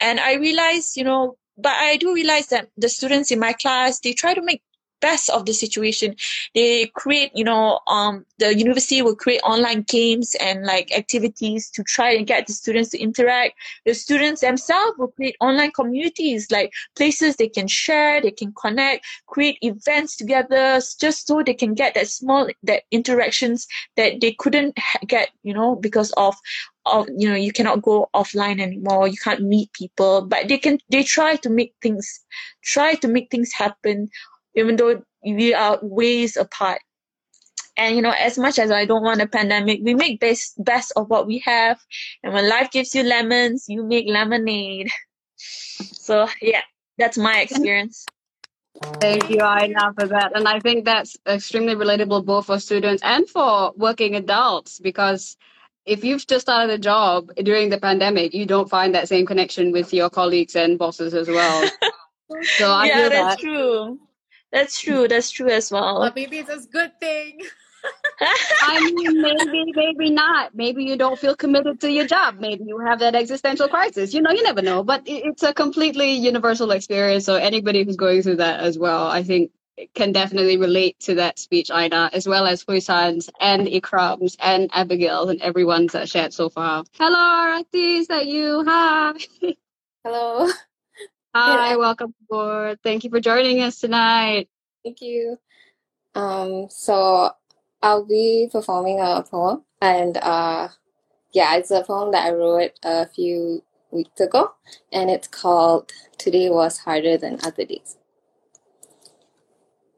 And 0.00 0.20
i 0.20 0.34
realize 0.34 0.96
you 0.96 1.02
know 1.02 1.36
but 1.58 1.72
i 1.72 1.96
do 1.96 2.14
realize 2.14 2.46
that 2.48 2.68
the 2.76 2.88
students 2.88 3.30
in 3.30 3.40
my 3.40 3.54
class 3.54 3.98
they 4.00 4.12
try 4.12 4.34
to 4.34 4.42
make 4.42 4.62
best 5.00 5.30
of 5.30 5.46
the 5.46 5.52
situation. 5.52 6.16
They 6.54 6.86
create 6.94 7.32
you 7.34 7.44
know 7.44 7.80
um 7.86 8.24
the 8.38 8.56
university 8.56 9.02
will 9.02 9.16
create 9.16 9.40
online 9.42 9.82
games 9.82 10.34
and 10.40 10.64
like 10.64 10.96
activities 10.96 11.70
to 11.70 11.82
try 11.82 12.10
and 12.12 12.26
get 12.26 12.46
the 12.46 12.52
students 12.52 12.90
to 12.90 12.98
interact. 12.98 13.54
The 13.84 13.94
students 13.94 14.40
themselves 14.40 14.98
will 14.98 15.08
create 15.08 15.36
online 15.40 15.72
communities 15.72 16.50
like 16.50 16.72
places 16.96 17.36
they 17.36 17.48
can 17.48 17.66
share 17.68 18.20
they 18.20 18.30
can 18.30 18.52
connect 18.52 19.06
create 19.26 19.58
events 19.62 20.16
together 20.16 20.80
just 21.00 21.26
so 21.26 21.42
they 21.42 21.54
can 21.54 21.74
get 21.74 21.94
that 21.94 22.08
small 22.08 22.48
that 22.62 22.82
interactions 22.90 23.66
that 23.96 24.20
they 24.20 24.32
couldn't 24.32 24.76
get 25.06 25.30
you 25.42 25.54
know 25.54 25.76
because 25.76 26.12
of 26.16 26.34
of 26.86 27.08
you 27.16 27.28
know 27.28 27.34
you 27.34 27.52
cannot 27.52 27.82
go 27.82 28.08
offline 28.14 28.60
anymore 28.60 29.08
you 29.08 29.16
can't 29.16 29.42
meet 29.42 29.72
people. 29.72 30.22
But 30.22 30.48
they 30.48 30.58
can 30.58 30.78
they 30.90 31.02
try 31.02 31.36
to 31.36 31.50
make 31.50 31.74
things 31.82 32.20
try 32.62 32.94
to 32.94 33.08
make 33.08 33.30
things 33.30 33.52
happen 33.52 34.08
even 34.56 34.76
though 34.76 35.02
we 35.24 35.54
are 35.54 35.78
ways 35.82 36.36
apart. 36.36 36.80
And 37.78 37.96
you 37.96 38.02
know, 38.02 38.14
as 38.18 38.38
much 38.38 38.58
as 38.58 38.70
I 38.70 38.86
don't 38.86 39.04
want 39.04 39.20
a 39.22 39.28
pandemic, 39.28 39.80
we 39.82 39.94
make 39.94 40.20
best 40.20 40.54
best 40.64 40.92
of 40.96 41.08
what 41.10 41.26
we 41.26 41.40
have. 41.40 41.78
And 42.22 42.32
when 42.34 42.48
life 42.48 42.70
gives 42.72 42.94
you 42.94 43.02
lemons, 43.04 43.66
you 43.68 43.84
make 43.84 44.06
lemonade. 44.08 44.90
So 45.38 46.28
yeah, 46.40 46.62
that's 46.98 47.18
my 47.18 47.40
experience. 47.40 48.06
Thank 49.00 49.30
you, 49.30 49.42
Aina, 49.42 49.92
for 49.98 50.06
that. 50.08 50.32
And 50.34 50.48
I 50.48 50.60
think 50.60 50.84
that's 50.84 51.16
extremely 51.28 51.74
relatable 51.74 52.24
both 52.24 52.46
for 52.46 52.58
students 52.58 53.02
and 53.02 53.28
for 53.28 53.72
working 53.76 54.14
adults 54.16 54.80
because 54.80 55.36
if 55.86 56.04
you've 56.04 56.26
just 56.26 56.46
started 56.46 56.72
a 56.72 56.78
job 56.78 57.30
during 57.36 57.70
the 57.70 57.78
pandemic, 57.78 58.34
you 58.34 58.46
don't 58.46 58.68
find 58.70 58.94
that 58.94 59.08
same 59.08 59.26
connection 59.26 59.72
with 59.72 59.92
your 59.94 60.10
colleagues 60.10 60.56
and 60.56 60.78
bosses 60.78 61.14
as 61.14 61.28
well. 61.28 61.70
so 62.56 62.72
I 62.72 62.88
yeah, 62.88 62.96
feel 62.96 63.10
that's 63.10 63.36
that. 63.36 63.38
true. 63.38 63.98
That's 64.52 64.80
true. 64.80 65.08
That's 65.08 65.30
true 65.30 65.48
as 65.48 65.70
well. 65.70 66.00
But 66.00 66.14
maybe 66.14 66.38
it's 66.38 66.50
a 66.50 66.66
good 66.68 66.98
thing. 67.00 67.40
I 68.62 68.90
mean, 68.94 69.20
maybe, 69.20 69.72
maybe 69.74 70.10
not. 70.10 70.54
Maybe 70.54 70.84
you 70.84 70.96
don't 70.96 71.18
feel 71.18 71.36
committed 71.36 71.80
to 71.80 71.90
your 71.90 72.06
job. 72.06 72.36
Maybe 72.38 72.64
you 72.64 72.78
have 72.78 72.98
that 73.00 73.14
existential 73.14 73.68
crisis. 73.68 74.14
You 74.14 74.22
know, 74.22 74.30
you 74.30 74.42
never 74.42 74.62
know. 74.62 74.82
But 74.82 75.02
it's 75.06 75.42
a 75.42 75.54
completely 75.54 76.12
universal 76.12 76.70
experience. 76.70 77.24
So 77.24 77.36
anybody 77.36 77.84
who's 77.84 77.96
going 77.96 78.22
through 78.22 78.36
that 78.36 78.60
as 78.60 78.78
well, 78.78 79.06
I 79.06 79.22
think 79.22 79.50
can 79.94 80.12
definitely 80.12 80.56
relate 80.56 80.98
to 81.00 81.16
that 81.16 81.38
speech, 81.38 81.70
Aina, 81.70 82.08
as 82.12 82.26
well 82.26 82.46
as 82.46 82.64
Huisan's 82.64 83.28
and 83.40 83.66
Ikram's 83.66 84.36
and 84.40 84.70
Abigail's 84.72 85.28
and 85.28 85.40
everyone's 85.42 85.92
that 85.92 86.08
shared 86.08 86.32
so 86.32 86.48
far. 86.48 86.84
Hello, 86.98 87.16
Arati, 87.18 87.98
is 88.00 88.08
that 88.08 88.26
you? 88.26 88.64
Hi. 88.66 89.12
Hello. 90.04 90.48
Hi, 91.38 91.76
welcome 91.76 92.14
aboard. 92.22 92.78
Thank 92.82 93.04
you 93.04 93.10
for 93.10 93.20
joining 93.20 93.60
us 93.60 93.78
tonight. 93.78 94.48
Thank 94.82 95.02
you. 95.02 95.38
Um, 96.14 96.68
so 96.70 97.30
I'll 97.82 98.06
be 98.06 98.48
performing 98.50 99.00
a 99.00 99.22
poem, 99.22 99.62
and 99.82 100.16
uh, 100.16 100.68
yeah, 101.32 101.56
it's 101.56 101.70
a 101.70 101.82
poem 101.82 102.12
that 102.12 102.24
I 102.24 102.32
wrote 102.32 102.70
a 102.82 103.06
few 103.06 103.62
weeks 103.90 104.18
ago, 104.18 104.54
and 104.90 105.10
it's 105.10 105.28
called 105.28 105.92
"Today 106.16 106.48
Was 106.48 106.78
Harder 106.78 107.18
Than 107.18 107.38
Other 107.44 107.66
Days." 107.66 107.98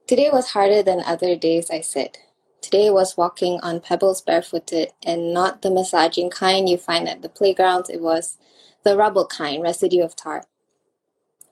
Today 0.08 0.30
was 0.32 0.48
harder 0.48 0.82
than 0.82 1.04
other 1.06 1.36
days, 1.36 1.70
I 1.70 1.82
said. 1.82 2.18
Today 2.60 2.90
was 2.90 3.16
walking 3.16 3.60
on 3.62 3.78
pebbles 3.78 4.22
barefooted, 4.22 4.88
and 5.04 5.32
not 5.32 5.62
the 5.62 5.70
massaging 5.70 6.30
kind 6.30 6.68
you 6.68 6.78
find 6.78 7.08
at 7.08 7.22
the 7.22 7.28
playgrounds. 7.28 7.90
It 7.90 8.00
was 8.00 8.38
the 8.82 8.96
rubble 8.96 9.26
kind, 9.26 9.62
residue 9.62 10.02
of 10.02 10.16
tar. 10.16 10.42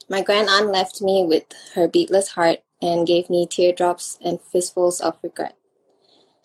My 0.09 0.23
grand 0.23 0.49
aunt 0.49 0.71
left 0.71 1.03
me 1.03 1.25
with 1.25 1.45
her 1.75 1.89
beatless 1.89 2.29
heart 2.29 2.61
and 2.81 3.07
gave 3.07 3.29
me 3.29 3.45
teardrops 3.45 4.19
and 4.25 4.41
fistfuls 4.41 5.01
of 5.01 5.19
regret. 5.21 5.57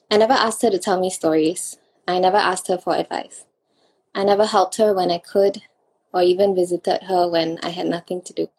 I 0.09 0.18
never 0.18 0.34
asked 0.34 0.64
her 0.64 0.72
to 0.72 0.80
tell 0.80 0.99
me 0.99 1.12
stories. 1.12 1.78
I 2.07 2.18
never 2.18 2.38
asked 2.38 2.68
her 2.70 2.78
for 2.80 2.95
advice. 2.95 3.45
I 4.16 4.24
never 4.24 4.47
helped 4.47 4.78
her 4.78 4.93
when 4.93 5.12
I 5.12 5.20
could, 5.20 5.62
or 6.12 6.24
even 6.24 6.55
visited 6.55 7.03
her 7.03 7.30
when 7.30 7.59
I 7.62 7.70
had 7.70 7.86
nothing 7.86 8.22
to 8.24 8.34
do. 8.34 8.49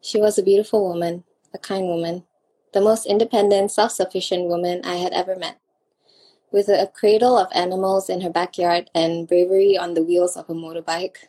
She 0.00 0.20
was 0.20 0.38
a 0.38 0.42
beautiful 0.42 0.86
woman, 0.88 1.24
a 1.54 1.58
kind 1.58 1.86
woman, 1.86 2.24
the 2.72 2.80
most 2.80 3.06
independent, 3.06 3.70
self 3.70 3.92
sufficient 3.92 4.48
woman 4.48 4.80
I 4.84 4.96
had 4.96 5.12
ever 5.12 5.36
met. 5.36 5.58
With 6.50 6.68
a 6.68 6.90
cradle 6.92 7.38
of 7.38 7.48
animals 7.52 8.10
in 8.10 8.22
her 8.22 8.30
backyard 8.30 8.90
and 8.92 9.28
bravery 9.28 9.78
on 9.78 9.94
the 9.94 10.02
wheels 10.02 10.36
of 10.36 10.50
a 10.50 10.54
motorbike, 10.54 11.28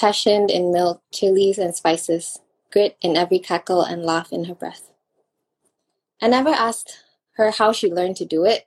passion 0.00 0.48
in 0.48 0.72
milk, 0.72 1.02
chilies, 1.12 1.58
and 1.58 1.76
spices, 1.76 2.38
grit 2.72 2.96
in 3.02 3.18
every 3.18 3.38
cackle 3.38 3.82
and 3.82 4.02
laugh 4.02 4.32
in 4.32 4.44
her 4.44 4.54
breath. 4.54 4.90
I 6.22 6.28
never 6.28 6.48
asked 6.48 7.04
her 7.32 7.50
how 7.50 7.72
she 7.72 7.92
learned 7.92 8.16
to 8.16 8.24
do 8.24 8.46
it. 8.46 8.66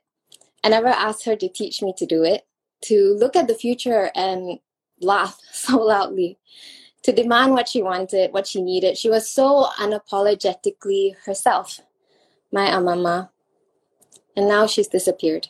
I 0.62 0.68
never 0.68 0.88
asked 0.88 1.24
her 1.24 1.34
to 1.34 1.48
teach 1.48 1.82
me 1.82 1.92
to 1.98 2.06
do 2.06 2.22
it, 2.22 2.46
to 2.82 3.16
look 3.18 3.34
at 3.34 3.48
the 3.48 3.54
future 3.54 4.12
and 4.14 4.60
laugh 5.00 5.40
so 5.52 5.78
loudly, 5.78 6.38
to 7.02 7.12
demand 7.12 7.52
what 7.52 7.68
she 7.68 7.82
wanted, 7.82 8.32
what 8.32 8.46
she 8.46 8.62
needed. 8.62 8.96
She 8.96 9.10
was 9.10 9.28
so 9.28 9.66
unapologetically 9.76 11.16
herself, 11.26 11.80
my 12.52 12.68
amama. 12.68 13.30
And 14.36 14.48
now 14.48 14.68
she's 14.68 14.88
disappeared, 14.88 15.48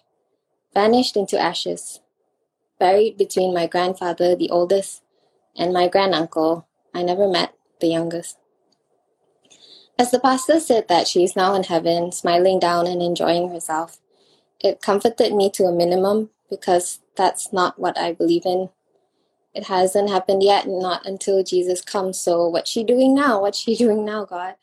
vanished 0.72 1.16
into 1.16 1.38
ashes, 1.38 2.00
buried 2.78 3.18
between 3.18 3.52
my 3.52 3.66
grandfather, 3.66 4.34
the 4.34 4.50
oldest, 4.50 5.03
and 5.56 5.72
my 5.72 5.88
granduncle, 5.88 6.66
I 6.94 7.02
never 7.02 7.28
met, 7.28 7.54
the 7.80 7.88
youngest. 7.88 8.38
As 9.98 10.10
the 10.10 10.18
pastor 10.18 10.58
said 10.58 10.88
that 10.88 11.06
she 11.06 11.22
is 11.22 11.36
now 11.36 11.54
in 11.54 11.64
heaven, 11.64 12.10
smiling 12.10 12.58
down 12.58 12.86
and 12.86 13.00
enjoying 13.00 13.50
herself, 13.50 13.98
it 14.60 14.82
comforted 14.82 15.32
me 15.34 15.50
to 15.50 15.64
a 15.64 15.72
minimum 15.72 16.30
because 16.50 17.00
that's 17.16 17.52
not 17.52 17.78
what 17.78 17.96
I 17.98 18.12
believe 18.12 18.44
in. 18.44 18.70
It 19.54 19.66
hasn't 19.66 20.10
happened 20.10 20.42
yet, 20.42 20.66
not 20.66 21.06
until 21.06 21.44
Jesus 21.44 21.80
comes. 21.80 22.18
So, 22.18 22.48
what's 22.48 22.70
she 22.70 22.82
doing 22.82 23.14
now? 23.14 23.40
What's 23.40 23.58
she 23.58 23.76
doing 23.84 24.04
now, 24.04 24.24
God? 24.24 24.56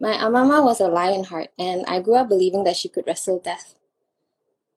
My 0.00 0.12
amama 0.14 0.62
was 0.62 0.80
a 0.80 0.88
lion 0.88 1.24
heart, 1.24 1.48
and 1.58 1.84
I 1.86 2.00
grew 2.00 2.16
up 2.16 2.28
believing 2.28 2.64
that 2.64 2.76
she 2.76 2.88
could 2.88 3.06
wrestle 3.06 3.40
death. 3.40 3.74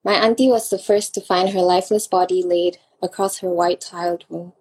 My 0.04 0.14
auntie 0.14 0.48
was 0.48 0.70
the 0.70 0.80
first 0.80 1.14
to 1.14 1.22
find 1.22 1.50
her 1.50 1.62
lifeless 1.62 2.08
body 2.08 2.42
laid 2.42 2.80
across 3.02 3.40
her 3.40 3.50
white 3.50 3.82
tiled 3.82 4.26
room. 4.30 4.54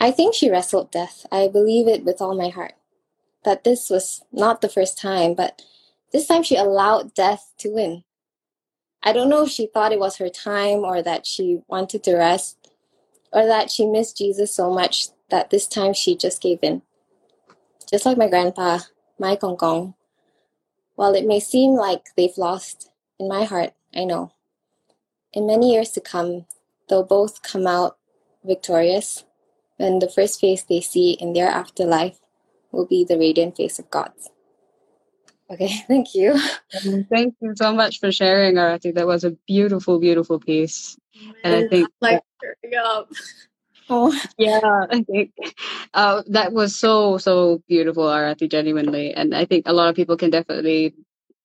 I 0.00 0.10
think 0.10 0.34
she 0.34 0.50
wrestled 0.50 0.90
death. 0.90 1.26
I 1.32 1.48
believe 1.48 1.88
it 1.88 2.04
with 2.04 2.20
all 2.20 2.36
my 2.36 2.48
heart. 2.48 2.74
That 3.44 3.64
this 3.64 3.90
was 3.90 4.22
not 4.32 4.60
the 4.60 4.68
first 4.68 4.98
time, 4.98 5.34
but 5.34 5.62
this 6.12 6.26
time 6.26 6.42
she 6.42 6.56
allowed 6.56 7.14
death 7.14 7.52
to 7.58 7.70
win. 7.70 8.04
I 9.02 9.12
don't 9.12 9.28
know 9.28 9.44
if 9.44 9.50
she 9.50 9.66
thought 9.66 9.92
it 9.92 10.00
was 10.00 10.16
her 10.16 10.28
time 10.28 10.78
or 10.78 11.02
that 11.02 11.26
she 11.26 11.60
wanted 11.68 12.02
to 12.04 12.16
rest 12.16 12.56
or 13.32 13.46
that 13.46 13.70
she 13.70 13.86
missed 13.86 14.16
Jesus 14.16 14.54
so 14.54 14.72
much 14.72 15.08
that 15.30 15.50
this 15.50 15.66
time 15.66 15.92
she 15.92 16.16
just 16.16 16.40
gave 16.42 16.58
in. 16.62 16.82
Just 17.88 18.06
like 18.06 18.18
my 18.18 18.28
grandpa, 18.28 18.80
my 19.18 19.36
Kong 19.36 19.56
Kong. 19.56 19.94
While 20.94 21.14
it 21.14 21.26
may 21.26 21.40
seem 21.40 21.72
like 21.72 22.06
they've 22.16 22.36
lost, 22.36 22.90
in 23.18 23.28
my 23.28 23.44
heart, 23.44 23.72
I 23.94 24.04
know. 24.04 24.32
In 25.32 25.46
many 25.46 25.72
years 25.72 25.90
to 25.92 26.00
come, 26.00 26.46
they'll 26.88 27.04
both 27.04 27.42
come 27.42 27.66
out 27.66 27.98
victorious 28.44 29.24
and 29.78 30.02
the 30.02 30.08
first 30.08 30.40
face 30.40 30.62
they 30.62 30.80
see 30.80 31.12
in 31.12 31.32
their 31.32 31.48
afterlife 31.48 32.18
will 32.72 32.86
be 32.86 33.04
the 33.04 33.18
radiant 33.18 33.56
face 33.56 33.78
of 33.78 33.90
God. 33.90 34.12
Okay, 35.50 35.70
thank 35.88 36.14
you. 36.14 36.32
Um, 36.32 37.06
Thank 37.10 37.34
you 37.40 37.54
so 37.56 37.72
much 37.72 38.00
for 38.00 38.12
sharing, 38.12 38.56
Arati. 38.56 38.94
That 38.94 39.06
was 39.06 39.24
a 39.24 39.30
beautiful, 39.46 39.98
beautiful 39.98 40.38
piece. 40.38 40.98
And 41.42 41.54
I 41.54 41.68
think 41.68 41.88
like 42.00 42.22
tearing 42.40 42.76
up. 42.76 43.10
Oh, 43.90 44.14
yeah, 44.36 44.84
I 44.90 45.02
think 45.02 45.32
uh, 45.94 46.22
that 46.28 46.52
was 46.52 46.76
so 46.76 47.16
so 47.16 47.62
beautiful, 47.68 48.04
Arati, 48.04 48.46
genuinely. 48.46 49.14
And 49.14 49.34
I 49.34 49.46
think 49.46 49.64
a 49.64 49.72
lot 49.72 49.88
of 49.88 49.96
people 49.96 50.18
can 50.18 50.28
definitely 50.28 50.94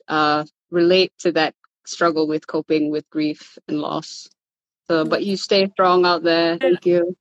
uh, 0.09 0.43
relate 0.69 1.13
to 1.19 1.31
that 1.31 1.55
struggle 1.85 2.27
with 2.27 2.45
coping 2.45 2.91
with 2.91 3.09
grief 3.09 3.57
and 3.69 3.79
loss. 3.79 4.27
So, 4.89 5.05
but 5.05 5.23
you 5.23 5.37
stay 5.37 5.69
strong 5.71 6.05
out 6.05 6.23
there. 6.23 6.57
Thank 6.57 6.85
you. 6.85 7.15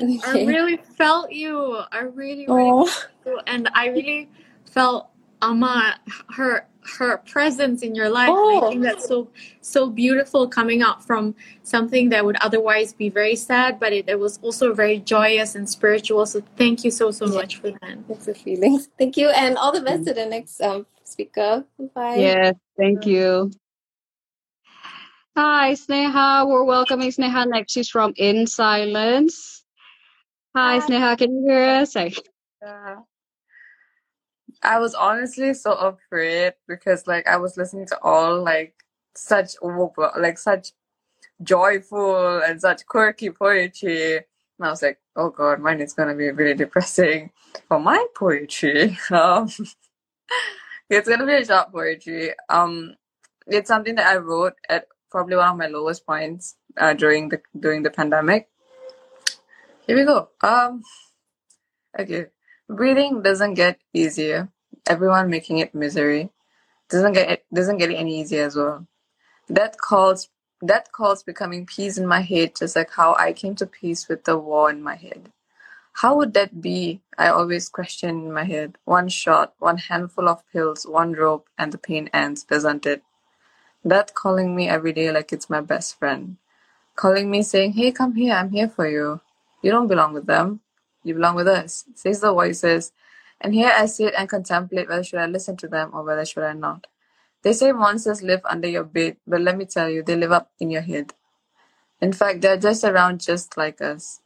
I 0.00 0.44
really 0.44 0.76
felt 0.76 1.32
you. 1.32 1.80
I 1.90 2.02
really, 2.02 2.46
really 2.46 2.70
Oh. 2.70 2.86
felt 2.86 3.10
you. 3.26 3.40
and 3.46 3.68
I 3.74 3.88
really 3.88 4.28
felt 4.70 5.08
Ama 5.42 5.98
her 6.30 6.66
her 6.96 7.18
presence 7.18 7.82
in 7.82 7.94
your 7.94 8.08
life. 8.08 8.28
And 8.30 8.36
I 8.38 8.60
Oh. 8.60 8.68
think 8.70 8.82
that's 8.82 9.06
so 9.08 9.28
so 9.60 9.90
beautiful 9.90 10.48
coming 10.48 10.82
out 10.82 11.04
from 11.04 11.34
something 11.62 12.08
that 12.10 12.24
would 12.24 12.36
otherwise 12.40 12.92
be 12.92 13.08
very 13.08 13.34
sad, 13.36 13.78
but 13.80 13.92
it, 13.92 14.08
it 14.08 14.18
was 14.18 14.38
also 14.42 14.72
very 14.72 14.98
joyous 15.00 15.54
and 15.54 15.68
spiritual. 15.68 16.24
So 16.26 16.42
thank 16.56 16.84
you 16.84 16.90
so 16.90 17.10
so 17.10 17.26
Yeah. 17.26 17.34
much 17.34 17.56
for 17.56 17.70
that. 17.72 18.08
That's 18.08 18.26
the 18.26 18.34
feelings. 18.34 18.88
Thank 18.98 19.16
you, 19.16 19.28
and 19.30 19.58
all 19.58 19.72
the 19.72 19.82
best 19.82 20.06
to 20.06 20.14
the 20.14 20.26
next 20.26 20.60
um 20.62 20.86
speaker. 21.04 21.64
Bye. 21.94 22.14
Yes, 22.16 22.54
thank 22.76 23.04
you. 23.06 23.50
Hi, 25.38 25.74
Sneha. 25.74 26.48
We're 26.48 26.64
welcoming 26.64 27.10
Sneha 27.10 27.46
next. 27.46 27.70
She's 27.70 27.88
from 27.88 28.12
In 28.16 28.48
Silence. 28.48 29.64
Hi, 30.56 30.80
Sneha. 30.80 31.16
Can 31.16 31.30
you 31.30 31.44
hear 31.46 31.62
us? 31.62 31.94
Yeah. 31.94 32.96
I 34.64 34.80
was 34.80 34.96
honestly 34.96 35.54
so 35.54 35.74
afraid 35.74 36.54
because 36.66 37.06
like 37.06 37.28
I 37.28 37.36
was 37.36 37.56
listening 37.56 37.86
to 37.86 37.98
all 38.02 38.42
like 38.42 38.74
such 39.14 39.54
like 39.62 40.38
such 40.38 40.72
joyful 41.40 42.42
and 42.42 42.60
such 42.60 42.84
quirky 42.86 43.30
poetry. 43.30 44.16
And 44.16 44.66
I 44.66 44.70
was 44.70 44.82
like, 44.82 44.98
oh 45.14 45.30
god, 45.30 45.60
mine 45.60 45.80
is 45.80 45.92
gonna 45.92 46.16
be 46.16 46.32
really 46.32 46.54
depressing 46.54 47.30
for 47.68 47.78
my 47.78 48.04
poetry. 48.16 48.98
Um 49.12 49.48
it's 50.90 51.08
gonna 51.08 51.26
be 51.26 51.34
a 51.34 51.44
short 51.44 51.70
poetry. 51.70 52.32
Um 52.48 52.96
it's 53.46 53.68
something 53.68 53.94
that 53.94 54.08
I 54.08 54.16
wrote 54.16 54.54
at 54.68 54.88
probably 55.10 55.36
one 55.36 55.48
of 55.48 55.56
my 55.56 55.66
lowest 55.66 56.06
points 56.06 56.56
uh, 56.76 56.94
during 56.94 57.28
the 57.28 57.40
during 57.58 57.82
the 57.82 57.90
pandemic. 57.90 58.48
Here 59.86 59.96
we 59.96 60.04
go. 60.04 60.30
Um 60.42 60.82
okay. 61.98 62.26
Breathing 62.68 63.22
doesn't 63.22 63.54
get 63.54 63.80
easier. 63.92 64.48
Everyone 64.86 65.30
making 65.30 65.58
it 65.58 65.74
misery. 65.74 66.30
Doesn't 66.88 67.12
get 67.12 67.30
it 67.30 67.44
doesn't 67.52 67.78
get 67.78 67.90
any 67.90 68.20
easier 68.20 68.44
as 68.44 68.56
well. 68.56 68.86
That 69.48 69.78
calls 69.78 70.28
that 70.60 70.92
calls 70.92 71.22
becoming 71.22 71.66
peace 71.66 71.98
in 71.98 72.06
my 72.06 72.20
head, 72.20 72.56
just 72.56 72.76
like 72.76 72.90
how 72.90 73.14
I 73.18 73.32
came 73.32 73.54
to 73.56 73.66
peace 73.66 74.08
with 74.08 74.24
the 74.24 74.36
war 74.36 74.70
in 74.70 74.82
my 74.82 74.96
head. 74.96 75.32
How 75.92 76.16
would 76.16 76.34
that 76.34 76.60
be? 76.60 77.00
I 77.16 77.28
always 77.28 77.68
question 77.68 78.10
in 78.10 78.32
my 78.32 78.44
head. 78.44 78.78
One 78.84 79.08
shot, 79.08 79.54
one 79.58 79.78
handful 79.78 80.28
of 80.28 80.46
pills, 80.52 80.86
one 80.86 81.12
rope, 81.12 81.48
and 81.58 81.72
the 81.72 81.78
pain 81.78 82.08
ends, 82.12 82.44
doesn't 82.44 82.86
it? 82.86 83.02
That 83.84 84.14
calling 84.14 84.56
me 84.56 84.68
every 84.68 84.92
day 84.92 85.10
like 85.12 85.32
it's 85.32 85.50
my 85.50 85.60
best 85.62 85.98
friend. 85.98 86.36
Calling 86.96 87.30
me 87.30 87.42
saying, 87.42 87.72
Hey, 87.74 87.92
come 87.92 88.14
here, 88.16 88.34
I'm 88.34 88.50
here 88.50 88.68
for 88.68 88.88
you. 88.88 89.20
You 89.62 89.70
don't 89.72 89.88
belong 89.88 90.14
with 90.14 90.26
them. 90.26 90.60
You 91.04 91.14
belong 91.14 91.36
with 91.36 91.48
us, 91.48 91.84
says 91.94 92.20
the 92.20 92.32
voices. 92.32 92.92
And 93.40 93.54
here 93.54 93.72
I 93.76 93.86
sit 93.86 94.14
and 94.18 94.28
contemplate 94.28 94.88
whether 94.88 95.04
should 95.04 95.20
I 95.20 95.26
listen 95.26 95.56
to 95.58 95.68
them 95.68 95.90
or 95.94 96.04
whether 96.04 96.24
should 96.26 96.44
I 96.44 96.54
not. 96.54 96.86
They 97.42 97.54
say 97.54 97.72
monsters 97.72 98.22
live 98.22 98.42
under 98.44 98.68
your 98.68 98.84
bed, 98.84 99.16
but 99.26 99.40
let 99.42 99.56
me 99.58 99.66
tell 99.66 99.90
you, 99.90 100.02
they 100.02 100.16
live 100.16 100.32
up 100.32 100.50
in 100.60 100.70
your 100.70 100.82
head. 100.82 101.14
In 102.00 102.12
fact, 102.12 102.42
they're 102.42 102.58
just 102.58 102.84
around 102.84 103.20
just 103.20 103.56
like 103.56 103.80
us. 103.80 104.20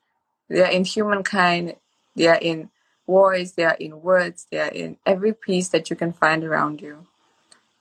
They 0.48 0.62
are 0.62 0.70
in 0.70 0.84
humankind, 0.84 1.76
they 2.16 2.28
are 2.28 2.38
in 2.40 2.70
voice, 3.06 3.52
they 3.52 3.64
are 3.64 3.76
in 3.80 4.02
words, 4.02 4.46
they 4.50 4.60
are 4.60 4.68
in 4.68 4.98
every 5.06 5.34
piece 5.34 5.68
that 5.70 5.90
you 5.90 5.96
can 5.96 6.12
find 6.12 6.44
around 6.44 6.82
you. 6.82 7.06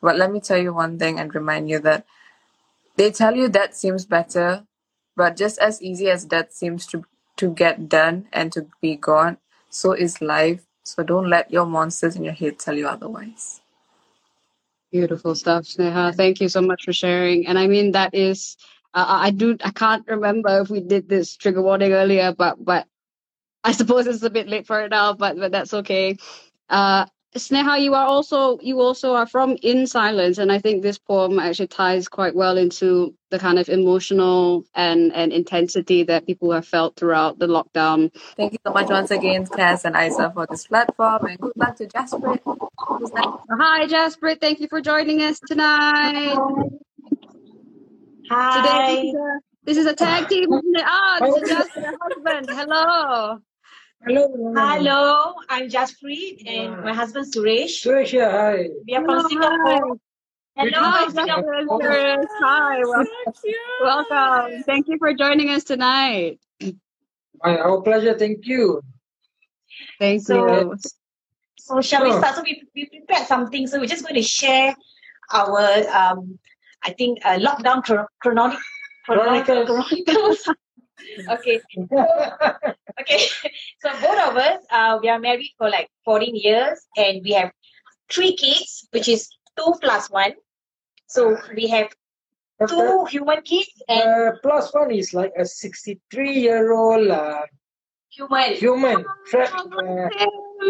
But 0.02 0.18
let 0.18 0.32
me 0.32 0.40
tell 0.40 0.58
you 0.58 0.74
one 0.74 0.98
thing 1.00 1.20
and 1.20 1.34
remind 1.34 1.70
you 1.70 1.80
that 1.80 2.06
they 2.98 3.12
tell 3.12 3.36
you 3.36 3.50
that 3.50 3.76
seems 3.76 4.06
better, 4.06 4.66
but 5.16 5.38
just 5.38 5.60
as 5.60 5.82
easy 5.82 6.10
as 6.10 6.28
that 6.28 6.54
seems 6.54 6.88
to 6.88 7.04
to 7.38 7.52
get 7.54 7.90
done 7.90 8.28
and 8.34 8.52
to 8.54 8.68
be 8.82 8.96
gone, 8.96 9.38
so 9.70 9.94
is 9.94 10.22
life. 10.22 10.66
So 10.84 11.04
don't 11.04 11.30
let 11.30 11.52
your 11.52 11.66
monsters 11.66 12.16
in 12.16 12.24
your 12.24 12.34
head 12.34 12.60
tell 12.60 12.76
you 12.78 12.88
otherwise. 12.88 13.62
Beautiful 14.92 15.36
stuff, 15.36 15.64
Sneha. 15.66 16.16
Thank 16.16 16.42
you 16.42 16.50
so 16.50 16.62
much 16.62 16.86
for 16.86 16.94
sharing. 16.94 17.48
And 17.48 17.60
I 17.60 17.68
mean, 17.68 17.94
that 17.94 18.14
is, 18.16 18.58
uh, 18.94 19.06
I 19.08 19.32
do, 19.32 19.58
I 19.64 19.72
can't 19.72 20.06
remember 20.08 20.62
if 20.62 20.70
we 20.70 20.82
did 20.82 21.10
this 21.10 21.38
trigger 21.38 21.62
warning 21.62 21.94
earlier, 21.94 22.34
but 22.34 22.64
but 22.64 22.88
I 23.64 23.74
suppose 23.74 24.08
it's 24.08 24.24
a 24.24 24.30
bit 24.32 24.48
late 24.50 24.68
for 24.68 24.82
it 24.82 24.92
now, 24.92 25.14
but 25.14 25.38
but 25.38 25.52
that's 25.52 25.74
okay. 25.74 26.18
Uh, 26.70 27.06
Sneha, 27.36 27.82
you 27.82 27.94
are 27.96 28.06
also 28.06 28.60
you 28.62 28.82
also 28.82 29.14
are 29.16 29.26
from 29.28 29.58
In 29.64 29.88
Silence, 29.88 30.38
and 30.38 30.52
I 30.52 30.60
think 30.60 30.84
this 30.84 30.98
poem 31.00 31.40
actually 31.40 31.68
ties 31.68 32.10
quite 32.10 32.36
well 32.36 32.58
into 32.58 33.16
the 33.30 33.40
kind 33.40 33.58
of 33.60 33.70
emotional 33.70 34.66
and 34.76 35.14
and 35.14 35.32
intensity 35.32 36.04
that 36.04 36.28
people 36.28 36.52
have 36.52 36.68
felt 36.68 36.98
throughout 36.98 37.40
the 37.40 37.48
lockdown. 37.48 38.12
Thank 38.36 38.54
you 38.54 38.60
so 38.68 38.74
much 38.74 38.90
once 38.90 39.12
again, 39.12 39.48
Cass 39.48 39.86
and 39.86 39.96
Isa, 39.96 40.32
for 40.34 40.46
this 40.50 40.68
platform, 40.68 41.26
and 41.28 41.40
good 41.40 41.54
luck 41.56 41.78
to 41.78 41.88
Jasper. 41.88 42.38
Hi, 43.50 43.88
Jasper. 43.88 44.36
Thank 44.36 44.60
you 44.60 44.68
for 44.68 44.82
joining 44.82 45.22
us 45.22 45.40
tonight. 45.40 46.36
Today, 48.52 48.86
this 48.88 49.10
is 49.10 49.16
a, 49.16 49.40
this 49.66 49.78
is 49.78 49.86
a 49.88 49.96
tag 49.96 50.30
team. 50.30 50.52
isn't 50.52 50.76
it? 50.78 50.84
Ah, 50.86 51.20
this 51.22 51.36
is 51.38 51.50
Jasper, 51.50 51.82
her 51.82 51.98
husband. 52.02 52.50
Hello. 52.50 53.40
Hello. 54.06 54.54
Hello, 54.56 55.34
I'm 55.50 55.70
Jaspreet 55.70 56.48
and 56.48 56.84
my 56.84 56.94
husband 56.94 57.32
Suresh. 57.32 57.86
Suresh, 57.86 58.14
hi. 58.20 58.70
We 58.88 58.96
are 58.96 59.04
from 59.06 59.10
Hello, 59.10 59.28
Singapore. 59.30 59.98
Hi, 60.58 61.08
Singapore 61.10 61.62
listeners. 61.62 62.26
Hi, 62.42 62.80
wel- 62.80 63.06
welcome. 63.84 64.64
Thank 64.64 64.88
you 64.88 64.98
for 64.98 65.14
joining 65.14 65.50
us 65.50 65.64
tonight. 65.64 66.40
My, 67.44 67.58
our 67.60 67.82
pleasure. 67.82 68.18
Thank 68.18 68.46
you. 68.48 68.82
Thank 70.00 70.24
So- 70.24 70.72
you. 70.72 70.76
So 71.60 71.80
shall 71.80 72.04
we 72.04 72.12
start? 72.12 72.36
So 72.36 72.42
we, 72.42 72.64
we 72.76 72.86
prepared 72.88 73.28
something. 73.28 73.68
So 73.68 73.80
we're 73.80 73.86
just 73.86 74.02
going 74.04 74.16
to 74.16 74.24
share 74.24 74.76
our, 75.32 75.88
um, 75.96 76.40
I 76.84 76.92
think, 76.92 77.20
uh, 77.24 77.38
lockdown 77.38 77.84
chron- 77.84 78.08
chrononic, 78.26 78.58
Chronicles. 79.06 79.68
chronicles. 79.70 80.50
Okay. 81.30 81.62
okay. 83.02 83.20
So 83.82 83.90
both 84.02 84.20
of 84.30 84.38
us, 84.38 84.64
uh, 84.72 85.00
we 85.02 85.10
are 85.10 85.20
married 85.20 85.52
for 85.58 85.70
like 85.70 85.90
14 86.06 86.36
years 86.36 86.80
and 86.98 87.22
we 87.24 87.32
have 87.32 87.52
three 88.10 88.36
kids, 88.36 88.88
which 88.92 89.08
is 89.08 89.30
two 89.58 89.74
plus 89.82 90.10
one. 90.10 90.34
So 91.08 91.38
we 91.56 91.68
have 91.68 91.90
two 92.68 93.06
human 93.06 93.42
kids 93.42 93.72
and 93.88 94.02
Uh, 94.02 94.32
plus 94.44 94.74
one 94.74 94.92
is 94.92 95.14
like 95.14 95.34
a 95.38 95.46
63 95.46 96.32
year 96.32 96.74
old 96.74 97.10
uh, 97.10 97.42
human. 98.10 98.54
human 98.54 99.06
trapped 99.26 99.74
a 99.74 100.10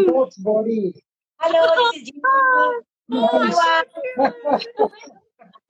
goat's 0.07 0.38
body. 0.38 0.93
Hello, 1.39 1.91
this 1.91 2.03
is 2.03 2.11
Jinju. 2.11 2.82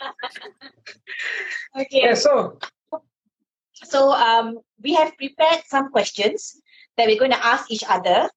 okay. 1.79 2.01
Yeah, 2.03 2.13
so 2.13 2.57
So 3.83 4.11
um, 4.13 4.59
we 4.81 4.93
have 4.93 5.15
prepared 5.17 5.63
some 5.67 5.91
questions 5.91 6.59
that 6.97 7.07
we're 7.07 7.19
going 7.19 7.31
to 7.31 7.45
ask 7.45 7.71
each 7.71 7.83
other. 7.87 8.29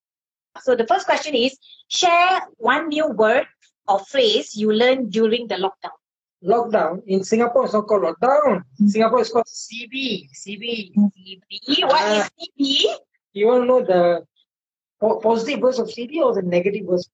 So 0.62 0.74
the 0.74 0.86
first 0.86 1.06
question 1.06 1.34
is 1.34 1.56
share 1.88 2.40
one 2.56 2.88
new 2.88 3.08
word 3.08 3.46
or 3.88 3.98
phrase 4.00 4.54
you 4.54 4.72
learned 4.72 5.12
during 5.12 5.48
the 5.48 5.56
lockdown. 5.56 5.96
lockdown 6.44 7.02
in 7.06 7.24
Singapore 7.24 7.64
is 7.66 7.72
not 7.72 7.86
called 7.86 8.02
lockdown. 8.02 8.62
Singapore 8.86 9.20
is 9.20 9.30
called 9.30 9.46
CB. 9.46 10.28
CB. 10.32 10.94
CB. 10.94 11.82
What 11.88 12.04
is 12.12 12.24
Ah. 12.24 12.28
CB? 12.38 12.94
You 13.32 13.46
want 13.48 13.62
to 13.62 13.66
know 13.66 13.82
the 13.82 14.24
po- 15.00 15.18
positive 15.20 15.60
words 15.60 15.78
of 15.78 15.88
CB 15.88 16.20
or 16.22 16.34
the 16.34 16.42
negative 16.42 16.84
words? 16.86 17.10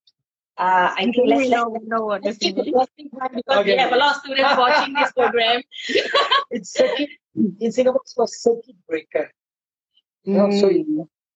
Uh, 0.57 0.93
I 0.95 1.05
think 1.05 1.27
let's, 1.27 1.49
know, 1.49 1.69
let's, 1.73 1.85
know 1.87 2.05
what 2.05 2.23
let's 2.23 2.37
keep 2.37 2.55
the 2.55 2.71
positive 2.71 3.07
one 3.11 3.29
because 3.33 3.65
we 3.65 3.75
have 3.77 3.93
a 3.93 3.95
lot 3.95 4.15
of 4.15 4.21
students 4.21 4.57
watching 4.57 4.93
this 4.93 5.11
program. 5.13 5.61
It's 6.51 6.75
in 7.35 7.71
Singapore. 7.71 8.01
It's 8.03 8.13
called 8.13 8.29
circuit 8.29 8.75
breaker. 8.87 9.31
You 10.23 10.33
know, 10.35 10.51
so 10.51 10.67
it- 10.69 10.85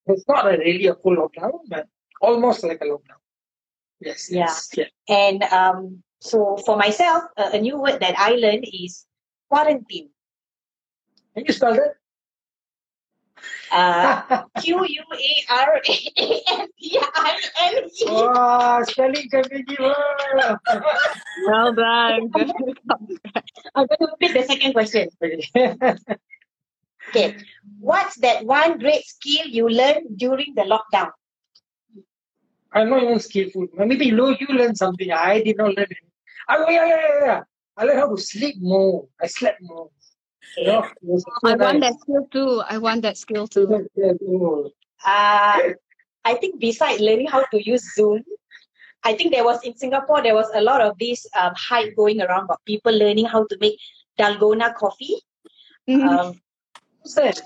it's 0.08 0.28
not 0.28 0.46
a 0.46 0.58
really 0.58 0.86
a 0.88 0.96
full 0.96 1.16
lockdown, 1.16 1.60
but 1.68 1.88
almost 2.22 2.64
like 2.64 2.80
a 2.82 2.86
lockdown. 2.86 3.18
Yes. 4.00 4.30
Yeah. 4.32 4.40
yes, 4.46 4.70
yeah. 4.78 4.86
And 5.10 5.44
um, 5.44 6.04
so 6.20 6.58
for 6.58 6.78
myself, 6.78 7.24
uh, 7.38 7.50
a 7.54 7.60
new 7.60 7.80
word 7.82 8.00
that 8.02 8.14
I 8.18 8.32
learned 8.36 8.66
is 8.72 9.06
quarantine. 9.50 10.10
Can 11.34 11.46
you 11.48 11.54
spell 11.54 11.74
that? 11.74 11.96
Uh, 13.72 14.44
Q 14.62 14.86
U 14.88 15.04
A 15.14 15.54
R 15.54 15.82
A 15.86 16.42
N 16.48 16.68
T 16.80 17.00
I 17.02 17.40
N 17.62 17.84
E. 17.86 18.06
Wow, 18.08 18.84
spelling 18.84 19.30
can 19.30 19.44
be 19.50 19.64
given. 19.64 19.94
Well 21.48 21.74
done. 21.74 22.32
I'm 22.34 23.88
going 23.88 23.98
to 24.00 24.08
repeat 24.12 24.34
the 24.34 24.44
second 24.44 24.74
question. 24.74 25.10
Okay. 27.10 27.38
What's 27.80 28.16
that 28.18 28.46
one 28.46 28.80
great 28.80 29.06
skill 29.06 29.46
you 29.48 29.70
learned 29.70 30.18
during 30.18 30.54
the 30.56 30.64
lockdown? 30.64 31.12
I'm 32.74 32.90
not 32.90 33.04
even 33.04 33.20
skillful. 33.20 33.68
Maybe 33.78 34.08
you, 34.08 34.38
you 34.40 34.48
learn 34.48 34.76
something. 34.76 35.12
I 35.12 35.42
did 35.42 35.58
not 35.58 35.76
learn 35.76 35.88
it. 35.90 35.98
Oh, 36.50 36.70
yeah, 36.70 36.86
yeah, 36.86 36.98
yeah, 36.98 37.26
yeah. 37.26 37.42
I 37.78 37.84
learned 37.86 38.00
how 38.00 38.16
to 38.16 38.22
sleep 38.22 38.56
more. 38.60 39.08
I 39.22 39.28
slept 39.28 39.62
more. 39.62 39.90
You 40.58 40.68
know, 40.68 40.84
it 40.84 40.92
was 41.02 41.24
so 41.24 41.50
I 41.50 41.56
want 41.56 41.82
that 41.82 42.00
skill 42.00 42.28
too. 42.32 42.62
I 42.68 42.78
want 42.78 43.02
that 43.04 43.18
skill 43.18 43.48
too. 43.48 43.68
Yes, 43.70 43.82
yes, 43.96 44.16
oh. 44.28 44.72
Uh, 45.06 45.60
I 46.24 46.34
think 46.36 46.60
besides 46.60 47.00
learning 47.02 47.28
how 47.28 47.44
to 47.46 47.58
use 47.64 47.84
Zoom, 47.94 48.24
I 49.04 49.14
think 49.14 49.32
there 49.34 49.44
was 49.44 49.62
in 49.64 49.76
Singapore, 49.78 50.22
there 50.24 50.34
was 50.34 50.50
a 50.56 50.62
lot 50.62 50.82
of 50.82 50.98
this 50.98 51.26
um, 51.40 51.54
hype 51.56 51.96
going 51.96 52.22
around 52.22 52.46
about 52.46 52.62
people 52.66 52.92
learning 52.98 53.26
how 53.26 53.46
to 53.46 53.58
make 53.60 53.78
Dalgona 54.18 54.74
coffee. 54.76 55.16
Um, 55.88 56.42
What's 57.02 57.14
that? 57.16 57.42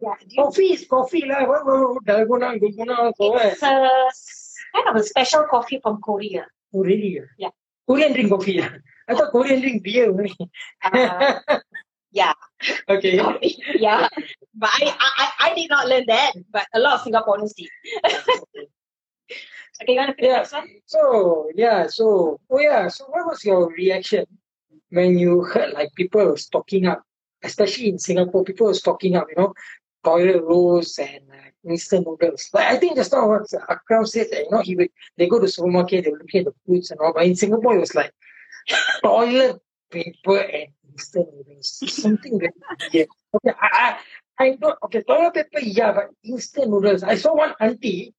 yeah, 0.00 0.14
do 0.20 0.26
you- 0.36 0.42
Coffee 0.44 0.72
is 0.74 0.86
coffee. 0.86 1.24
lah. 1.26 1.44
What, 1.48 1.66
what, 1.66 1.80
what, 1.94 2.04
dalgona, 2.04 2.60
dalgona, 2.60 3.12
for 3.16 3.40
it's 3.42 3.62
a 3.62 3.88
s- 4.08 4.54
kind 4.74 4.88
of 4.88 4.96
a 4.96 5.02
special 5.02 5.44
coffee 5.50 5.80
from 5.82 6.00
Korea. 6.00 6.46
Oh, 6.72 6.84
really? 6.84 7.20
Yeah. 7.38 7.50
Korean 7.88 8.12
drink 8.12 8.30
coffee. 8.30 8.62
ah? 8.62 8.70
I 9.08 9.14
thought 9.14 9.32
Korean 9.32 9.60
drink 9.60 9.82
beer 9.82 10.08
only. 10.08 10.32
Uh, 10.84 11.40
yeah. 12.12 12.32
okay. 12.88 13.16
yeah, 13.78 14.08
but 14.54 14.70
I, 14.72 14.94
I 14.98 15.50
I 15.50 15.54
did 15.54 15.70
not 15.70 15.88
learn 15.88 16.04
that, 16.06 16.32
but 16.50 16.66
a 16.74 16.80
lot 16.80 16.94
of 16.94 17.06
Singaporeans 17.06 17.54
did. 17.56 17.68
okay, 19.82 19.92
you 19.92 19.96
want 19.96 20.10
to 20.10 20.14
pick 20.14 20.24
Yeah. 20.24 20.42
So 20.86 21.50
yeah, 21.54 21.86
so 21.86 22.40
oh 22.50 22.60
yeah, 22.60 22.88
so 22.88 23.04
what 23.06 23.26
was 23.26 23.44
your 23.44 23.68
reaction 23.70 24.26
when 24.90 25.18
you 25.18 25.44
heard 25.44 25.72
like 25.72 25.94
people 25.94 26.24
were 26.24 26.36
stocking 26.36 26.86
up, 26.86 27.02
especially 27.42 27.88
in 27.88 27.98
Singapore, 27.98 28.44
people 28.44 28.66
were 28.66 28.74
stocking 28.74 29.16
up, 29.16 29.26
you 29.30 29.40
know, 29.40 29.54
toilet 30.04 30.42
rolls 30.42 30.98
and 30.98 31.20
uh, 31.30 31.70
instant 31.70 32.06
noodles. 32.06 32.48
But 32.52 32.62
I 32.62 32.76
think 32.76 32.96
just 32.96 33.12
now 33.12 33.28
what 33.28 33.46
Akram 33.68 34.06
said 34.06 34.28
that 34.32 34.44
you 34.44 34.50
know 34.50 34.60
he 34.60 34.76
would 34.76 34.90
they 35.16 35.28
go 35.28 35.40
to 35.40 35.48
supermarket, 35.48 36.04
they 36.04 36.10
looking 36.10 36.40
at 36.40 36.46
the 36.46 36.54
foods 36.66 36.90
and 36.90 37.00
all. 37.00 37.12
But 37.12 37.26
in 37.26 37.36
Singapore, 37.36 37.76
it 37.76 37.80
was 37.80 37.94
like 37.94 38.12
toilet 39.02 39.60
paper 39.90 40.38
and 40.38 40.68
instant 40.92 41.28
noodles. 41.34 41.82
Something 41.86 42.38
very 42.38 42.52
weird. 42.92 43.08
Okay, 43.34 43.56
I, 43.60 43.68
I 43.72 43.98
I 44.40 44.56
know. 44.60 44.74
Okay, 44.84 45.02
toilet 45.02 45.34
paper, 45.34 45.60
yeah, 45.60 45.92
but 45.92 46.10
instant 46.24 46.70
noodles. 46.70 47.02
I 47.02 47.16
saw 47.16 47.34
one 47.34 47.54
auntie 47.60 48.14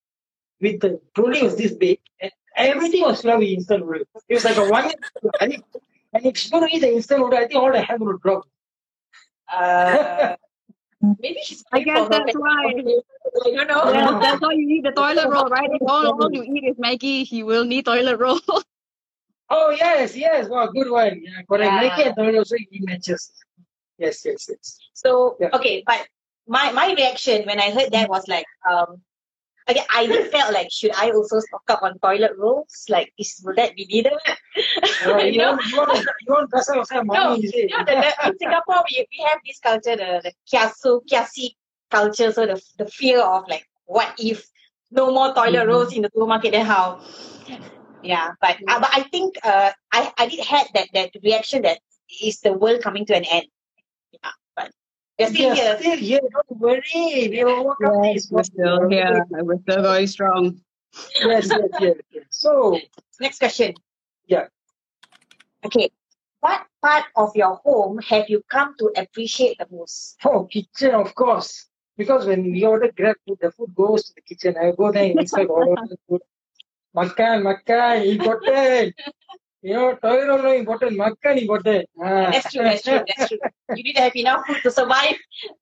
with 0.62 0.80
the 0.80 1.02
trolley 1.16 1.42
was 1.42 1.56
this 1.56 1.74
big, 1.74 2.00
and 2.22 2.32
everything 2.56 3.02
was 3.02 3.22
filled 3.22 3.40
with 3.40 3.50
instant 3.50 3.86
noodles. 3.86 4.08
It 4.30 4.36
was 4.36 4.46
like 4.46 4.58
a 4.58 4.66
one. 4.70 4.92
and 5.42 5.54
if, 5.54 5.62
and 6.14 6.26
if 6.26 6.38
she's 6.38 6.52
going 6.52 6.68
to 6.68 6.76
eat 6.76 6.80
the 6.80 6.94
instant 6.94 7.22
noodle, 7.22 7.40
I 7.40 7.48
think 7.48 7.60
all 7.60 7.72
the 7.72 7.82
hair 7.82 7.98
will 7.98 8.18
drop. 8.18 8.44
Uh, 9.52 10.36
maybe 11.02 11.40
she's 11.44 11.64
I 11.72 11.82
guess 11.82 12.08
that's 12.08 12.26
best 12.26 12.38
why. 12.38 12.72
coffee. 12.72 12.98
I 13.46 13.66
don't 13.66 13.68
know. 13.68 13.92
Yeah, 13.92 14.20
that's 14.22 14.42
why 14.42 14.54
you 14.54 14.68
need 14.68 14.86
the 14.86 14.92
toilet 14.92 15.28
roll, 15.28 15.50
right? 15.50 15.70
If 15.74 15.82
all, 15.88 16.22
all 16.22 16.32
you 16.32 16.44
eat 16.44 16.64
is 16.70 16.78
Maggi, 16.78 17.30
you 17.32 17.46
will 17.46 17.66
need 17.66 17.86
toilet 17.86 18.18
roll. 18.18 18.40
Oh 19.52 19.72
yes, 19.72 20.16
yes, 20.16 20.50
wow, 20.50 20.68
good 20.68 20.90
one. 20.90 21.22
Yeah, 21.24 21.42
correct. 21.50 21.74
Yeah. 21.74 21.82
Make 21.82 22.08
it 22.08 22.16
toilet 22.16 22.38
also 22.40 22.56
it 22.56 22.68
matches. 22.90 23.32
Yes, 23.98 24.26
yes, 24.26 24.48
yes. 24.50 24.78
So 24.94 25.38
Yeah. 25.40 25.50
okay, 25.54 25.84
but 25.86 26.08
my 26.48 26.72
my 26.72 26.94
reaction 26.98 27.46
when 27.46 27.60
I 27.60 27.72
heard 27.72 27.92
that 27.92 28.10
was 28.10 28.28
like, 28.28 28.46
um, 28.72 29.02
okay, 29.70 29.84
I 29.90 30.08
felt 30.32 30.54
like 30.54 30.70
should 30.72 30.94
I 30.96 31.12
also 31.12 31.40
stock 31.40 31.64
up 31.70 31.84
on 31.84 32.00
toilet 32.00 32.34
rolls? 32.38 32.86
Like, 32.90 33.14
is 33.20 33.42
will 33.46 33.56
that 33.56 33.76
be 33.76 33.86
needed? 33.86 34.14
You 35.06 35.16
you, 35.32 35.40
know? 35.40 35.52
want, 35.54 35.66
you 35.68 35.78
want 35.78 35.92
to 35.96 36.14
you 36.28 36.34
want 36.34 36.50
dress 36.52 36.68
yourself, 36.76 37.06
No, 37.08 37.36
you 37.36 37.68
know, 37.68 37.84
the, 37.88 37.96
the, 38.04 38.12
in 38.28 38.38
Singapore 38.40 38.84
we, 38.90 39.06
we 39.12 39.18
have 39.30 39.40
this 39.46 39.60
culture, 39.60 39.96
the, 39.96 40.22
the 40.26 40.34
kiasu, 40.52 41.02
kiasi 41.10 41.56
culture, 41.90 42.32
so 42.32 42.46
the 42.46 42.62
the 42.78 42.86
fear 42.88 43.22
of 43.22 43.48
like, 43.48 43.66
what 43.86 44.14
if 44.20 44.46
no 44.92 45.12
more 45.12 45.34
toilet 45.34 45.66
Mhm. 45.66 45.68
rolls 45.68 45.94
in 45.96 46.02
the 46.04 46.10
supermarket? 46.14 46.52
Then 46.52 46.66
how? 46.66 47.00
Yeah, 48.04 48.32
but 48.42 48.58
uh, 48.68 48.80
but 48.80 48.90
I 48.94 49.04
think 49.04 49.38
uh, 49.44 49.72
I 49.92 50.12
I 50.18 50.28
did 50.28 50.40
had 50.46 50.68
that 50.74 50.90
that 50.94 51.12
reaction 51.24 51.62
that 51.64 51.80
is 52.22 52.40
the 52.42 52.54
world 52.54 52.82
coming 52.82 53.06
to 53.08 53.16
an 53.16 53.26
end. 53.26 53.48
Yeah, 54.12 54.32
but 54.56 54.72
we're 55.20 55.30
still 55.30 55.56
They're 55.56 55.56
here. 55.56 55.78
still 55.80 55.98
here. 55.98 56.20
Don't 56.22 56.60
worry. 56.60 57.30
We 57.30 57.44
will 57.44 57.68
overcome 57.68 58.02
this. 58.14 58.30
We're 58.32 58.44
still 58.44 58.90
here. 58.90 59.26
We're 59.30 59.60
still 59.62 59.82
going 59.84 60.08
strong. 60.08 60.62
Yes, 61.24 61.50
yes, 61.50 61.70
yes, 61.80 61.96
yes. 62.12 62.26
So 62.30 62.80
Next 63.22 63.38
question. 63.38 63.76
Yeah. 64.26 64.48
Okay. 65.64 65.92
What 66.40 66.66
part 66.82 67.06
of 67.16 67.36
your 67.36 67.62
home 67.64 68.00
have 68.10 68.30
you 68.30 68.42
come 68.50 68.76
to 68.80 68.92
appreciate 68.98 69.60
the 69.60 69.68
most? 69.70 70.18
Oh, 70.26 70.46
kitchen, 70.46 70.96
of 70.96 71.14
course. 71.14 71.68
Because 71.98 72.26
when 72.26 72.52
we 72.52 72.66
order 72.66 72.92
Grab 72.98 73.16
food, 73.28 73.38
the 73.40 73.52
food 73.52 73.76
goes 73.76 74.06
to 74.06 74.14
the 74.16 74.22
kitchen. 74.22 74.56
I 74.58 74.72
go 74.72 74.92
there 74.92 75.06
and 75.12 75.20
inspect 75.20 75.52
all 75.52 75.72
of 75.72 75.88
the 75.88 75.98
food. 76.10 76.22
Makan, 76.96 77.44
makan, 77.44 78.06
important. 78.06 78.94
You 79.62 79.74
know, 79.74 79.94
toilet 79.94 80.28
roll 80.28 80.42
no 80.42 80.52
important, 80.54 80.98
makan 80.98 81.38
important. 81.38 81.86
Ah. 82.02 82.32
That's 82.34 82.52
true, 82.52 82.64
that's 82.64 82.82
true, 82.82 83.02
that's 83.06 83.30
true. 83.30 83.38
You 83.76 83.84
need 83.84 83.94
to 83.94 84.02
have 84.02 84.16
enough 84.16 84.46
food 84.48 84.58
to 84.64 84.72
survive 84.72 85.16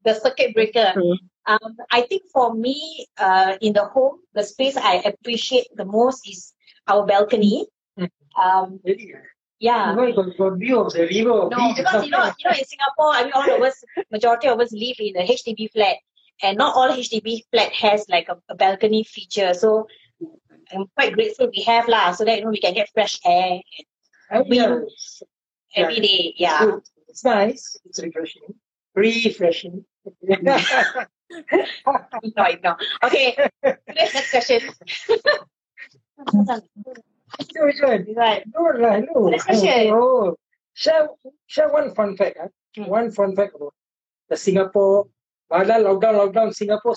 the 0.04 0.14
circuit 0.16 0.54
breaker. 0.54 0.94
Um, 1.50 1.78
I 1.90 2.02
think 2.02 2.24
for 2.32 2.54
me, 2.54 3.08
uh, 3.18 3.58
in 3.60 3.74
the 3.74 3.86
home, 3.86 4.20
the 4.36 4.44
space 4.44 4.78
I 4.78 5.02
appreciate 5.02 5.66
the 5.74 5.86
most 5.86 6.30
is 6.30 6.54
our 6.88 7.08
balcony. 7.08 7.66
Um, 8.38 8.80
Really? 8.86 9.14
yeah. 9.60 9.90
You 9.90 9.96
know, 9.96 10.04
you 10.04 10.16
got, 10.16 10.38
got 10.38 10.60
view 10.60 10.80
of 10.80 10.94
the 10.94 11.08
river 11.08 11.32
or 11.32 11.50
No, 11.50 11.74
because 11.76 12.06
you 12.06 12.12
know, 12.12 12.26
you 12.38 12.46
know, 12.46 12.54
in 12.54 12.66
Singapore, 12.66 13.14
I 13.18 13.24
mean, 13.24 13.34
all 13.34 13.50
of 13.50 13.62
us, 13.64 13.84
majority 14.12 14.48
of 14.48 14.60
us 14.60 14.72
live 14.72 14.98
in 15.00 15.18
a 15.18 15.26
HDB 15.26 15.72
flat, 15.72 15.98
and 16.44 16.56
not 16.56 16.76
all 16.76 16.90
HDB 16.90 17.42
flat 17.52 17.72
has 17.74 18.06
like 18.10 18.30
a, 18.30 18.38
a 18.50 18.54
balcony 18.54 19.04
feature. 19.04 19.56
So 19.56 19.88
I'm 20.72 20.86
quite 20.96 21.14
grateful 21.14 21.50
we 21.54 21.64
have 21.64 21.88
lah, 21.88 22.12
so 22.12 22.26
that 22.26 22.38
you 22.38 22.44
know 22.46 22.52
we 22.52 22.60
can 22.60 22.74
get 22.74 22.90
fresh 22.94 23.20
air. 23.26 23.62
I, 24.32 24.42
We- 24.42 24.58
yeah, 24.58 24.80
every 25.76 26.00
day. 26.00 26.34
Yeah. 26.38 26.66
Good. 26.66 26.82
It's 27.08 27.24
nice. 27.26 27.78
It's 27.86 28.00
refreshing. 28.02 28.44
Refreshing. 28.96 29.86
ignore, 32.24 32.50
ignore. 32.50 32.78
Okay. 33.04 33.36
Next 33.64 34.32
question. 34.32 34.62
Which 37.56 37.82
one? 37.82 38.06
Right. 38.16 38.44
No, 38.54 38.72
no. 38.72 39.30
Next 39.30 39.46
question. 39.46 39.92
Oh, 39.94 40.36
share, 40.74 41.10
share 41.48 41.70
one 41.72 41.94
fun 41.94 42.16
fact. 42.18 42.38
Huh? 42.42 42.48
Hmm. 42.76 42.86
One 42.90 43.12
fun 43.12 43.36
fact 43.36 43.56
about 43.56 43.74
the 44.30 44.38
Singapore, 44.38 45.08
Wala 45.50 45.76
lockdown, 45.82 46.16
lockdown, 46.22 46.54
Singapore 46.54 46.96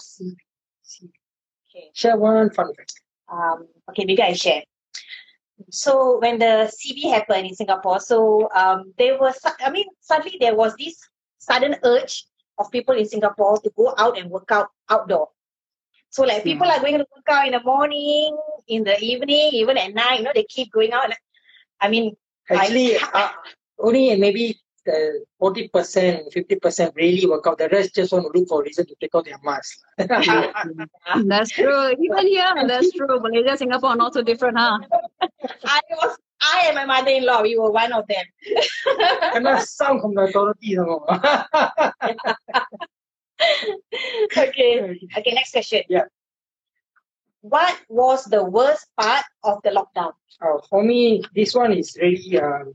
Okay. 1.75 1.91
Share 1.95 2.17
one 2.17 2.51
fun 2.51 2.75
fact. 2.75 3.01
Um, 3.31 3.67
okay, 3.91 4.05
maybe 4.05 4.23
I 4.23 4.33
share. 4.33 4.63
So 5.71 6.19
when 6.19 6.39
the 6.39 6.71
CB 6.73 7.11
happened 7.11 7.47
in 7.47 7.55
Singapore, 7.55 8.01
so 8.01 8.49
um, 8.55 8.93
there 8.99 9.19
was, 9.19 9.39
I 9.61 9.71
mean, 9.71 9.87
suddenly 10.01 10.37
there 10.41 10.55
was 10.55 10.75
this 10.77 10.99
sudden 11.39 11.77
urge 11.85 12.25
of 12.59 12.71
people 12.71 12.97
in 12.97 13.07
Singapore 13.07 13.59
to 13.59 13.71
go 13.77 13.95
out 13.97 14.19
and 14.19 14.31
work 14.31 14.51
out 14.51 14.69
outdoor. 14.89 15.29
So 16.11 16.25
like 16.25 16.45
people 16.45 16.67
are 16.67 16.81
going 16.81 16.99
to 16.99 17.07
work 17.17 17.29
out 17.31 17.47
in 17.47 17.53
the 17.53 17.63
morning, 17.63 18.37
in 18.69 18.85
the 18.85 18.99
evening, 19.01 19.51
even 19.53 19.79
at 19.79 19.95
night. 19.95 20.19
You 20.19 20.25
know, 20.25 20.33
they 20.35 20.45
keep 20.45 20.71
going 20.71 20.93
out. 20.93 21.11
I 21.81 21.89
mean, 21.89 22.17
Actually, 22.51 22.99
I, 22.99 23.09
uh, 23.15 23.31
only 23.79 24.15
maybe 24.17 24.61
the 24.85 25.25
40%, 25.41 26.33
50% 26.33 26.97
really 26.97 27.27
work 27.27 27.47
out. 27.47 27.59
The 27.59 27.69
rest 27.69 27.95
just 27.95 28.13
want 28.13 28.25
to 28.25 28.39
look 28.39 28.49
for 28.49 28.61
a 28.61 28.65
reason 28.65 28.87
to 28.87 28.95
take 29.01 29.15
out 29.15 29.25
their 29.25 29.39
mask. 29.45 29.79
That's 29.99 31.51
true. 31.51 31.91
Even 31.91 32.27
here, 32.27 32.53
that's 32.67 32.93
true. 32.93 33.21
Malaysia, 33.21 33.57
Singapore, 33.57 33.97
not 33.97 34.15
so 34.15 34.23
different, 34.23 34.59
huh? 34.59 34.79
I 35.65 35.81
was, 35.91 36.19
I 36.41 36.65
and 36.67 36.77
my 36.77 36.85
mother-in-law, 36.85 37.43
we 37.43 37.59
were 37.59 37.71
one 37.71 37.93
of 37.93 38.07
them. 38.09 38.25
Kena 39.35 39.63
sound 39.63 40.01
from 40.01 40.15
the 40.15 40.23
authority. 40.23 40.75
some 40.75 40.87
more. 40.87 41.07
okay. 44.37 44.99
Okay, 45.19 45.33
next 45.33 45.53
question. 45.53 45.83
Yeah. 45.89 46.05
What 47.43 47.77
was 47.89 48.25
the 48.25 48.45
worst 48.45 48.87
part 48.99 49.25
of 49.43 49.59
the 49.65 49.71
lockdown? 49.71 50.13
Uh, 50.41 50.59
for 50.71 50.83
me, 50.83 51.25
this 51.35 51.55
one 51.55 51.73
is 51.73 51.97
really 52.01 52.39
um, 52.41 52.73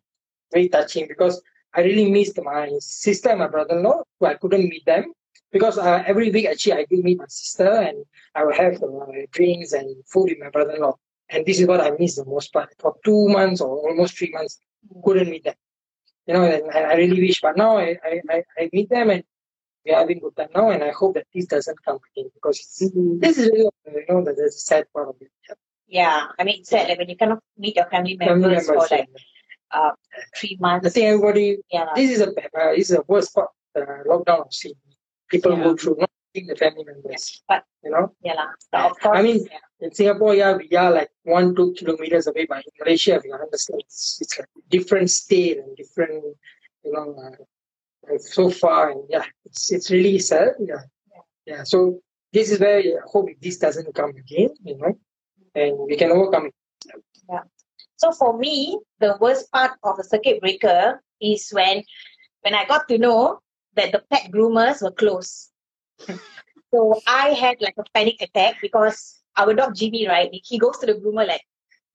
very 0.52 0.70
touching 0.70 1.08
because 1.08 1.42
I 1.74 1.82
really 1.82 2.10
missed 2.10 2.40
my 2.42 2.72
sister 2.80 3.30
and 3.30 3.40
my 3.40 3.48
brother-in-law, 3.48 4.04
who 4.20 4.26
I 4.26 4.36
couldn't 4.36 4.70
meet 4.70 4.86
them 4.86 5.14
because 5.52 5.78
uh, 5.78 6.04
every 6.06 6.32
week 6.32 6.48
actually 6.48 6.74
I 6.74 6.86
do 6.90 7.02
meet 7.02 7.20
my 7.20 7.28
sister 7.28 7.70
and 7.70 8.06
I 8.36 8.44
will 8.44 8.54
have 8.54 8.82
uh, 8.82 9.06
drinks 9.32 9.74
and 9.74 10.04
food 10.06 10.30
with 10.30 10.40
my 10.40 10.50
brother-in-law. 10.50 10.96
And 11.30 11.46
this 11.46 11.60
is 11.60 11.68
what 11.68 11.82
I 11.82 11.92
missed 12.00 12.18
the 12.18 12.26
most 12.26 12.54
part. 12.54 12.74
For 12.80 12.96
two 13.04 13.28
months 13.28 13.62
or 13.62 13.90
almost 13.90 14.18
three 14.18 14.32
months, 14.32 14.60
couldn't 15.04 15.30
meet 15.30 15.44
them. 15.44 15.56
You 16.26 16.34
know, 16.34 16.44
and, 16.44 16.72
I 16.72 16.96
really 16.96 17.22
wish, 17.22 17.42
but 17.42 17.58
now 17.58 17.78
I, 17.78 17.98
I, 18.04 18.44
I, 18.58 18.70
meet 18.74 18.90
them 18.90 19.10
and 19.10 19.24
we 19.86 19.94
are 19.94 20.00
having 20.00 20.20
good 20.20 20.36
time 20.36 20.50
now, 20.54 20.70
and 20.72 20.84
I 20.84 20.92
hope 20.92 21.14
that 21.16 21.28
this 21.34 21.46
doesn't 21.46 21.82
come 21.86 22.00
again 22.12 22.30
because 22.34 22.60
it's, 22.60 22.92
this 23.22 23.38
is 23.38 23.48
really, 23.48 23.70
you 23.86 24.06
know, 24.10 24.24
the, 24.24 24.34
the 24.34 24.52
sad 24.52 24.86
part 24.94 25.08
of 25.08 25.16
it. 25.22 25.32
Yeah. 25.48 25.56
Yeah, 25.90 26.28
I 26.38 26.44
mean, 26.44 26.60
it's 26.60 26.70
sad 26.70 26.98
when 26.98 27.08
you 27.08 27.16
cannot 27.16 27.40
meet 27.58 27.78
your 27.78 27.86
family 27.86 28.18
Family 28.18 28.42
members, 28.42 28.68
members, 28.68 28.90
for 28.90 28.96
like 28.96 29.08
uh, 29.72 29.92
three 30.38 30.58
months. 30.60 30.88
I 30.88 30.90
think 30.90 31.06
everybody, 31.06 31.58
Yeah, 31.72 31.88
this 31.96 32.12
is 32.12 32.22
a 32.22 32.30
uh, 32.30 32.72
this 32.76 32.90
is 32.90 32.98
the 32.98 33.04
worst 33.08 33.34
part 33.34 33.50
the 33.76 33.82
lockdown 34.08 34.46
of 34.46 34.54
seeing 34.54 34.76
people 35.30 35.52
Yeah. 35.54 35.64
go 35.64 35.76
through, 35.76 35.98
not 36.00 36.10
seeing 36.34 36.48
the 36.48 36.56
family 36.56 36.84
members. 36.86 37.44
But 37.48 37.64
you 37.84 37.92
know, 37.92 38.14
yeah, 38.24 38.46
of 38.74 39.00
course, 39.00 39.18
I 39.18 39.22
mean, 39.22 39.48
in 39.80 39.94
Singapore, 39.94 40.36
yeah, 40.36 40.58
we 40.58 40.70
are 40.76 40.92
like 40.92 41.10
one, 41.24 41.56
two 41.56 41.74
kilometers 41.78 42.28
away, 42.28 42.46
but 42.50 42.58
in 42.66 42.72
Malaysia, 42.80 43.22
we 43.24 43.32
understand 43.32 43.82
it's, 43.86 44.18
it's 44.22 44.40
like 44.40 44.50
different 44.70 45.10
state 45.12 45.58
and 45.60 45.76
different, 45.78 46.24
you 46.84 46.92
know, 46.92 47.16
uh, 47.18 48.14
uh, 48.14 48.18
so 48.18 48.50
far, 48.50 48.92
and 48.92 49.02
yeah, 49.10 49.26
it's 49.46 49.72
it's 49.72 49.92
really 49.92 50.20
sad. 50.20 50.54
Yeah, 50.60 50.84
yeah. 51.46 51.64
So 51.64 52.00
this 52.34 52.52
is 52.52 52.60
where 52.60 52.80
I 52.80 52.94
hope 53.06 53.30
this 53.42 53.58
doesn't 53.58 53.94
come 53.94 54.12
again, 54.12 54.50
you 54.64 54.78
know, 54.78 54.98
and 55.56 55.78
we 55.88 55.96
can 55.96 56.12
overcome 56.12 56.48
it. 56.48 56.54
Yeah. 57.30 57.44
So 57.98 58.12
for 58.12 58.38
me, 58.38 58.80
the 59.00 59.18
worst 59.20 59.52
part 59.52 59.72
of 59.84 59.98
the 59.98 60.04
circuit 60.04 60.40
breaker 60.40 61.02
is 61.20 61.50
when 61.52 61.84
when 62.42 62.54
I 62.54 62.66
got 62.66 62.88
to 62.88 62.98
know 62.98 63.40
that 63.76 63.92
the 63.92 64.04
pet 64.10 64.32
groomers 64.32 64.82
were 64.82 64.92
closed. 64.92 65.50
so 66.72 67.02
I 67.08 67.30
had 67.30 67.58
like 67.60 67.76
a 67.78 67.84
panic 67.94 68.22
attack 68.22 68.58
because 68.62 69.20
our 69.36 69.54
dog 69.54 69.76
Jimmy, 69.76 70.08
right? 70.08 70.30
He 70.32 70.58
goes 70.58 70.78
to 70.80 70.86
the 70.86 70.94
groomer 70.94 71.28
like 71.28 71.42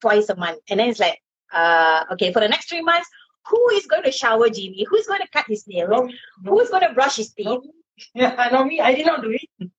twice 0.01 0.29
a 0.29 0.35
month. 0.35 0.59
And 0.69 0.79
then 0.79 0.89
it's 0.89 0.99
like, 0.99 1.19
uh, 1.51 2.05
okay, 2.13 2.31
for 2.31 2.39
the 2.39 2.47
next 2.49 2.69
three 2.69 2.81
months, 2.81 3.07
who 3.47 3.69
is 3.71 3.85
going 3.85 4.03
to 4.03 4.11
shower 4.11 4.49
Jimmy? 4.49 4.85
Who's 4.89 5.07
going 5.07 5.21
to 5.21 5.27
cut 5.27 5.45
his 5.47 5.67
nails? 5.67 6.11
Who's 6.45 6.69
going 6.69 6.87
to 6.87 6.93
brush 6.93 7.17
his 7.17 7.33
teeth? 7.33 7.61
Yeah, 8.15 8.49
no, 8.51 8.65
me, 8.65 8.81
I 8.81 8.95
did 8.95 9.05
not 9.05 9.21
do 9.21 9.29
it. 9.29 9.69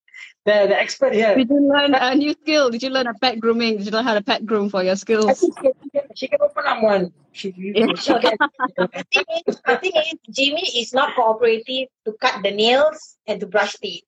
The 0.45 0.67
the 0.69 0.79
expert 0.79 1.15
here. 1.15 1.35
Did 1.35 1.49
you 1.49 1.69
learn 1.69 1.95
a 1.95 2.15
new 2.15 2.33
skill? 2.33 2.71
Did 2.71 2.83
you 2.83 2.91
learn 2.91 3.07
a 3.07 3.15
pet 3.15 3.41
grooming? 3.41 3.79
Did 3.79 3.87
you 3.87 3.93
learn 3.93 4.05
how 4.05 4.15
to 4.15 4.23
pet 4.23 4.45
groom 4.45 4.69
for 4.69 4.83
your 4.83 4.97
skills? 4.97 5.41
She 5.41 5.51
can, 5.51 6.03
she 6.15 6.29
can 6.29 6.39
open 6.43 6.65
up 6.67 6.83
one. 6.83 7.13
She, 7.33 7.51
she 7.53 7.73
can. 7.73 8.37
the 8.77 9.05
thing 9.11 9.25
is, 9.47 9.61
the 9.65 9.77
thing 9.79 9.93
is, 9.97 10.15
Jimmy 10.31 10.63
is 10.77 10.93
not 10.93 11.15
cooperative 11.15 11.89
to 12.05 12.13
cut 12.21 12.43
the 12.43 12.51
nails 12.51 13.17
and 13.27 13.41
to 13.41 13.47
brush 13.47 13.75
teeth. 13.77 14.05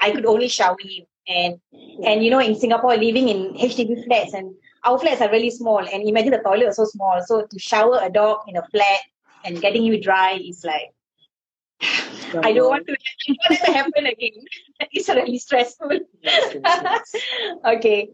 I 0.00 0.10
could 0.10 0.26
only 0.26 0.48
shower 0.48 0.76
him, 0.80 1.06
and 1.28 1.60
and 2.04 2.24
you 2.24 2.30
know, 2.30 2.40
in 2.40 2.56
Singapore, 2.56 2.96
living 2.96 3.28
in 3.28 3.54
HDB 3.54 4.04
flats, 4.04 4.34
and 4.34 4.52
our 4.84 4.98
flats 4.98 5.20
are 5.20 5.30
really 5.30 5.50
small, 5.50 5.78
and 5.78 6.02
imagine 6.02 6.32
the 6.32 6.38
toilet 6.38 6.66
was 6.66 6.76
so 6.76 6.84
small. 6.86 7.22
So 7.24 7.46
to 7.46 7.58
shower 7.58 8.00
a 8.02 8.10
dog 8.10 8.40
in 8.48 8.56
a 8.56 8.66
flat 8.72 9.00
and 9.44 9.60
getting 9.60 9.84
you 9.84 10.02
dry 10.02 10.40
is 10.42 10.64
like. 10.64 10.90
I 11.80 12.52
don't 12.52 12.68
want 12.68 12.86
to, 12.86 12.92
I 12.92 13.26
don't 13.26 13.38
want 13.38 13.60
it 13.60 13.66
to 13.66 13.72
happen 13.78 14.06
again. 14.06 14.44
It's 14.92 15.08
really 15.08 15.38
stressful. 15.38 15.90
okay. 17.66 18.08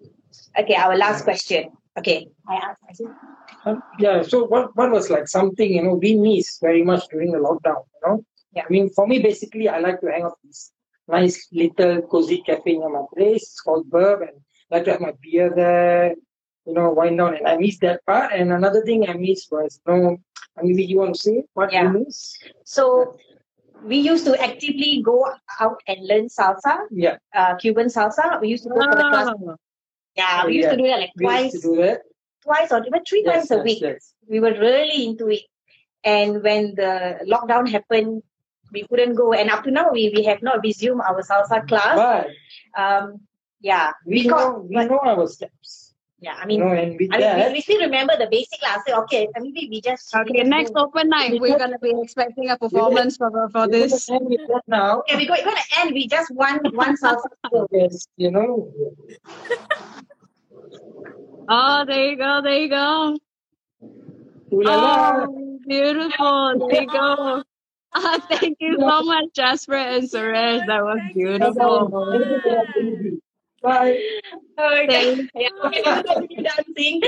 Okay, 0.59 0.75
our 0.75 0.97
last 0.97 1.25
question. 1.25 1.71
Okay, 1.99 2.29
I 2.49 2.55
ask. 2.57 2.81
I. 2.89 3.71
Um, 3.71 3.83
yeah, 3.99 4.23
so 4.23 4.45
what, 4.45 4.77
what 4.77 4.91
was 4.91 5.11
like 5.11 5.29
something, 5.29 5.73
you 5.73 5.83
know, 5.83 5.95
we 5.95 6.15
miss 6.17 6.59
very 6.61 6.83
much 6.83 7.05
during 7.11 7.33
the 7.33 7.39
lockdown, 7.39 7.85
you 7.95 8.01
know? 8.07 8.25
Yeah. 8.53 8.65
I 8.69 8.73
mean, 8.73 8.91
for 8.91 9.07
me, 9.07 9.21
basically, 9.21 9.69
I 9.69 9.79
like 9.79 10.01
to 10.01 10.11
hang 10.11 10.23
out 10.25 10.39
this 10.45 10.73
nice 11.09 11.49
little 11.53 12.03
cozy 12.03 12.43
cafe 12.47 12.77
near 12.77 12.89
my 12.91 13.05
place. 13.17 13.43
It's 13.43 13.61
called 13.61 13.89
Burb, 13.91 14.23
and 14.23 14.37
I 14.71 14.77
like 14.77 14.85
to 14.85 14.93
have 14.93 15.01
my 15.01 15.13
beer 15.23 15.53
there, 15.55 16.15
you 16.67 16.73
know, 16.75 16.91
wind 16.93 17.19
down, 17.19 17.37
and 17.37 17.47
I 17.47 17.57
miss 17.57 17.79
that 17.79 18.05
part. 18.07 18.33
And 18.33 18.53
another 18.53 18.83
thing 18.83 19.09
I 19.09 19.15
miss 19.15 19.47
was, 19.51 19.81
you 19.87 19.93
know, 19.95 20.17
I 20.59 20.63
mean, 20.63 20.79
you 20.79 20.99
want 20.99 21.15
to 21.15 21.21
say 21.21 21.45
what 21.55 21.73
Yeah. 21.73 21.85
you 21.93 22.05
miss? 22.05 22.37
So 22.65 23.17
we 23.85 23.99
used 23.99 24.25
to 24.27 24.35
actively 24.43 25.03
go 25.05 25.27
out 25.61 25.81
and 25.87 25.99
learn 26.07 26.27
salsa, 26.29 26.75
Yeah. 26.91 27.17
uh, 27.35 27.55
Cuban 27.57 27.87
salsa. 27.89 28.41
We 28.41 28.49
used 28.49 28.65
to 28.65 28.71
go 28.71 28.77
for 28.83 28.97
the 28.97 29.09
class. 29.11 29.29
Yeah, 30.17 30.47
we 30.47 30.55
used 30.57 30.71
to 30.71 30.77
do 30.77 30.85
that 30.85 31.01
like 31.01 31.11
We 31.17 31.25
used 31.27 31.53
twice, 31.53 31.53
to 31.53 31.61
do 31.61 31.77
that. 31.83 32.03
twice 32.43 32.73
or 32.73 32.85
even 32.87 33.05
three 33.05 33.23
Yes, 33.25 33.49
times 33.49 33.51
a 33.51 33.57
yes, 33.57 33.65
week. 33.65 33.81
yes. 33.83 34.15
We 34.29 34.41
were 34.41 34.53
really 34.53 35.05
into 35.07 35.29
it. 35.29 35.43
And 36.05 36.43
when 36.43 36.75
the 36.75 37.19
lockdown 37.27 37.69
happened, 37.69 38.23
we 38.73 38.87
couldn't 38.89 39.15
go. 39.15 39.33
And 39.33 39.51
up 39.51 39.65
to 39.65 39.71
now, 39.71 39.91
we, 39.93 40.13
we 40.15 40.25
have 40.25 40.43
not 40.43 40.63
resumed 40.63 41.01
our 41.03 41.23
salsa 41.23 41.67
class. 41.67 41.97
But 41.97 42.29
Um, 42.81 43.21
yeah, 43.61 43.93
we 44.07 44.23
because 44.23 44.53
know, 44.53 44.67
we 44.69 44.77
know 44.85 44.99
our 44.99 45.27
steps. 45.29 45.84
Yeah, 46.25 46.37
I 46.41 46.47
mean, 46.47 46.59
you 46.59 46.65
know, 46.65 46.73
and 46.73 46.93
with 46.99 47.09
I 47.13 47.19
mean, 47.19 47.21
that, 47.21 47.49
we, 47.49 47.53
we 47.55 47.61
still 47.61 47.81
remember 47.81 48.15
the 48.19 48.29
basic 48.31 48.63
lah. 48.63 48.81
So 48.87 49.03
okay, 49.05 49.29
mean, 49.41 49.53
we 49.55 49.69
we 49.69 49.81
just 49.81 50.15
Okay, 50.15 50.43
next 50.43 50.73
open 50.75 51.11
night, 51.11 51.39
we're 51.39 51.59
gonna 51.59 51.79
be 51.79 51.93
expecting 52.03 52.49
a 52.49 52.57
performance 52.57 53.19
for 53.19 53.31
for 53.53 53.69
this. 53.69 54.09
gonna 54.09 54.21
end 54.21 54.31
with 54.31 54.41
that 54.49 54.63
now. 54.67 55.01
Okay, 55.01 55.17
we're 55.21 55.45
going 55.45 55.57
to 55.57 55.81
end 55.81 55.93
with 55.93 56.09
just 56.09 56.31
one 56.33 56.61
one 56.73 56.97
salsa. 56.97 57.29
Yes, 57.71 58.09
you 58.17 58.31
know. 58.31 58.73
Oh, 61.47 61.85
there 61.87 62.07
you 62.09 62.17
go, 62.17 62.41
there 62.43 62.59
you 62.59 62.71
go. 62.71 63.19
Ooh 64.55 64.63
la 64.63 64.77
la. 64.77 65.27
Oh, 65.29 65.59
beautiful. 65.69 66.57
There 66.59 66.81
you 66.83 66.89
go. 66.89 67.43
Ah, 67.95 68.19
thank 68.31 68.57
you 68.61 68.79
so 68.81 69.03
much, 69.03 69.27
Jasper 69.35 69.77
and 69.77 70.09
Suresh. 70.09 70.65
That 70.67 70.83
was 70.89 71.01
beautiful. 71.13 73.21
Bye. 73.65 73.99
Okay. 74.59 75.27
Yeah, 75.35 75.49
okay, 75.65 76.43
dancing. 76.43 77.01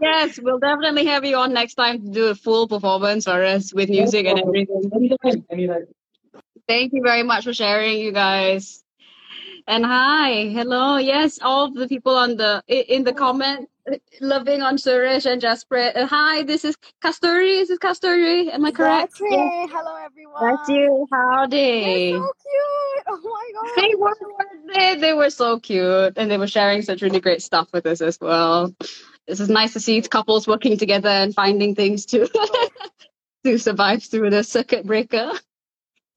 Yes, 0.00 0.38
we'll 0.40 0.60
definitely 0.60 1.04
have 1.06 1.24
you 1.24 1.36
on 1.36 1.52
next 1.52 1.74
time 1.74 2.00
to 2.00 2.10
do 2.12 2.26
a 2.26 2.34
full 2.36 2.68
performance 2.68 3.24
for 3.24 3.42
us 3.44 3.74
with 3.74 3.90
music 3.90 4.26
and 4.26 4.38
everything. 4.38 4.88
Anytime, 4.94 5.44
anytime. 5.50 5.86
Thank 6.68 6.92
you 6.92 7.02
very 7.02 7.24
much 7.24 7.42
for 7.42 7.52
sharing, 7.52 7.98
you 7.98 8.12
guys. 8.12 8.84
And 9.66 9.84
hi, 9.84 10.48
hello. 10.48 10.96
Yes, 10.96 11.40
all 11.42 11.64
of 11.64 11.74
the 11.74 11.88
people 11.88 12.14
on 12.16 12.36
the 12.36 12.62
in 12.68 13.02
the 13.02 13.12
comment 13.12 13.68
loving 14.20 14.62
on 14.62 14.76
Suresh 14.76 15.26
and 15.30 15.40
Jasper. 15.40 15.92
Uh, 15.94 16.06
hi, 16.06 16.42
this 16.42 16.64
is 16.64 16.76
Kasturi. 17.02 17.60
This 17.60 17.70
is 17.70 17.78
Kasturi. 17.78 18.52
Am 18.52 18.64
I 18.64 18.70
correct? 18.70 19.18
That's 19.18 19.20
it. 19.20 19.70
Hello, 19.70 19.96
everyone. 19.96 20.56
That's 20.56 20.68
you. 20.68 21.06
Howdy. 21.10 22.10
They're 22.10 22.20
so 22.20 22.32
cute. 22.44 23.04
Oh 23.08 23.20
my 23.24 23.50
god. 23.54 23.72
They 23.76 23.94
were 23.94 24.16
they, 24.74 24.96
they 24.96 25.12
were 25.12 25.30
so 25.30 25.58
cute 25.60 26.14
and 26.16 26.30
they 26.30 26.38
were 26.38 26.46
sharing 26.46 26.82
such 26.82 27.02
really 27.02 27.20
great 27.20 27.42
stuff 27.42 27.68
with 27.72 27.86
us 27.86 28.00
as 28.00 28.18
well. 28.20 28.74
This 29.26 29.40
is 29.40 29.48
nice 29.48 29.74
to 29.74 29.80
see 29.80 30.00
couples 30.02 30.46
working 30.46 30.78
together 30.78 31.08
and 31.08 31.34
finding 31.34 31.74
things 31.74 32.06
to 32.06 32.28
to 33.44 33.58
survive 33.58 34.02
through 34.02 34.30
the 34.30 34.42
circuit 34.42 34.86
breaker. 34.86 35.32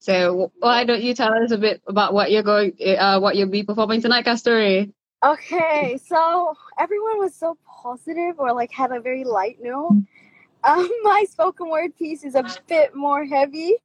So 0.00 0.50
why 0.58 0.84
don't 0.84 1.02
you 1.02 1.14
tell 1.14 1.32
us 1.32 1.52
a 1.52 1.58
bit 1.58 1.82
about 1.86 2.12
what 2.12 2.30
you're 2.30 2.42
going, 2.42 2.72
uh, 2.98 3.20
what 3.20 3.36
you'll 3.36 3.50
be 3.50 3.62
performing 3.62 4.02
tonight, 4.02 4.24
Kasturi? 4.24 4.92
Okay, 5.24 5.98
so 6.04 6.56
everyone 6.76 7.18
was 7.18 7.34
so 7.34 7.56
positive 7.64 8.40
or 8.40 8.52
like 8.52 8.72
had 8.72 8.90
a 8.90 9.00
very 9.00 9.22
light 9.22 9.58
note. 9.62 10.02
Um, 10.64 10.90
my 11.02 11.24
spoken 11.30 11.70
word 11.70 11.96
piece 11.96 12.24
is 12.24 12.34
a 12.34 12.44
bit 12.66 12.96
more 12.96 13.24
heavy. 13.24 13.76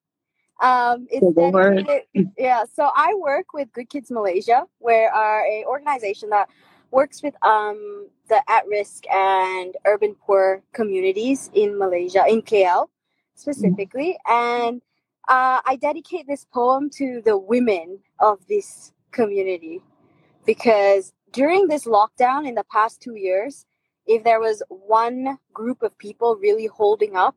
Um, 0.62 1.08
it's 1.12 1.26
Spoken 1.32 1.76
dedicated, 1.76 2.32
yeah. 2.38 2.64
So 2.74 2.90
I 2.96 3.14
work 3.16 3.54
with 3.54 3.72
Good 3.74 3.90
Kids 3.90 4.12
Malaysia, 4.12 4.66
where 4.80 5.14
are 5.14 5.46
a 5.46 5.66
organization 5.66 6.30
that 6.30 6.50
works 6.92 7.22
with 7.22 7.36
um 7.44 8.08
the 8.30 8.42
at-risk 8.50 9.04
and 9.10 9.76
urban 9.86 10.16
poor 10.16 10.64
communities 10.74 11.50
in 11.54 11.78
Malaysia, 11.78 12.26
in 12.28 12.42
KL 12.42 12.88
specifically, 13.36 14.18
and 14.28 14.82
uh, 15.28 15.62
I 15.66 15.78
dedicate 15.80 16.26
this 16.28 16.46
poem 16.46 16.90
to 16.92 17.22
the 17.24 17.38
women 17.38 18.00
of 18.20 18.40
this 18.48 18.94
community. 19.12 19.82
Because 20.46 21.14
during 21.34 21.68
this 21.68 21.86
lockdown 21.86 22.48
in 22.48 22.56
the 22.56 22.64
past 22.72 23.02
two 23.02 23.16
years, 23.16 23.66
if 24.06 24.24
there 24.24 24.40
was 24.40 24.64
one 24.70 25.38
group 25.54 25.84
of 25.84 25.98
people 25.98 26.38
really 26.38 26.68
holding 26.68 27.16
up 27.16 27.36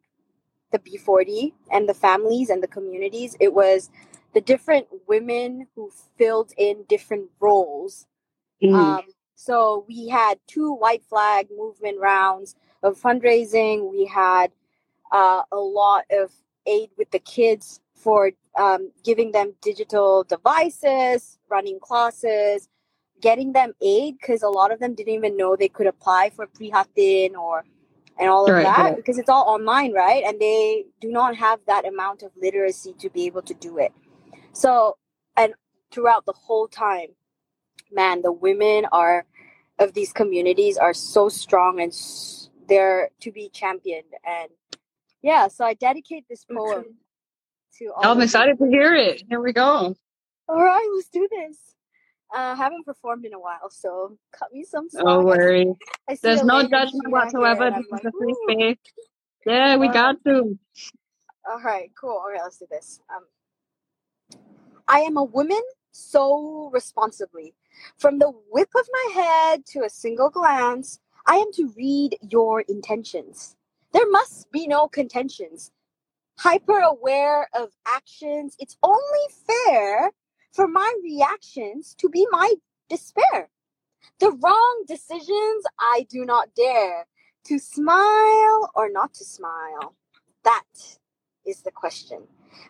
the 0.70 0.78
B40 0.78 1.52
and 1.70 1.88
the 1.88 1.94
families 1.94 2.50
and 2.50 2.62
the 2.62 2.68
communities, 2.68 3.36
it 3.40 3.52
was 3.52 3.90
the 4.32 4.40
different 4.40 4.86
women 5.08 5.66
who 5.74 5.90
filled 6.16 6.52
in 6.56 6.84
different 6.88 7.30
roles. 7.40 8.06
Mm. 8.62 8.74
Um, 8.74 9.04
so 9.34 9.84
we 9.88 10.08
had 10.08 10.38
two 10.46 10.72
white 10.72 11.04
flag 11.04 11.48
movement 11.56 11.98
rounds 11.98 12.54
of 12.82 13.00
fundraising. 13.00 13.90
We 13.90 14.06
had 14.06 14.52
uh, 15.10 15.42
a 15.50 15.56
lot 15.56 16.04
of 16.10 16.30
aid 16.66 16.90
with 16.96 17.10
the 17.10 17.18
kids 17.18 17.80
for 17.94 18.32
um, 18.58 18.92
giving 19.04 19.32
them 19.32 19.54
digital 19.62 20.24
devices, 20.24 21.38
running 21.48 21.80
classes, 21.80 22.68
getting 23.20 23.52
them 23.52 23.74
aid 23.82 24.16
because 24.20 24.42
a 24.42 24.48
lot 24.48 24.72
of 24.72 24.80
them 24.80 24.94
didn't 24.94 25.14
even 25.14 25.36
know 25.36 25.56
they 25.56 25.68
could 25.68 25.86
apply 25.86 26.30
for 26.30 26.46
prihatin 26.46 27.34
or 27.34 27.64
and 28.20 28.30
all 28.30 28.48
of 28.48 28.54
Right, 28.54 28.62
that 28.62 28.84
right. 28.84 28.96
because 28.96 29.18
it's 29.18 29.30
all 29.30 29.44
online, 29.48 29.94
right? 29.94 30.24
And 30.26 30.40
they 30.40 30.86
do 31.00 31.10
not 31.12 31.36
have 31.36 31.60
that 31.68 31.86
amount 31.86 32.22
of 32.24 32.32
literacy 32.40 32.94
to 33.00 33.10
be 33.10 33.26
able 33.26 33.42
to 33.44 33.54
do 33.54 33.78
it. 33.78 33.92
So, 34.52 34.98
and 35.36 35.54
throughout 35.92 36.26
the 36.26 36.34
whole 36.34 36.68
time, 36.68 37.08
man, 37.92 38.22
the 38.22 38.32
women 38.32 38.86
are 38.92 39.26
of 39.78 39.94
these 39.94 40.12
communities 40.12 40.78
are 40.78 40.94
so 40.94 41.28
strong 41.30 41.80
and 41.80 41.92
s- 41.92 42.50
they're 42.68 43.10
to 43.20 43.32
be 43.32 43.50
championed. 43.50 44.14
And 44.26 44.50
yeah, 45.22 45.48
so 45.48 45.64
I 45.64 45.74
dedicate 45.74 46.26
this 46.28 46.44
poem 46.44 46.96
to 47.78 47.92
all. 47.96 48.12
I'm 48.12 48.20
excited 48.22 48.58
to 48.58 48.66
hear 48.68 48.94
it. 48.96 49.22
Here 49.28 49.40
we 49.40 49.52
go. 49.52 49.96
All 50.48 50.62
right, 50.62 50.88
let's 50.94 51.08
do 51.08 51.28
this. 51.30 51.58
Uh, 52.34 52.54
haven't 52.54 52.84
performed 52.84 53.24
in 53.24 53.34
a 53.34 53.40
while, 53.40 53.70
so 53.70 54.16
cut 54.32 54.52
me 54.52 54.62
some 54.62 54.88
slack. 54.88 55.04
No 55.04 55.20
worries. 55.20 55.74
I 56.08 56.14
see 56.14 56.20
There's 56.22 56.44
no 56.44 56.62
judgment 56.62 57.10
whatsoever. 57.10 57.70
This 57.70 57.86
is 58.00 58.06
a 58.06 58.12
free 58.12 58.36
space. 58.48 58.92
Yeah, 59.46 59.76
we 59.76 59.88
All 59.88 59.92
got 59.92 60.16
to. 60.26 60.58
All 61.50 61.60
right, 61.64 61.90
cool. 62.00 62.10
All 62.10 62.30
right, 62.30 62.40
let's 62.42 62.58
do 62.58 62.66
this. 62.70 63.00
Um, 63.14 63.24
I 64.86 65.00
am 65.00 65.16
a 65.16 65.24
woman 65.24 65.60
so 65.92 66.70
responsibly. 66.72 67.54
From 67.96 68.18
the 68.18 68.32
whip 68.50 68.68
of 68.76 68.86
my 68.92 69.22
head 69.22 69.66
to 69.72 69.84
a 69.84 69.90
single 69.90 70.30
glance, 70.30 71.00
I 71.26 71.36
am 71.36 71.52
to 71.54 71.72
read 71.76 72.16
your 72.30 72.62
intentions. 72.62 73.56
There 73.92 74.08
must 74.10 74.50
be 74.52 74.66
no 74.66 74.88
contentions. 74.88 75.72
Hyper 76.38 76.78
aware 76.78 77.48
of 77.54 77.70
actions, 77.86 78.56
it's 78.58 78.76
only 78.82 79.26
fair 79.46 80.12
for 80.52 80.66
my 80.66 80.92
reactions 81.02 81.94
to 81.98 82.08
be 82.08 82.26
my 82.30 82.54
despair. 82.88 83.50
The 84.18 84.32
wrong 84.32 84.84
decisions 84.86 85.64
I 85.78 86.06
do 86.10 86.24
not 86.24 86.54
dare 86.54 87.06
to 87.44 87.58
smile 87.58 88.70
or 88.74 88.90
not 88.90 89.14
to 89.14 89.24
smile. 89.24 89.94
That 90.44 90.98
is 91.46 91.62
the 91.62 91.70
question. 91.70 92.26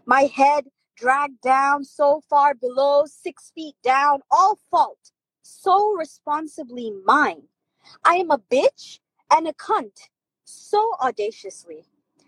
My 0.06 0.22
head 0.22 0.66
dragged 0.96 1.40
down 1.40 1.84
so 1.84 2.20
far 2.28 2.54
below, 2.54 3.04
six 3.06 3.50
feet 3.54 3.74
down, 3.82 4.20
all 4.30 4.58
fault, 4.70 5.12
so 5.42 5.94
responsibly 5.94 6.92
mine. 7.04 7.44
I 8.04 8.16
am 8.16 8.30
a 8.30 8.38
bitch 8.38 9.00
and 9.32 9.48
a 9.48 9.52
cunt, 9.54 10.08
so 10.44 10.92
audaciously. 11.02 11.84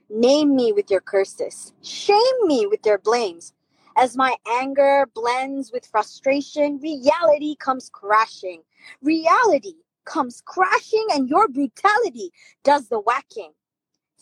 Name 0.08 0.56
me 0.56 0.72
with 0.72 0.90
your 0.90 1.00
curses, 1.00 1.72
shame 1.82 2.46
me 2.46 2.66
with 2.66 2.80
your 2.84 2.98
blames. 2.98 3.52
As 3.96 4.16
my 4.16 4.36
anger 4.48 5.06
blends 5.14 5.72
with 5.72 5.86
frustration, 5.86 6.78
reality 6.78 7.56
comes 7.56 7.90
crashing. 7.92 8.62
Reality 9.02 9.74
comes 10.04 10.42
crashing, 10.44 11.06
and 11.12 11.28
your 11.28 11.48
brutality 11.48 12.32
does 12.64 12.88
the 12.88 13.00
whacking 13.00 13.52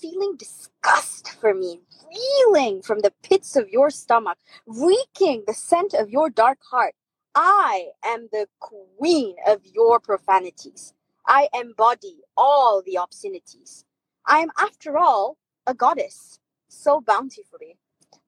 feeling 0.01 0.37
disgust 0.37 1.31
for 1.41 1.55
me, 1.55 1.81
reeling 2.09 2.83
from 2.83 3.01
the 3.01 3.13
pits 3.23 3.57
of 3.57 3.69
your 3.69 3.91
stomach, 3.91 4.39
reeking 4.67 5.45
the 5.47 5.55
scent 5.55 5.95
of 5.95 6.11
your 6.11 6.31
dark 6.31 6.59
heart. 6.71 6.95
I 7.35 7.89
am 8.05 8.29
the 8.33 8.47
queen 8.61 9.37
of 9.47 9.61
your 9.65 10.01
profanities. 10.01 10.95
I 11.27 11.49
embody 11.55 12.19
all 12.37 12.83
the 12.85 12.99
obscenities. 12.99 13.85
I 14.27 14.41
am, 14.41 14.51
after 14.59 14.99
all, 14.99 15.37
a 15.67 15.75
goddess, 15.75 16.41
so 16.69 17.01
bountifully. 17.01 17.77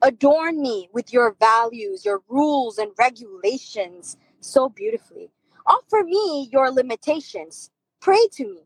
Adorn 0.03 0.63
me 0.63 0.89
with 0.93 1.13
your 1.13 1.37
values, 1.41 2.05
your 2.05 2.23
rules, 2.29 2.79
and 2.79 2.93
regulations 2.99 4.17
so 4.41 4.69
beautifully. 4.69 5.31
Offer 5.67 6.05
me 6.05 6.49
your 6.53 6.71
limitations. 6.73 7.71
Pray 8.01 8.29
to 8.33 8.45
me. 8.47 8.63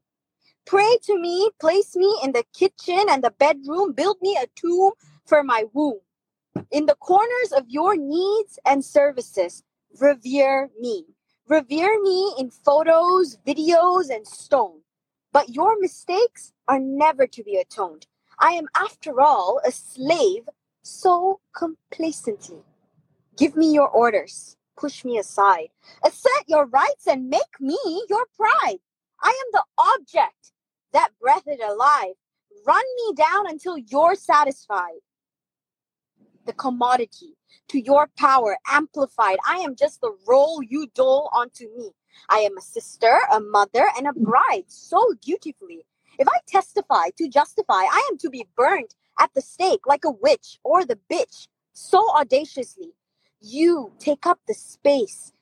Pray 0.66 0.98
to 1.04 1.18
me, 1.18 1.50
place 1.60 1.96
me 1.96 2.20
in 2.24 2.32
the 2.32 2.44
kitchen 2.54 3.06
and 3.10 3.24
the 3.24 3.32
bedroom, 3.32 3.92
build 3.92 4.18
me 4.22 4.36
a 4.36 4.46
tomb 4.56 4.92
for 5.26 5.42
my 5.44 5.64
womb. 5.72 6.00
In 6.70 6.86
the 6.86 6.96
corners 6.96 7.52
of 7.56 7.64
your 7.68 7.96
needs 7.96 8.58
and 8.66 8.84
services, 8.84 9.64
revere 10.00 10.70
me. 10.80 11.06
Revere 11.48 12.00
me 12.02 12.34
in 12.38 12.50
photos, 12.50 13.38
videos, 13.46 14.10
and 14.10 14.26
stone. 14.26 14.80
But 15.32 15.50
your 15.50 15.78
mistakes 15.80 16.52
are 16.68 16.80
never 16.80 17.26
to 17.28 17.44
be 17.44 17.56
atoned. 17.56 18.06
I 18.40 18.52
am, 18.52 18.66
after 18.76 19.20
all, 19.20 19.60
a 19.66 19.72
slave 19.72 20.48
so 20.86 21.40
complacently. 21.54 22.62
Give 23.36 23.56
me 23.56 23.72
your 23.72 23.88
orders, 23.88 24.56
push 24.78 25.04
me 25.04 25.18
aside, 25.18 25.68
assert 26.04 26.44
your 26.46 26.66
rights, 26.66 27.06
and 27.06 27.28
make 27.28 27.60
me 27.60 27.78
your 28.08 28.24
pride. 28.36 28.78
I 29.20 29.28
am 29.28 29.48
the 29.52 29.64
object 29.78 30.52
that 30.92 31.10
breathed 31.20 31.60
alive. 31.60 32.14
Run 32.66 32.84
me 32.96 33.14
down 33.16 33.48
until 33.48 33.76
you're 33.76 34.14
satisfied. 34.14 35.00
The 36.46 36.52
commodity 36.52 37.36
to 37.68 37.80
your 37.80 38.08
power 38.16 38.56
amplified. 38.70 39.38
I 39.46 39.56
am 39.56 39.74
just 39.74 40.00
the 40.00 40.16
role 40.26 40.62
you 40.62 40.86
dole 40.94 41.28
onto 41.32 41.64
me. 41.76 41.90
I 42.28 42.38
am 42.38 42.56
a 42.56 42.62
sister, 42.62 43.18
a 43.32 43.40
mother, 43.40 43.86
and 43.96 44.06
a 44.06 44.12
bride 44.12 44.64
so 44.68 45.14
dutifully. 45.20 45.84
If 46.18 46.28
I 46.28 46.38
testify 46.46 47.10
to 47.18 47.28
justify, 47.28 47.82
I 47.82 48.08
am 48.10 48.18
to 48.18 48.30
be 48.30 48.46
burnt 48.56 48.94
at 49.18 49.34
the 49.34 49.42
stake 49.42 49.86
like 49.86 50.04
a 50.04 50.10
witch 50.10 50.58
or 50.64 50.84
the 50.84 50.98
bitch 51.10 51.48
so 51.72 52.04
audaciously. 52.16 52.92
You 53.40 53.92
take 53.98 54.26
up 54.26 54.40
the 54.48 54.54
space 54.54 55.32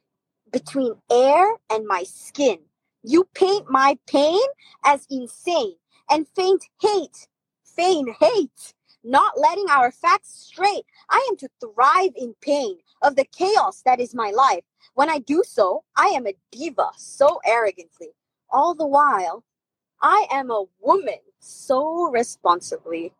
between 0.52 0.94
air 1.10 1.54
and 1.70 1.86
my 1.86 2.04
skin. 2.04 2.58
You 3.02 3.28
paint 3.34 3.70
my 3.70 3.98
pain 4.06 4.40
as 4.84 5.06
insane 5.10 5.74
and 6.10 6.26
feign 6.34 6.58
hate, 6.80 7.28
feign 7.64 8.14
hate, 8.20 8.74
not 9.04 9.38
letting 9.38 9.66
our 9.70 9.90
facts 9.90 10.30
straight. 10.34 10.84
I 11.10 11.26
am 11.30 11.36
to 11.38 11.48
thrive 11.60 12.12
in 12.16 12.34
pain 12.40 12.78
of 13.02 13.16
the 13.16 13.26
chaos 13.26 13.82
that 13.84 14.00
is 14.00 14.14
my 14.14 14.30
life. 14.30 14.64
When 14.94 15.10
I 15.10 15.18
do 15.18 15.42
so, 15.46 15.84
I 15.96 16.06
am 16.08 16.26
a 16.26 16.34
diva 16.52 16.90
so 16.96 17.40
arrogantly. 17.44 18.10
All 18.50 18.74
the 18.74 18.86
while, 18.86 19.44
I 20.02 20.26
am 20.30 20.50
a 20.50 20.64
woman 20.80 21.18
so 21.40 22.10
responsibly. 22.10 23.12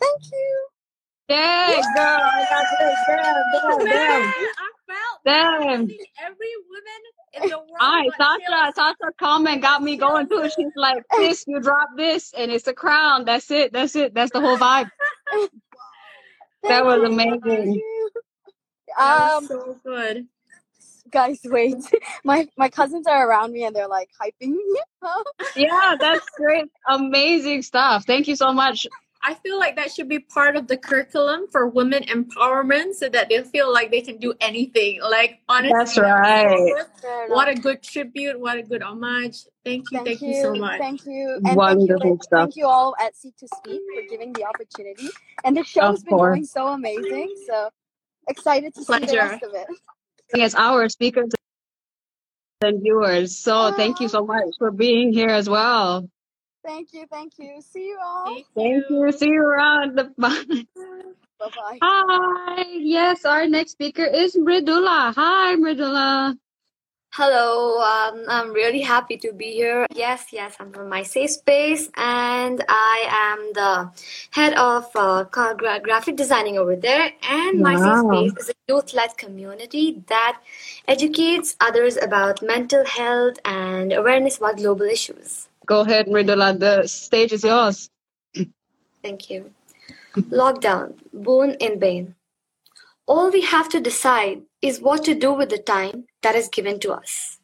Thank 0.00 0.22
you. 0.32 0.68
Dang, 1.28 1.82
girl, 1.94 2.04
I 2.06 2.46
got 2.50 2.66
this. 2.80 2.98
Damn, 3.08 3.34
damn, 3.52 3.84
Man, 3.84 3.90
damn. 3.90 4.34
I 4.58 4.70
felt 4.88 5.22
Damn. 5.24 5.88
Every 6.20 6.54
woman 6.68 7.02
in 7.34 7.48
the 7.50 7.58
world 7.58 7.68
Aye, 7.80 8.06
got 8.06 8.42
Sasha, 8.42 8.72
Sasha 8.76 9.12
comment 9.20 9.62
got 9.62 9.82
me 9.82 9.96
going 9.96 10.28
too. 10.28 10.44
She's 10.56 10.72
like, 10.76 11.02
this, 11.16 11.44
you 11.48 11.60
drop 11.60 11.90
this, 11.96 12.34
and 12.36 12.50
it's 12.52 12.66
a 12.68 12.74
crown. 12.74 13.24
That's 13.26 13.50
it. 13.50 13.72
That's 13.72 13.96
it. 13.96 14.14
That's 14.14 14.32
the 14.32 14.40
whole 14.40 14.58
vibe. 14.58 14.90
That 16.68 16.84
was 16.84 17.02
amazing. 17.04 17.82
That 18.98 18.98
Um, 18.98 19.48
was 19.48 19.48
so 19.48 19.80
good. 19.84 20.26
guys, 21.10 21.40
wait. 21.44 21.76
My 22.24 22.48
my 22.56 22.68
cousins 22.70 23.06
are 23.06 23.28
around 23.28 23.52
me 23.52 23.64
and 23.64 23.76
they're 23.76 23.88
like 23.88 24.10
hyping 24.20 24.52
me 24.52 24.80
up. 25.02 25.26
Yeah, 25.54 25.96
that's 26.00 26.26
great. 26.36 26.66
Amazing 26.88 27.62
stuff. 27.62 28.06
Thank 28.06 28.28
you 28.28 28.36
so 28.36 28.52
much. 28.52 28.86
I 29.22 29.34
feel 29.34 29.58
like 29.58 29.76
that 29.76 29.92
should 29.92 30.08
be 30.08 30.18
part 30.18 30.56
of 30.56 30.66
the 30.66 30.78
curriculum 30.78 31.46
for 31.52 31.68
women 31.68 32.04
empowerment 32.04 32.94
so 32.94 33.08
that 33.10 33.28
they 33.28 33.42
feel 33.42 33.70
like 33.72 33.90
they 33.90 34.00
can 34.00 34.16
do 34.16 34.32
anything. 34.40 35.00
Like 35.02 35.40
honestly, 35.48 35.72
That's 35.76 35.98
right. 35.98 36.86
What 37.28 37.48
a 37.48 37.54
good 37.54 37.82
tribute, 37.82 38.40
what 38.40 38.56
a 38.56 38.62
good 38.62 38.82
homage. 38.82 39.44
Thank 39.64 39.90
you, 39.90 39.98
Thank 39.98 40.20
thank 40.20 40.22
you 40.22 40.42
so 40.42 40.54
much. 40.54 40.78
thank 40.78 41.04
you, 41.04 41.34
and 41.34 41.44
thank 41.44 41.54
you, 41.54 41.58
Wonderful 41.58 42.18
stuff. 42.22 42.40
thank 42.40 42.56
you 42.56 42.66
all 42.66 42.96
at 42.98 43.14
Seek 43.14 43.36
to 43.36 43.48
Speak 43.58 43.82
for 43.94 44.02
giving 44.08 44.32
the 44.32 44.44
opportunity. 44.44 45.08
And 45.44 45.54
the 45.54 45.60
Of 45.60 45.66
show's 45.66 46.02
been 46.02 46.16
going 46.16 46.44
so 46.46 46.68
amazing. 46.68 47.34
So 47.46 47.68
excited 48.28 48.74
to 48.74 48.84
see 48.84 48.98
the 49.00 49.16
rest 49.16 49.42
of 49.42 49.52
it. 49.54 49.66
As 50.40 50.54
our 50.54 50.88
speakers 50.88 51.30
and 52.62 52.82
viewers. 52.82 53.38
So 53.38 53.72
thank 53.72 54.00
you 54.00 54.06
ah. 54.06 54.10
so 54.10 54.26
much 54.26 54.48
for 54.58 54.70
being 54.70 55.12
here 55.12 55.30
as 55.30 55.48
well. 55.48 56.08
Thank 56.64 56.92
you, 56.92 57.06
thank 57.10 57.38
you. 57.38 57.60
See 57.62 57.88
you 57.88 57.98
all. 58.02 58.26
Thank 58.26 58.46
Thank 58.54 58.90
you. 58.90 59.06
you. 59.06 59.12
See 59.12 59.28
you 59.28 59.42
around 59.42 59.96
bye. 60.18 60.44
Bye 61.38 61.48
bye. 61.56 61.78
Hi. 61.82 62.64
Yes, 62.68 63.24
our 63.24 63.46
next 63.46 63.72
speaker 63.72 64.04
is 64.04 64.36
Mridula. 64.36 65.14
Hi, 65.14 65.56
Mridula. 65.56 66.36
Hello, 67.12 67.80
um, 67.82 68.24
I'm 68.28 68.52
really 68.52 68.80
happy 68.80 69.16
to 69.16 69.32
be 69.32 69.46
here. 69.46 69.84
Yes, 69.92 70.26
yes, 70.32 70.54
I'm 70.60 70.70
from 70.70 70.88
my 70.88 71.02
safe 71.02 71.30
space, 71.30 71.90
and 71.96 72.64
I 72.68 73.04
am 73.10 73.52
the 73.52 73.90
head 74.30 74.54
of 74.54 74.86
uh, 74.94 75.24
gra- 75.24 75.80
graphic 75.82 76.14
designing 76.14 76.56
over 76.56 76.76
there. 76.76 77.10
And 77.28 77.60
my 77.60 77.74
safe 77.74 77.98
space 77.98 78.32
is 78.38 78.50
a 78.50 78.54
youth-led 78.68 79.18
community 79.18 80.04
that 80.06 80.40
educates 80.86 81.56
others 81.60 81.96
about 81.96 82.42
mental 82.42 82.86
health 82.86 83.38
and 83.44 83.92
awareness 83.92 84.38
about 84.38 84.58
global 84.58 84.86
issues. 84.86 85.49
Go 85.70 85.82
ahead, 85.82 86.08
Mridula. 86.08 86.58
The 86.58 86.88
stage 86.88 87.32
is 87.32 87.44
yours. 87.44 87.90
Thank 89.04 89.30
you. 89.30 89.52
Lockdown, 90.16 90.94
boon 91.12 91.54
in 91.60 91.78
bane. 91.78 92.16
All 93.06 93.30
we 93.30 93.42
have 93.42 93.68
to 93.68 93.80
decide 93.80 94.42
is 94.62 94.80
what 94.80 95.04
to 95.04 95.14
do 95.14 95.32
with 95.32 95.48
the 95.48 95.58
time 95.58 96.06
that 96.22 96.34
is 96.34 96.48
given 96.48 96.80
to 96.80 96.90
us. 96.90 97.38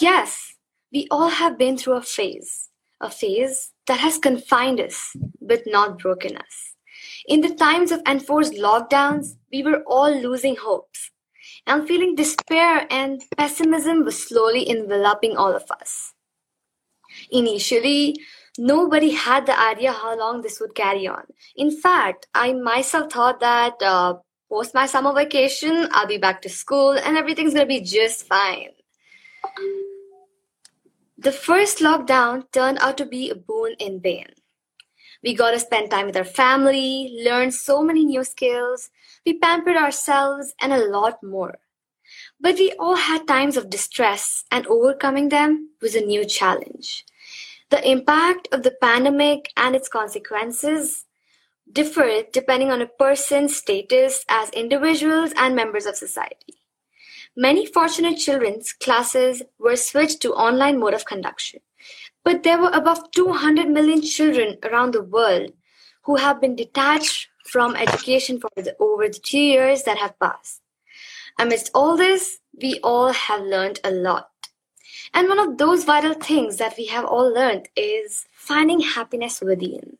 Yes, 0.00 0.54
we 0.92 1.06
all 1.12 1.28
have 1.28 1.58
been 1.58 1.78
through 1.78 1.98
a 1.98 2.02
phase, 2.02 2.70
a 3.00 3.08
phase 3.08 3.70
that 3.86 4.00
has 4.00 4.18
confined 4.18 4.80
us 4.80 5.16
but 5.40 5.62
not 5.64 6.00
broken 6.00 6.36
us. 6.36 6.74
In 7.28 7.40
the 7.40 7.54
times 7.54 7.92
of 7.92 8.02
enforced 8.04 8.54
lockdowns, 8.54 9.36
we 9.52 9.62
were 9.62 9.84
all 9.86 10.12
losing 10.12 10.56
hopes 10.56 11.12
and 11.68 11.86
feeling 11.86 12.16
despair 12.16 12.88
and 12.90 13.22
pessimism 13.36 14.04
was 14.04 14.26
slowly 14.26 14.68
enveloping 14.68 15.36
all 15.36 15.54
of 15.54 15.70
us. 15.70 16.14
Initially, 17.30 18.16
nobody 18.58 19.10
had 19.10 19.46
the 19.46 19.58
idea 19.58 19.92
how 19.92 20.18
long 20.18 20.42
this 20.42 20.60
would 20.60 20.74
carry 20.74 21.06
on. 21.06 21.24
In 21.56 21.70
fact, 21.70 22.26
I 22.34 22.52
myself 22.52 23.12
thought 23.12 23.40
that 23.40 23.74
uh, 23.82 24.14
post 24.48 24.74
my 24.74 24.86
summer 24.86 25.12
vacation, 25.12 25.88
I'll 25.92 26.06
be 26.06 26.18
back 26.18 26.42
to 26.42 26.48
school 26.48 26.92
and 26.92 27.16
everything's 27.16 27.54
gonna 27.54 27.66
be 27.66 27.80
just 27.80 28.26
fine. 28.26 28.70
The 31.18 31.32
first 31.32 31.78
lockdown 31.78 32.50
turned 32.50 32.78
out 32.80 32.96
to 32.98 33.04
be 33.04 33.30
a 33.30 33.34
boon 33.34 33.74
in 33.78 33.98
bane. 33.98 34.32
We 35.22 35.34
got 35.34 35.50
to 35.50 35.60
spend 35.60 35.90
time 35.90 36.06
with 36.06 36.16
our 36.16 36.24
family, 36.24 37.20
learn 37.22 37.50
so 37.50 37.82
many 37.82 38.06
new 38.06 38.24
skills, 38.24 38.88
we 39.26 39.38
pampered 39.38 39.76
ourselves, 39.76 40.54
and 40.62 40.72
a 40.72 40.88
lot 40.88 41.22
more. 41.22 41.58
But 42.40 42.54
we 42.56 42.72
all 42.78 42.96
had 42.96 43.28
times 43.28 43.56
of 43.56 43.68
distress, 43.68 44.44
and 44.50 44.66
overcoming 44.66 45.28
them 45.28 45.70
was 45.82 45.94
a 45.94 46.00
new 46.00 46.24
challenge. 46.24 47.04
The 47.68 47.86
impact 47.88 48.48
of 48.50 48.62
the 48.62 48.72
pandemic 48.80 49.52
and 49.56 49.76
its 49.76 49.88
consequences 49.88 51.04
differed 51.72 52.32
depending 52.32 52.70
on 52.70 52.82
a 52.82 52.86
person's 52.86 53.56
status 53.56 54.24
as 54.28 54.50
individuals 54.50 55.32
and 55.36 55.54
members 55.54 55.86
of 55.86 55.96
society. 55.96 56.54
Many 57.36 57.64
fortunate 57.64 58.16
children's 58.16 58.72
classes 58.72 59.42
were 59.58 59.76
switched 59.76 60.20
to 60.22 60.34
online 60.34 60.80
mode 60.80 60.94
of 60.94 61.04
conduction, 61.04 61.60
but 62.24 62.42
there 62.42 62.60
were 62.60 62.70
above 62.72 63.10
200 63.12 63.68
million 63.68 64.02
children 64.02 64.58
around 64.64 64.94
the 64.94 65.02
world 65.02 65.52
who 66.04 66.16
have 66.16 66.40
been 66.40 66.56
detached 66.56 67.28
from 67.44 67.76
education 67.76 68.40
for 68.40 68.50
the, 68.56 68.74
over 68.80 69.08
the 69.08 69.18
two 69.18 69.38
years 69.38 69.84
that 69.84 69.98
have 69.98 70.18
passed. 70.18 70.59
Amidst 71.40 71.70
all 71.74 71.96
this, 71.96 72.40
we 72.60 72.78
all 72.82 73.14
have 73.14 73.40
learned 73.40 73.80
a 73.82 73.90
lot. 73.90 74.28
And 75.14 75.26
one 75.26 75.38
of 75.38 75.56
those 75.56 75.84
vital 75.84 76.12
things 76.12 76.58
that 76.58 76.74
we 76.76 76.84
have 76.88 77.06
all 77.06 77.32
learned 77.32 77.66
is 77.74 78.26
finding 78.30 78.80
happiness 78.80 79.40
within. 79.40 79.96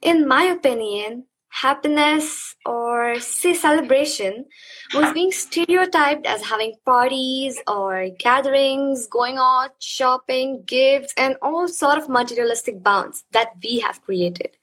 In 0.00 0.26
my 0.26 0.44
opinion, 0.44 1.24
happiness 1.50 2.56
or 2.64 3.20
say 3.20 3.52
celebration 3.52 4.46
was 4.94 5.12
being 5.12 5.32
stereotyped 5.32 6.24
as 6.24 6.42
having 6.42 6.72
parties 6.86 7.60
or 7.68 8.08
gatherings, 8.18 9.06
going 9.06 9.36
out, 9.36 9.72
shopping, 9.80 10.64
gifts, 10.64 11.12
and 11.18 11.36
all 11.42 11.68
sort 11.68 11.98
of 11.98 12.08
materialistic 12.08 12.82
bounds 12.82 13.24
that 13.32 13.50
we 13.62 13.80
have 13.80 14.02
created. 14.02 14.56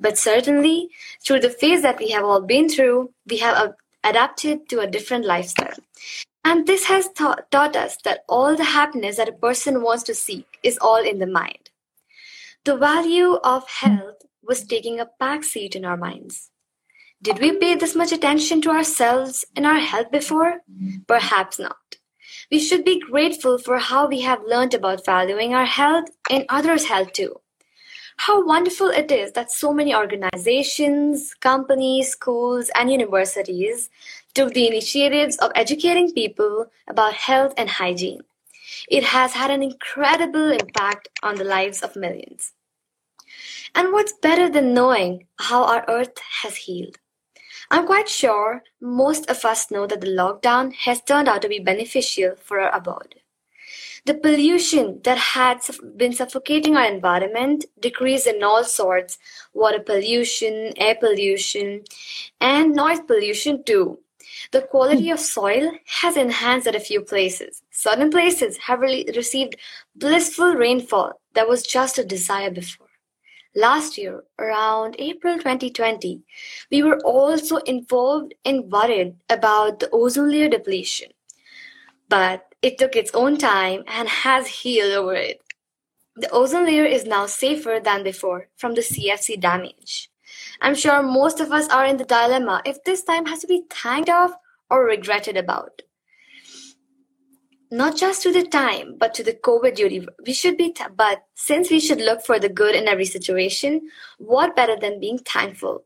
But 0.00 0.16
certainly, 0.16 0.88
through 1.22 1.40
the 1.40 1.50
phase 1.50 1.82
that 1.82 1.98
we 1.98 2.08
have 2.10 2.24
all 2.24 2.40
been 2.40 2.70
through, 2.70 3.12
we 3.28 3.36
have 3.36 3.74
adapted 4.04 4.68
to 4.68 4.80
a 4.80 4.86
different 4.86 5.24
lifestyle. 5.24 5.78
And 6.44 6.66
this 6.66 6.84
has 6.86 7.08
taught, 7.10 7.50
taught 7.50 7.76
us 7.76 7.96
that 8.04 8.24
all 8.28 8.56
the 8.56 8.64
happiness 8.64 9.16
that 9.16 9.28
a 9.28 9.32
person 9.32 9.82
wants 9.82 10.02
to 10.04 10.14
seek 10.14 10.58
is 10.62 10.78
all 10.78 11.02
in 11.04 11.18
the 11.18 11.26
mind. 11.26 11.70
The 12.64 12.76
value 12.76 13.34
of 13.44 13.68
health 13.68 14.22
was 14.42 14.64
taking 14.64 14.98
a 15.00 15.10
back 15.18 15.44
seat 15.44 15.76
in 15.76 15.84
our 15.84 15.96
minds. 15.96 16.50
Did 17.22 17.38
we 17.38 17.56
pay 17.56 17.76
this 17.76 17.94
much 17.94 18.10
attention 18.10 18.60
to 18.62 18.70
ourselves 18.70 19.44
and 19.54 19.64
our 19.64 19.78
health 19.78 20.10
before? 20.10 20.62
Perhaps 21.06 21.58
not. 21.60 21.76
We 22.50 22.58
should 22.58 22.84
be 22.84 23.00
grateful 23.00 23.58
for 23.58 23.78
how 23.78 24.08
we 24.08 24.20
have 24.22 24.40
learned 24.44 24.74
about 24.74 25.04
valuing 25.06 25.54
our 25.54 25.64
health 25.64 26.08
and 26.28 26.44
others' 26.48 26.86
health 26.86 27.12
too. 27.12 27.40
How 28.26 28.46
wonderful 28.46 28.86
it 28.90 29.10
is 29.10 29.32
that 29.32 29.50
so 29.50 29.72
many 29.72 29.92
organizations, 29.92 31.34
companies, 31.34 32.10
schools, 32.10 32.70
and 32.76 32.88
universities 32.88 33.90
took 34.32 34.54
the 34.54 34.68
initiatives 34.68 35.36
of 35.38 35.50
educating 35.56 36.12
people 36.12 36.66
about 36.86 37.14
health 37.14 37.52
and 37.56 37.68
hygiene. 37.68 38.20
It 38.88 39.02
has 39.02 39.32
had 39.32 39.50
an 39.50 39.60
incredible 39.60 40.52
impact 40.52 41.08
on 41.24 41.34
the 41.34 41.42
lives 41.42 41.82
of 41.82 41.96
millions. 41.96 42.52
And 43.74 43.92
what's 43.92 44.12
better 44.12 44.48
than 44.48 44.72
knowing 44.72 45.26
how 45.40 45.64
our 45.64 45.84
earth 45.88 46.16
has 46.42 46.54
healed? 46.54 46.98
I'm 47.72 47.86
quite 47.86 48.08
sure 48.08 48.62
most 48.80 49.28
of 49.28 49.44
us 49.44 49.68
know 49.68 49.88
that 49.88 50.00
the 50.00 50.14
lockdown 50.22 50.72
has 50.74 51.02
turned 51.02 51.28
out 51.28 51.42
to 51.42 51.48
be 51.48 51.58
beneficial 51.58 52.36
for 52.40 52.60
our 52.60 52.72
abode. 52.72 53.16
The 54.04 54.14
pollution 54.14 55.00
that 55.04 55.18
had 55.18 55.60
been 55.96 56.12
suffocating 56.12 56.76
our 56.76 56.86
environment 56.86 57.66
decreased 57.78 58.26
in 58.26 58.42
all 58.42 58.64
sorts 58.64 59.16
water 59.54 59.78
pollution, 59.78 60.72
air 60.76 60.96
pollution, 60.96 61.84
and 62.40 62.74
noise 62.74 62.98
pollution 63.00 63.62
too. 63.62 64.00
The 64.50 64.62
quality 64.62 65.10
of 65.10 65.20
soil 65.20 65.70
has 65.86 66.16
enhanced 66.16 66.66
at 66.66 66.74
a 66.74 66.80
few 66.80 67.02
places. 67.02 67.62
Certain 67.70 68.10
places 68.10 68.56
have 68.58 68.80
really 68.80 69.08
received 69.14 69.56
blissful 69.94 70.54
rainfall 70.54 71.20
that 71.34 71.48
was 71.48 71.62
just 71.62 71.98
a 71.98 72.04
desire 72.04 72.50
before. 72.50 72.88
Last 73.54 73.98
year, 73.98 74.24
around 74.38 74.96
April 74.98 75.36
2020, 75.36 76.22
we 76.70 76.82
were 76.82 76.98
also 77.04 77.58
involved 77.58 78.34
and 78.44 78.72
worried 78.72 79.14
about 79.28 79.78
the 79.78 79.90
ozone 79.92 80.30
layer 80.30 80.48
depletion. 80.48 81.10
But 82.08 82.51
it 82.62 82.78
took 82.78 82.94
its 82.94 83.10
own 83.12 83.36
time 83.36 83.82
and 83.88 84.08
has 84.08 84.46
healed 84.46 84.92
over 84.92 85.14
it. 85.14 85.42
The 86.14 86.30
ozone 86.30 86.66
layer 86.66 86.84
is 86.84 87.04
now 87.04 87.26
safer 87.26 87.80
than 87.82 88.04
before 88.04 88.48
from 88.56 88.74
the 88.74 88.82
CFC 88.82 89.40
damage. 89.40 90.10
I'm 90.60 90.74
sure 90.74 91.02
most 91.02 91.40
of 91.40 91.52
us 91.52 91.68
are 91.68 91.84
in 91.84 91.96
the 91.96 92.04
dilemma 92.04 92.62
if 92.64 92.82
this 92.84 93.02
time 93.02 93.26
has 93.26 93.40
to 93.40 93.46
be 93.46 93.64
thanked 93.70 94.08
of 94.08 94.32
or 94.70 94.84
regretted 94.84 95.36
about. 95.36 95.82
Not 97.70 97.96
just 97.96 98.22
to 98.22 98.32
the 98.32 98.46
time, 98.46 98.96
but 98.98 99.14
to 99.14 99.22
the 99.22 99.32
COVID 99.32 99.74
duty. 99.74 100.06
We 100.26 100.34
should 100.34 100.58
be, 100.58 100.74
but 100.94 101.22
since 101.34 101.70
we 101.70 101.80
should 101.80 102.02
look 102.02 102.22
for 102.22 102.38
the 102.38 102.50
good 102.50 102.74
in 102.74 102.86
every 102.86 103.06
situation, 103.06 103.88
what 104.18 104.54
better 104.54 104.76
than 104.78 105.00
being 105.00 105.18
thankful? 105.18 105.84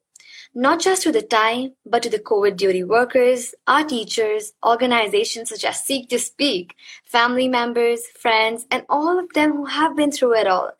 Not 0.59 0.81
just 0.81 1.03
to 1.03 1.13
the 1.13 1.21
time, 1.21 1.75
but 1.85 2.03
to 2.03 2.09
the 2.09 2.19
COVID 2.19 2.57
duty 2.57 2.83
workers, 2.83 3.55
our 3.67 3.85
teachers, 3.85 4.55
organizations 4.65 5.51
such 5.51 5.67
as 5.67 5.85
Seek 5.85 6.09
to 6.09 6.19
Speak, 6.19 6.75
family 7.05 7.47
members, 7.47 8.07
friends, 8.07 8.67
and 8.71 8.83
all 8.89 9.19
of 9.19 9.31
them 9.35 9.53
who 9.53 9.67
have 9.67 9.95
been 9.95 10.11
through 10.11 10.35
it 10.37 10.47
all. 10.47 10.71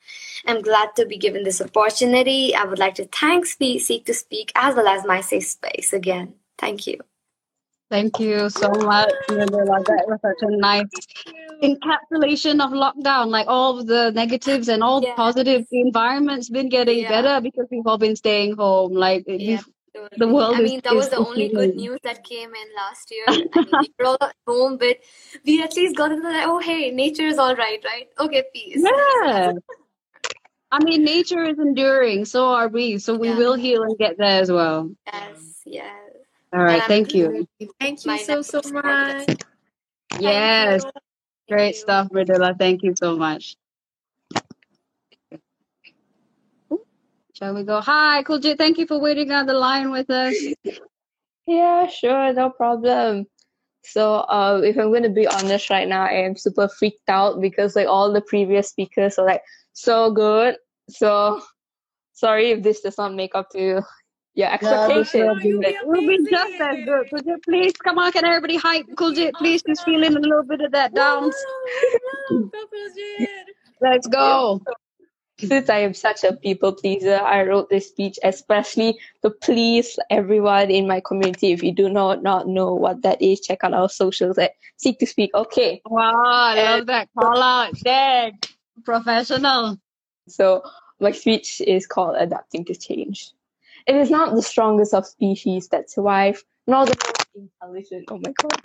I'm 0.47 0.63
glad 0.63 0.97
to 0.97 1.05
be 1.05 1.19
given 1.19 1.45
this 1.45 1.61
opportunity. 1.61 2.55
I 2.55 2.65
would 2.65 2.79
like 2.79 2.95
to 2.95 3.05
thank 3.05 3.45
Seek 3.45 4.07
to 4.07 4.15
Speak 4.15 4.51
as 4.55 4.75
well 4.75 4.89
as 4.89 5.05
my 5.05 5.21
safe 5.21 5.45
space 5.45 5.93
again. 5.93 6.33
Thank 6.57 6.87
you. 6.87 6.99
Thank 7.89 8.19
you 8.19 8.51
so 8.51 8.69
much, 8.69 9.13
Mridula. 9.29 9.85
That 9.87 10.05
was 10.09 10.19
such 10.21 10.43
a 10.43 10.57
nice 10.57 10.87
encapsulation 11.63 12.61
of 12.65 12.73
lockdown, 12.73 13.29
like 13.29 13.47
all 13.49 13.85
the 13.85 14.11
negatives 14.13 14.69
and 14.69 14.83
all 14.83 15.01
the 15.01 15.13
positives. 15.17 15.67
The 15.71 15.81
environment's 15.81 16.51
been 16.51 16.69
getting 16.69 16.99
Yeah. 17.01 17.09
better 17.23 17.41
because 17.41 17.67
we've 17.71 17.87
all 17.87 17.99
been 17.99 18.17
staying 18.17 18.57
home. 18.57 18.93
Like 18.93 19.25
Yeah, 19.27 19.37
we've- 19.37 19.63
the 20.19 20.29
world 20.29 20.57
I 20.57 20.63
is, 20.63 20.71
mean, 20.71 20.81
that 20.85 20.95
was 20.95 21.05
is 21.07 21.11
the 21.13 21.17
only 21.19 21.49
good 21.49 21.75
news 21.77 21.99
that 22.03 22.23
came 22.25 22.51
in 22.55 22.69
last 22.77 23.11
year. 23.11 23.25
I 23.29 23.37
mean, 23.63 23.71
we 23.81 23.93
were 23.99 24.07
all 24.07 24.19
at 24.21 24.35
home, 24.47 24.77
but 24.77 24.99
we 25.47 25.63
at 25.63 25.75
least 25.77 25.97
got 25.97 26.11
into 26.13 26.29
that. 26.29 26.47
Oh, 26.49 26.59
hey, 26.59 26.91
nature 26.91 27.27
is 27.27 27.39
all 27.39 27.55
right, 27.55 27.83
right? 27.85 28.09
Okay, 28.19 28.43
peace. 28.53 28.83
Yeah. 28.85 29.53
I 30.73 30.83
mean, 30.83 31.05
nature 31.05 31.45
is 31.45 31.59
enduring. 31.59 32.25
So 32.27 32.49
are 32.49 32.69
we. 32.69 32.99
So 32.99 33.15
we 33.17 33.29
Yeah. 33.29 33.37
will 33.39 33.55
heal 33.55 33.85
and 33.85 33.97
get 33.97 34.19
there 34.19 34.41
as 34.43 34.51
well. 34.51 34.91
Yes, 35.07 35.63
yes. 35.65 36.06
All 36.53 36.63
right. 36.63 36.83
Thank 36.85 37.15
you. 37.15 37.47
Thank 37.81 38.05
you 38.05 38.19
so, 38.19 38.43
so 38.43 38.63
much. 38.71 39.37
Yes. 40.19 40.85
Great 41.49 41.77
stuff, 41.77 42.09
Mridula. 42.09 42.59
Thank 42.59 42.83
you 42.83 42.95
so 42.97 43.17
much. 43.17 43.57
Shall 47.35 47.55
we 47.55 47.65
go? 47.65 47.81
Hi, 47.81 48.23
Kuljit. 48.23 48.57
Thank 48.57 48.79
you 48.79 48.87
for 48.87 48.99
waiting 48.99 49.31
on 49.31 49.47
the 49.47 49.53
line 49.53 49.91
with 49.91 50.09
us. 50.09 50.35
Yeah, 51.47 51.87
sure, 51.87 52.33
no 52.33 52.51
problem. 52.51 53.27
So, 53.85 54.15
uh, 54.15 54.63
if 54.65 54.77
I'm 54.77 54.89
going 54.89 55.05
to 55.05 55.11
be 55.11 55.29
honest 55.29 55.71
right 55.71 55.87
now, 55.87 56.03
I 56.07 56.25
am 56.25 56.37
super 56.37 56.67
freaked 56.67 57.09
out 57.09 57.41
because 57.41 57.77
like 57.77 57.87
all 57.87 58.13
the 58.13 58.21
previous 58.21 58.69
speakers 58.69 59.19
are 59.19 59.27
like 59.27 59.43
so 59.75 60.11
good. 60.11 60.57
So, 60.89 61.43
sorry 62.15 62.51
if 62.51 62.63
this 62.63 62.81
does 62.81 62.99
not 62.99 63.15
make 63.15 63.35
up 63.35 63.51
to 63.51 63.83
your 64.37 64.49
Yeah, 64.49 64.87
this 64.89 65.13
will 65.15 65.31
expectations. 65.31 65.43
be, 65.43 65.69
it 65.69 65.87
will 65.87 66.07
be 66.07 66.31
just 66.31 66.61
as 66.61 66.85
good. 66.85 67.11
Could 67.11 67.27
you 67.27 67.39
please 67.43 67.73
come 67.73 67.99
on. 67.99 68.13
Can 68.13 68.25
everybody 68.25 68.57
hype 68.57 68.87
Could 68.97 69.17
you 69.17 69.33
Please, 69.39 69.63
just 69.63 69.85
feel 69.85 70.01
feeling 70.01 70.17
a 70.17 70.21
little 70.21 70.45
bit 70.45 70.61
of 70.61 70.73
that 70.73 70.95
down. 70.95 71.33
Let's 73.81 74.07
go. 74.07 74.61
Since 75.39 75.69
I 75.69 75.79
am 75.79 75.93
such 75.93 76.25
a 76.25 76.33
people 76.33 76.73
pleaser, 76.73 77.17
I 77.17 77.43
wrote 77.43 77.69
this 77.69 77.89
speech 77.89 78.19
especially 78.23 78.99
to 79.23 79.31
please 79.31 79.99
everyone 80.11 80.71
in 80.71 80.87
my 80.87 81.01
community. 81.01 81.53
If 81.53 81.63
you 81.63 81.73
do 81.73 81.91
not, 81.91 82.23
not 82.23 82.49
know 82.49 82.73
what 82.73 83.03
that 83.03 83.21
is, 83.21 83.41
check 83.41 83.63
out 83.63 83.75
our 83.75 83.89
socials 83.91 84.39
at 84.39 84.53
Seek 84.77 84.99
to 85.01 85.07
Speak. 85.07 85.33
Okay. 85.35 85.83
Wow, 85.85 86.13
I 86.15 86.77
love 86.77 86.87
that 86.87 87.09
call 87.19 87.43
out. 87.43 87.75
Dang. 87.81 88.39
Professional. 88.85 89.79
So 90.29 90.63
my 91.01 91.13
speech 91.13 91.61
is 91.61 91.87
called 91.87 92.17
Adapting 92.19 92.65
to 92.67 92.75
Change. 92.75 93.31
It 93.87 93.97
is 93.97 94.11
not 94.11 94.35
the 94.35 94.43
strongest 94.43 94.95
of 94.95 95.07
species 95.07 95.69
that 95.69 95.91
survive, 95.91 96.43
nor 96.67 96.87
the 96.87 96.97
most 97.07 97.27
intelligent. 97.35 98.05
Oh 98.11 98.19
my 98.19 98.33
god. 98.33 98.61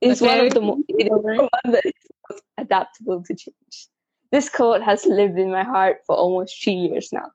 It 0.00 0.08
is 0.08 0.22
one 0.22 0.40
of 0.40 0.54
the 0.54 0.60
most 0.60 0.84
it 0.88 1.02
is 1.02 1.08
the 1.08 1.48
one 1.62 1.72
that 1.72 1.84
is 1.84 1.92
most 2.30 2.42
adaptable 2.56 3.22
to 3.24 3.34
change. 3.34 3.88
This 4.30 4.48
quote 4.48 4.82
has 4.82 5.04
lived 5.04 5.38
in 5.38 5.50
my 5.50 5.64
heart 5.64 5.98
for 6.06 6.16
almost 6.16 6.62
three 6.62 6.74
years 6.74 7.10
now. 7.12 7.30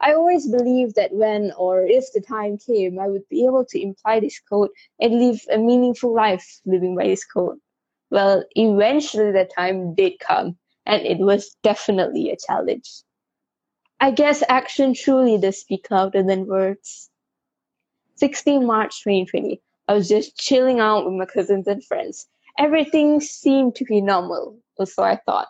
I 0.00 0.14
always 0.14 0.48
believed 0.48 0.94
that 0.96 1.12
when 1.12 1.52
or 1.58 1.82
if 1.82 2.10
the 2.14 2.22
time 2.22 2.56
came, 2.56 2.98
I 2.98 3.08
would 3.08 3.28
be 3.28 3.44
able 3.44 3.66
to 3.66 3.82
imply 3.82 4.20
this 4.20 4.40
quote 4.40 4.70
and 4.98 5.20
live 5.20 5.40
a 5.52 5.58
meaningful 5.58 6.14
life 6.14 6.60
living 6.64 6.96
by 6.96 7.08
this 7.08 7.24
quote. 7.24 7.58
Well, 8.10 8.44
eventually 8.56 9.30
the 9.30 9.44
time 9.44 9.94
did 9.94 10.18
come, 10.20 10.56
and 10.86 11.02
it 11.02 11.18
was 11.18 11.54
definitely 11.62 12.30
a 12.30 12.36
challenge. 12.36 13.02
I 14.02 14.12
guess 14.12 14.42
action 14.48 14.94
truly 14.94 15.36
does 15.36 15.60
speak 15.60 15.90
louder 15.90 16.22
than 16.22 16.46
words. 16.46 17.10
16 18.16 18.66
March 18.66 19.02
2020. 19.04 19.60
I 19.88 19.92
was 19.92 20.08
just 20.08 20.38
chilling 20.38 20.80
out 20.80 21.04
with 21.04 21.12
my 21.12 21.26
cousins 21.26 21.66
and 21.66 21.84
friends. 21.84 22.26
Everything 22.58 23.20
seemed 23.20 23.74
to 23.74 23.84
be 23.84 24.00
normal, 24.00 24.58
or 24.78 24.86
so 24.86 25.02
I 25.02 25.16
thought. 25.16 25.48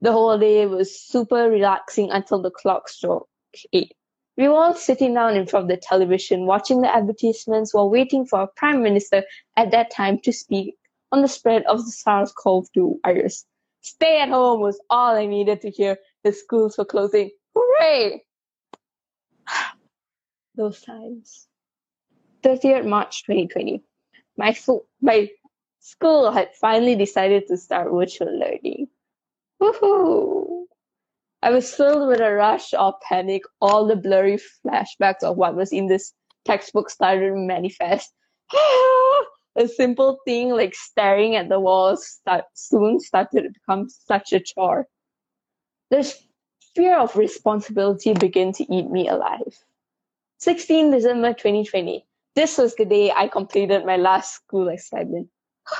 The 0.00 0.12
whole 0.12 0.38
day 0.38 0.64
was 0.66 0.96
super 0.96 1.50
relaxing 1.50 2.12
until 2.12 2.40
the 2.40 2.52
clock 2.52 2.88
struck 2.88 3.26
8. 3.72 3.92
We 4.36 4.46
were 4.46 4.54
all 4.54 4.74
sitting 4.74 5.14
down 5.14 5.34
in 5.34 5.46
front 5.46 5.64
of 5.64 5.68
the 5.68 5.76
television, 5.76 6.46
watching 6.46 6.82
the 6.82 6.94
advertisements 6.94 7.74
while 7.74 7.90
waiting 7.90 8.26
for 8.26 8.38
our 8.40 8.50
Prime 8.54 8.80
Minister 8.80 9.24
at 9.56 9.72
that 9.72 9.90
time 9.90 10.20
to 10.20 10.32
speak 10.32 10.76
on 11.10 11.20
the 11.20 11.28
spread 11.28 11.64
of 11.64 11.84
the 11.84 11.90
SARS-CoV-2 11.90 13.00
virus. 13.04 13.44
Stay 13.80 14.20
at 14.20 14.28
home 14.28 14.60
was 14.60 14.80
all 14.88 15.16
I 15.16 15.26
needed 15.26 15.62
to 15.62 15.70
hear. 15.70 15.96
The 16.22 16.32
schools 16.32 16.78
were 16.78 16.84
closing. 16.84 17.30
Hooray! 17.78 18.24
Those 20.54 20.80
times. 20.80 21.48
30th 22.42 22.86
March 22.86 23.24
2020. 23.24 23.82
My, 24.38 24.52
school, 24.52 24.86
my 25.00 25.28
school 25.80 26.30
had 26.30 26.54
finally 26.60 26.94
decided 26.94 27.46
to 27.48 27.56
start 27.56 27.90
virtual 27.92 28.38
learning. 28.38 28.88
Woohoo! 29.60 30.64
I 31.42 31.50
was 31.50 31.74
filled 31.74 32.08
with 32.08 32.20
a 32.20 32.32
rush 32.32 32.72
of 32.74 32.94
panic. 33.06 33.42
All 33.60 33.86
the 33.86 33.96
blurry 33.96 34.38
flashbacks 34.64 35.22
of 35.22 35.36
what 35.36 35.54
was 35.54 35.72
in 35.72 35.86
this 35.86 36.12
textbook 36.44 36.90
started 36.90 37.30
to 37.30 37.36
manifest. 37.36 38.12
a 39.56 39.68
simple 39.68 40.18
thing 40.24 40.50
like 40.50 40.74
staring 40.74 41.36
at 41.36 41.48
the 41.48 41.60
walls 41.60 42.06
start, 42.06 42.44
soon 42.54 43.00
started 43.00 43.42
to 43.42 43.50
become 43.50 43.88
such 43.88 44.32
a 44.32 44.40
chore. 44.40 44.86
This 45.90 46.25
fear 46.76 46.98
of 46.98 47.16
responsibility 47.16 48.12
began 48.12 48.52
to 48.52 48.64
eat 48.72 48.90
me 48.90 49.08
alive. 49.08 49.64
16 50.38 50.90
December 50.90 51.32
2020. 51.32 52.04
This 52.34 52.58
was 52.58 52.74
the 52.74 52.84
day 52.84 53.10
I 53.10 53.28
completed 53.28 53.86
my 53.86 53.96
last 53.96 54.34
school 54.34 54.68
assignment. 54.68 55.28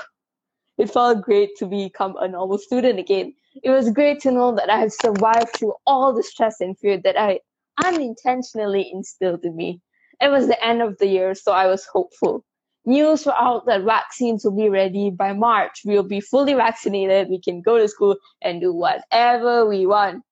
It 0.78 0.90
felt 0.90 1.22
great 1.22 1.56
to 1.56 1.66
become 1.66 2.16
a 2.18 2.28
normal 2.28 2.58
student 2.58 2.98
again. 2.98 3.34
It 3.62 3.70
was 3.70 3.90
great 3.90 4.20
to 4.20 4.30
know 4.30 4.54
that 4.56 4.68
I 4.68 4.78
had 4.78 4.92
survived 4.92 5.50
through 5.54 5.74
all 5.86 6.12
the 6.14 6.22
stress 6.22 6.60
and 6.60 6.78
fear 6.78 6.98
that 6.98 7.18
I 7.18 7.40
unintentionally 7.82 8.90
instilled 8.92 9.44
in 9.44 9.56
me. 9.56 9.80
It 10.20 10.28
was 10.28 10.48
the 10.48 10.62
end 10.62 10.82
of 10.82 10.98
the 10.98 11.06
year, 11.06 11.34
so 11.34 11.52
I 11.52 11.66
was 11.66 11.86
hopeful. 11.86 12.44
News 12.84 13.24
were 13.24 13.34
out 13.34 13.64
that 13.66 13.84
vaccines 13.84 14.44
will 14.44 14.56
be 14.56 14.68
ready 14.68 15.10
by 15.10 15.32
March. 15.32 15.80
We'll 15.84 16.02
be 16.02 16.20
fully 16.20 16.54
vaccinated. 16.54 17.30
We 17.30 17.40
can 17.40 17.62
go 17.62 17.78
to 17.78 17.88
school 17.88 18.16
and 18.42 18.60
do 18.60 18.72
whatever 18.72 19.66
we 19.66 19.86
want. 19.86 20.22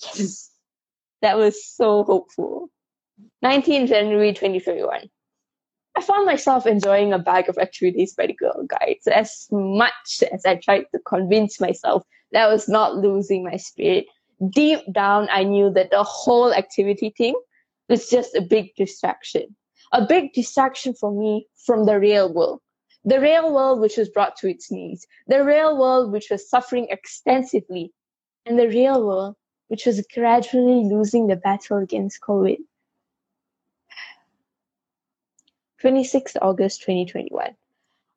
Yes, 0.00 0.50
that 1.20 1.36
was 1.38 1.64
so 1.64 2.04
hopeful. 2.04 2.70
19 3.42 3.86
January 3.86 4.32
2021. 4.32 5.08
I 5.94 6.00
found 6.00 6.26
myself 6.26 6.66
enjoying 6.66 7.12
a 7.12 7.18
bag 7.18 7.48
of 7.48 7.58
activities 7.58 8.14
by 8.14 8.26
the 8.26 8.32
Girl 8.32 8.66
Guides 8.66 9.06
as 9.06 9.46
much 9.50 10.22
as 10.32 10.44
I 10.46 10.56
tried 10.56 10.86
to 10.92 11.00
convince 11.06 11.60
myself 11.60 12.02
that 12.32 12.48
I 12.48 12.52
was 12.52 12.68
not 12.68 12.96
losing 12.96 13.44
my 13.44 13.56
spirit. 13.56 14.06
Deep 14.50 14.80
down, 14.92 15.28
I 15.30 15.44
knew 15.44 15.70
that 15.70 15.90
the 15.90 16.02
whole 16.02 16.52
activity 16.52 17.12
thing 17.16 17.34
was 17.88 18.08
just 18.08 18.34
a 18.34 18.40
big 18.40 18.74
distraction. 18.76 19.54
A 19.92 20.04
big 20.06 20.32
distraction 20.32 20.94
for 20.94 21.12
me 21.12 21.46
from 21.66 21.84
the 21.84 22.00
real 22.00 22.32
world. 22.32 22.60
The 23.04 23.20
real 23.20 23.52
world 23.52 23.80
which 23.80 23.98
was 23.98 24.08
brought 24.08 24.36
to 24.38 24.48
its 24.48 24.70
knees. 24.70 25.06
The 25.26 25.44
real 25.44 25.78
world 25.78 26.10
which 26.10 26.28
was 26.30 26.48
suffering 26.48 26.86
extensively. 26.88 27.92
And 28.46 28.58
the 28.58 28.68
real 28.68 29.06
world 29.06 29.36
which 29.72 29.86
was 29.86 30.06
gradually 30.14 30.84
losing 30.84 31.28
the 31.28 31.34
battle 31.34 31.78
against 31.78 32.20
COVID. 32.20 32.58
26th 35.82 36.36
August 36.42 36.82
2021. 36.82 37.56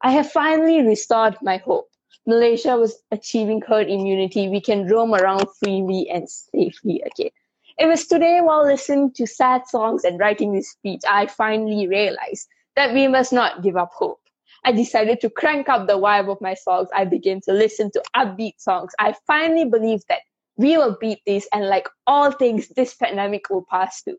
I 0.02 0.12
have 0.12 0.30
finally 0.30 0.82
restored 0.82 1.38
my 1.42 1.56
hope. 1.56 1.90
Malaysia 2.28 2.76
was 2.76 3.02
achieving 3.10 3.62
herd 3.62 3.90
immunity. 3.90 4.50
We 4.50 4.60
can 4.60 4.86
roam 4.90 5.16
around 5.16 5.46
freely 5.58 6.10
and 6.10 6.30
safely 6.30 7.02
again. 7.06 7.32
It 7.80 7.86
was 7.86 8.06
today 8.06 8.42
while 8.42 8.66
listening 8.66 9.14
to 9.14 9.26
sad 9.26 9.66
songs 9.66 10.04
and 10.04 10.20
writing 10.20 10.52
this 10.52 10.72
speech, 10.72 11.04
I 11.08 11.28
finally 11.28 11.88
realized 11.88 12.50
that 12.76 12.94
we 12.94 13.08
must 13.08 13.32
not 13.32 13.64
give 13.64 13.78
up 13.78 13.92
hope. 13.94 14.20
I 14.66 14.74
decided 14.74 15.22
to 15.22 15.30
crank 15.30 15.70
up 15.70 15.88
the 15.88 15.98
vibe 15.98 16.30
of 16.30 16.42
my 16.42 16.56
songs. 16.56 16.90
I 16.94 17.06
began 17.06 17.40
to 17.46 17.54
listen 17.54 17.92
to 17.92 18.04
upbeat 18.14 18.60
songs. 18.60 18.92
I 19.00 19.16
finally 19.26 19.64
believed 19.64 20.04
that 20.10 20.20
we 20.58 20.78
will 20.78 20.98
beat 21.00 21.20
this 21.26 21.48
and 21.54 21.68
like 21.68 21.88
all 22.08 22.32
things, 22.32 22.70
this 22.70 22.96
pandemic 22.96 23.50
will 23.50 23.66
pass 23.70 24.02
too. 24.02 24.18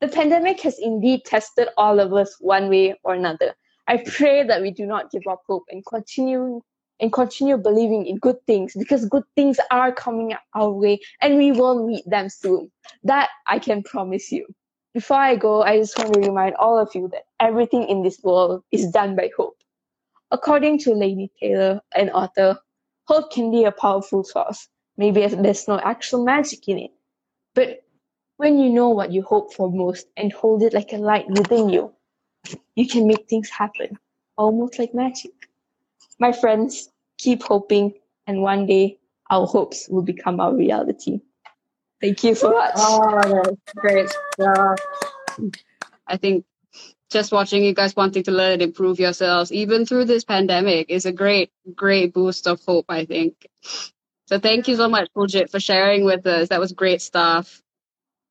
The 0.00 0.08
pandemic 0.08 0.60
has 0.62 0.78
indeed 0.78 1.24
tested 1.24 1.68
all 1.76 2.00
of 2.00 2.12
us 2.12 2.36
one 2.40 2.68
way 2.68 2.98
or 3.04 3.14
another. 3.14 3.54
I 3.86 3.98
pray 3.98 4.42
that 4.44 4.62
we 4.62 4.70
do 4.70 4.86
not 4.86 5.10
give 5.10 5.22
up 5.28 5.42
hope 5.46 5.64
and 5.70 5.84
continue 5.86 6.60
and 7.00 7.12
continue 7.12 7.56
believing 7.56 8.06
in 8.06 8.16
good 8.18 8.36
things 8.46 8.74
because 8.76 9.04
good 9.06 9.24
things 9.34 9.58
are 9.70 9.92
coming 9.92 10.34
our 10.54 10.70
way 10.70 11.00
and 11.20 11.36
we 11.36 11.50
will 11.50 11.86
meet 11.86 12.08
them 12.08 12.28
soon. 12.28 12.70
That 13.02 13.30
I 13.48 13.58
can 13.58 13.82
promise 13.82 14.30
you. 14.30 14.46
Before 14.94 15.16
I 15.16 15.36
go, 15.36 15.62
I 15.62 15.78
just 15.78 15.98
want 15.98 16.14
to 16.14 16.20
remind 16.20 16.54
all 16.56 16.78
of 16.78 16.94
you 16.94 17.08
that 17.12 17.24
everything 17.40 17.88
in 17.88 18.02
this 18.02 18.20
world 18.22 18.62
is 18.70 18.90
done 18.90 19.16
by 19.16 19.30
hope. 19.36 19.56
According 20.30 20.78
to 20.80 20.90
Laini 20.90 21.30
Taylor, 21.40 21.80
an 21.94 22.10
author, 22.10 22.58
hope 23.04 23.32
can 23.32 23.50
be 23.50 23.64
a 23.64 23.72
powerful 23.72 24.22
source. 24.22 24.68
Maybe 24.96 25.26
there's 25.26 25.68
no 25.68 25.78
actual 25.78 26.24
magic 26.24 26.68
in 26.68 26.78
it, 26.78 26.90
but 27.54 27.82
when 28.36 28.58
you 28.58 28.70
know 28.70 28.90
what 28.90 29.12
you 29.12 29.22
hope 29.22 29.54
for 29.54 29.70
most 29.70 30.06
and 30.16 30.32
hold 30.32 30.62
it 30.62 30.72
like 30.72 30.92
a 30.92 30.96
light 30.96 31.28
within 31.28 31.68
you, 31.68 31.92
you 32.74 32.88
can 32.88 33.06
make 33.06 33.28
things 33.28 33.48
happen, 33.48 33.98
almost 34.36 34.78
like 34.78 34.94
magic. 34.94 35.32
My 36.18 36.32
friends, 36.32 36.90
keep 37.18 37.42
hoping, 37.42 37.94
and 38.26 38.42
one 38.42 38.66
day 38.66 38.98
our 39.30 39.46
hopes 39.46 39.88
will 39.88 40.02
become 40.02 40.40
our 40.40 40.54
reality. 40.54 41.20
Thank 42.00 42.24
you 42.24 42.34
so 42.34 42.50
much. 42.50 42.72
Oh, 42.76 43.42
that's 43.44 43.74
great 43.76 44.08
stuff. 44.34 44.78
I 46.06 46.16
think 46.16 46.44
just 47.10 47.30
watching 47.30 47.62
you 47.62 47.74
guys 47.74 47.94
wanting 47.94 48.24
to 48.24 48.32
learn 48.32 48.54
and 48.54 48.62
improve 48.62 48.98
yourselves, 48.98 49.52
even 49.52 49.86
through 49.86 50.06
this 50.06 50.24
pandemic, 50.24 50.90
is 50.90 51.06
a 51.06 51.12
great, 51.12 51.50
great 51.74 52.12
boost 52.12 52.46
of 52.46 52.60
hope, 52.64 52.86
I 52.88 53.04
think. 53.04 53.46
So 54.26 54.38
thank 54.38 54.68
you 54.68 54.76
so 54.76 54.88
much, 54.88 55.08
Kuljit, 55.16 55.50
for 55.50 55.60
sharing 55.60 56.04
with 56.04 56.26
us. 56.26 56.48
That 56.48 56.60
was 56.60 56.72
great 56.72 57.02
stuff. 57.02 57.60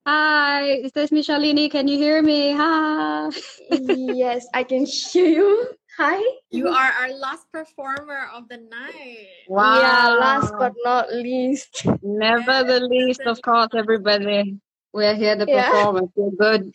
Hi, 0.08 0.64
is 0.82 0.92
this 0.94 1.12
Vishalini? 1.12 1.70
Can 1.70 1.88
you 1.88 1.98
hear 1.98 2.22
me? 2.22 2.54
Hi. 2.54 3.30
yes, 3.70 4.48
I 4.54 4.64
can 4.64 4.86
hear 4.86 5.26
you. 5.26 5.68
Hi. 5.98 6.24
You 6.50 6.70
are 6.70 6.92
our 7.02 7.14
last 7.14 7.46
performer 7.52 8.30
of 8.34 8.48
the 8.50 8.58
night. 8.58 9.28
Wow. 9.48 9.80
Yeah, 9.80 10.08
last 10.20 10.54
but 10.58 10.74
not 10.84 11.14
least. 11.14 11.86
Never 12.02 12.64
the 12.64 12.80
least, 12.80 13.22
of 13.22 13.42
course, 13.42 13.70
everybody. 13.76 14.58
We're 14.94 15.16
here 15.16 15.36
to 15.36 15.46
Yeah. 15.48 15.70
perform 15.70 15.98
and 15.98 16.14
feel 16.14 16.32
good. 16.32 16.74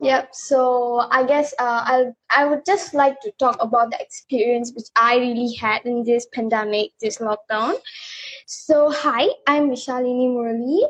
Yep. 0.00 0.34
So 0.34 1.06
I 1.10 1.24
guess 1.24 1.54
uh, 1.58 1.82
I 1.86 2.04
I 2.30 2.44
would 2.46 2.64
just 2.66 2.94
like 2.94 3.20
to 3.20 3.32
talk 3.38 3.56
about 3.60 3.90
the 3.90 4.00
experience 4.00 4.72
which 4.74 4.86
I 4.96 5.16
really 5.16 5.54
had 5.54 5.84
in 5.84 6.04
this 6.04 6.26
pandemic, 6.32 6.92
this 7.00 7.18
lockdown. 7.18 7.74
So 8.46 8.90
hi, 8.90 9.26
I'm 9.46 9.70
Vishalini 9.70 10.28
Murali. 10.28 10.80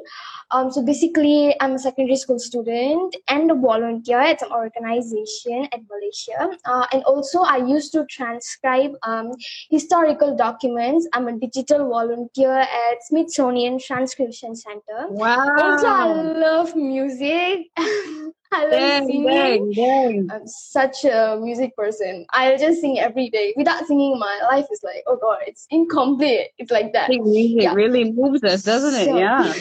Um, 0.51 0.73
so 0.73 0.83
basically, 0.85 1.55
I'm 1.61 1.75
a 1.75 1.79
secondary 1.79 2.17
school 2.17 2.41
student 2.41 3.15
and 3.29 3.49
a 3.49 3.55
volunteer 3.55 4.19
at 4.19 4.43
an 4.43 4.51
organization 4.51 5.69
at 5.73 5.81
Malaysia. 5.89 6.59
Uh, 6.65 6.87
and 6.93 7.05
also, 7.05 7.43
I 7.43 7.59
used 7.59 7.93
to 7.93 8.07
transcribe 8.07 8.97
um, 9.05 9.31
historical 9.71 10.37
documents. 10.37 11.07
I'm 11.13 11.29
a 11.29 11.39
digital 11.39 11.89
volunteer 11.89 12.59
at 12.59 13.03
Smithsonian 13.03 13.79
Transcription 13.79 14.57
Center. 14.57 15.07
Wow. 15.11 15.55
Also, 15.57 15.87
I 15.87 16.13
love 16.13 16.75
music. 16.75 17.71
I 18.55 18.63
love 18.63 18.71
Dang, 18.71 19.07
singing. 19.07 19.27
dang, 19.27 19.73
dang. 19.73 20.29
I'm 20.31 20.47
such 20.47 21.05
a 21.05 21.39
music 21.41 21.77
person. 21.77 22.27
I 22.33 22.57
just 22.57 22.81
sing 22.81 22.99
every 22.99 23.31
day. 23.31 23.53
Without 23.57 23.87
singing, 23.87 24.19
my 24.19 24.41
life 24.51 24.67
is 24.71 24.81
like, 24.83 25.03
oh 25.07 25.17
god, 25.21 25.39
it's 25.47 25.67
incomplete. 25.71 26.51
It's 26.59 26.71
like 26.71 26.93
that. 26.93 27.05
I 27.05 27.09
think 27.09 27.27
music 27.27 27.73
really 27.75 28.13
moves 28.13 28.43
us, 28.45 28.63
doesn't 28.63 28.95
it? 28.95 29.07
So- 29.07 29.17
yeah. 29.19 29.55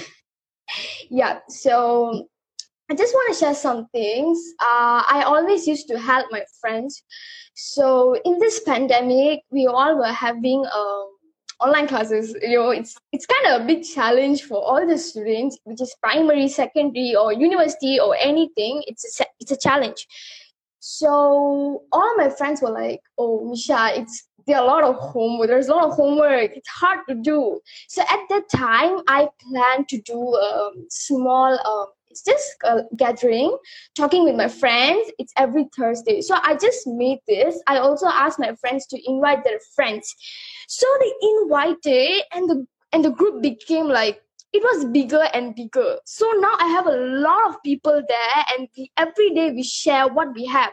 yeah. 1.10 1.40
So 1.50 2.28
I 2.90 2.96
just 2.96 3.14
want 3.14 3.34
to 3.34 3.40
share 3.40 3.56
some 3.56 3.88
things. 3.88 4.40
Uh, 4.60 5.04
I 5.08 5.24
always 5.26 5.68
used 5.68 5.88
to 5.88 5.98
help 5.98 6.28
my 6.32 6.44
friends. 6.62 7.04
So 7.56 8.16
in 8.26 8.40
this 8.40 8.60
pandemic, 8.62 9.42
we 9.52 9.68
all 9.68 9.98
were 9.98 10.12
having 10.12 10.66
um, 10.74 11.13
online 11.60 11.88
classes. 11.88 12.36
You 12.42 12.60
know, 12.60 12.70
it's 12.70 12.96
it's 13.12 13.26
kind 13.26 13.48
of 13.48 13.62
a 13.62 13.66
big 13.66 13.84
challenge 13.84 14.44
for 14.44 14.58
all 14.58 14.86
the 14.86 14.98
students, 14.98 15.58
which 15.64 15.82
is 15.82 15.96
primary, 16.02 16.48
secondary, 16.48 17.16
or 17.16 17.34
university, 17.34 18.00
or 18.00 18.16
anything. 18.18 18.84
It's 18.88 19.20
a 19.20 19.26
it's 19.40 19.52
a 19.52 19.58
challenge. 19.58 20.08
So 20.80 21.84
all 21.92 22.18
my 22.18 22.30
friends 22.30 22.62
were 22.62 22.72
like, 22.72 23.02
"Oh, 23.18 23.50
Misha, 23.50 23.92
it's 23.96 24.28
there 24.46 24.58
are 24.58 24.64
a 24.64 24.68
lot 24.68 24.84
of 24.84 24.96
homework. 24.96 25.48
There's 25.48 25.70
a 25.70 25.74
lot 25.74 25.90
of 25.90 25.96
homework. 25.96 26.52
It's 26.56 26.70
hard 26.70 27.00
to 27.10 27.16
do." 27.16 27.60
So 27.88 28.02
at 28.02 28.20
that 28.30 28.50
time, 28.50 29.02
I 29.08 29.30
planned 29.42 29.88
to 29.90 30.02
do 30.02 30.20
a 30.36 30.72
small. 30.90 31.54
Um, 31.54 31.88
it's 32.14 32.24
just 32.24 32.48
a 32.64 32.84
gathering, 32.96 33.58
talking 33.96 34.24
with 34.24 34.36
my 34.36 34.48
friends. 34.48 35.12
It's 35.18 35.34
every 35.36 35.66
Thursday. 35.76 36.22
So 36.22 36.38
I 36.44 36.56
just 36.56 36.86
made 36.86 37.18
this. 37.28 37.60
I 37.66 37.80
also 37.80 38.06
asked 38.06 38.38
my 38.38 38.54
friends 38.62 38.86
to 38.88 39.02
invite 39.10 39.44
their 39.44 39.60
friends. 39.76 40.14
So 40.68 40.86
they 41.00 41.12
invited, 41.22 42.22
and 42.34 42.50
the 42.50 42.68
and 42.92 43.04
the 43.04 43.10
group 43.10 43.42
became 43.42 43.88
like 43.88 44.22
it 44.54 44.62
was 44.62 44.86
bigger 44.86 45.24
and 45.34 45.56
bigger. 45.56 45.98
So 46.06 46.30
now 46.38 46.54
I 46.60 46.68
have 46.68 46.86
a 46.86 46.96
lot 46.96 47.50
of 47.50 47.64
people 47.64 48.04
there, 48.08 48.46
and 48.56 48.68
we, 48.78 48.92
every 48.96 49.34
day 49.34 49.52
we 49.52 49.64
share 49.64 50.08
what 50.08 50.36
we 50.36 50.46
have. 50.46 50.72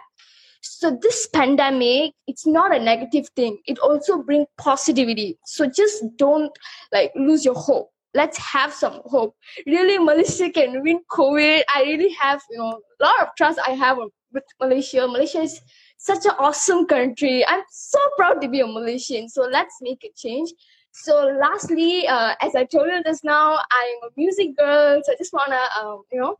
So 0.60 0.98
this 1.00 1.26
pandemic, 1.32 2.12
it's 2.26 2.46
not 2.46 2.76
a 2.76 2.78
negative 2.78 3.30
thing. 3.34 3.56
It 3.64 3.78
also 3.78 4.22
brings 4.22 4.46
positivity. 4.58 5.38
So 5.46 5.66
just 5.66 6.04
don't 6.18 6.52
like 6.92 7.12
lose 7.16 7.46
your 7.46 7.54
hope. 7.54 7.90
Let's 8.14 8.38
have 8.38 8.72
some 8.72 9.02
hope. 9.04 9.36
Really, 9.66 9.98
Malaysia 9.98 10.50
can 10.50 10.82
win 10.82 11.00
COVID. 11.10 11.62
I 11.74 11.82
really 11.82 12.10
have 12.18 12.42
you 12.50 12.58
know 12.58 12.80
a 13.00 13.04
lot 13.04 13.22
of 13.22 13.28
trust 13.36 13.58
I 13.66 13.70
have 13.72 13.98
with 14.32 14.44
Malaysia. 14.60 15.06
Malaysia 15.06 15.42
is 15.42 15.60
such 15.98 16.24
an 16.24 16.32
awesome 16.38 16.86
country. 16.86 17.46
I'm 17.46 17.62
so 17.70 17.98
proud 18.16 18.40
to 18.40 18.48
be 18.48 18.60
a 18.60 18.66
Malaysian. 18.66 19.28
So 19.28 19.42
let's 19.42 19.76
make 19.80 20.02
a 20.04 20.10
change. 20.16 20.50
So 20.92 21.36
lastly, 21.40 22.06
uh, 22.08 22.34
as 22.40 22.56
I 22.56 22.64
told 22.64 22.88
you 22.88 23.02
just 23.04 23.22
now, 23.22 23.54
I'm 23.56 24.08
a 24.08 24.10
music 24.16 24.56
girl. 24.56 25.00
So 25.04 25.12
I 25.12 25.16
just 25.16 25.32
wanna, 25.32 25.60
um, 25.80 26.02
you 26.10 26.20
know, 26.20 26.36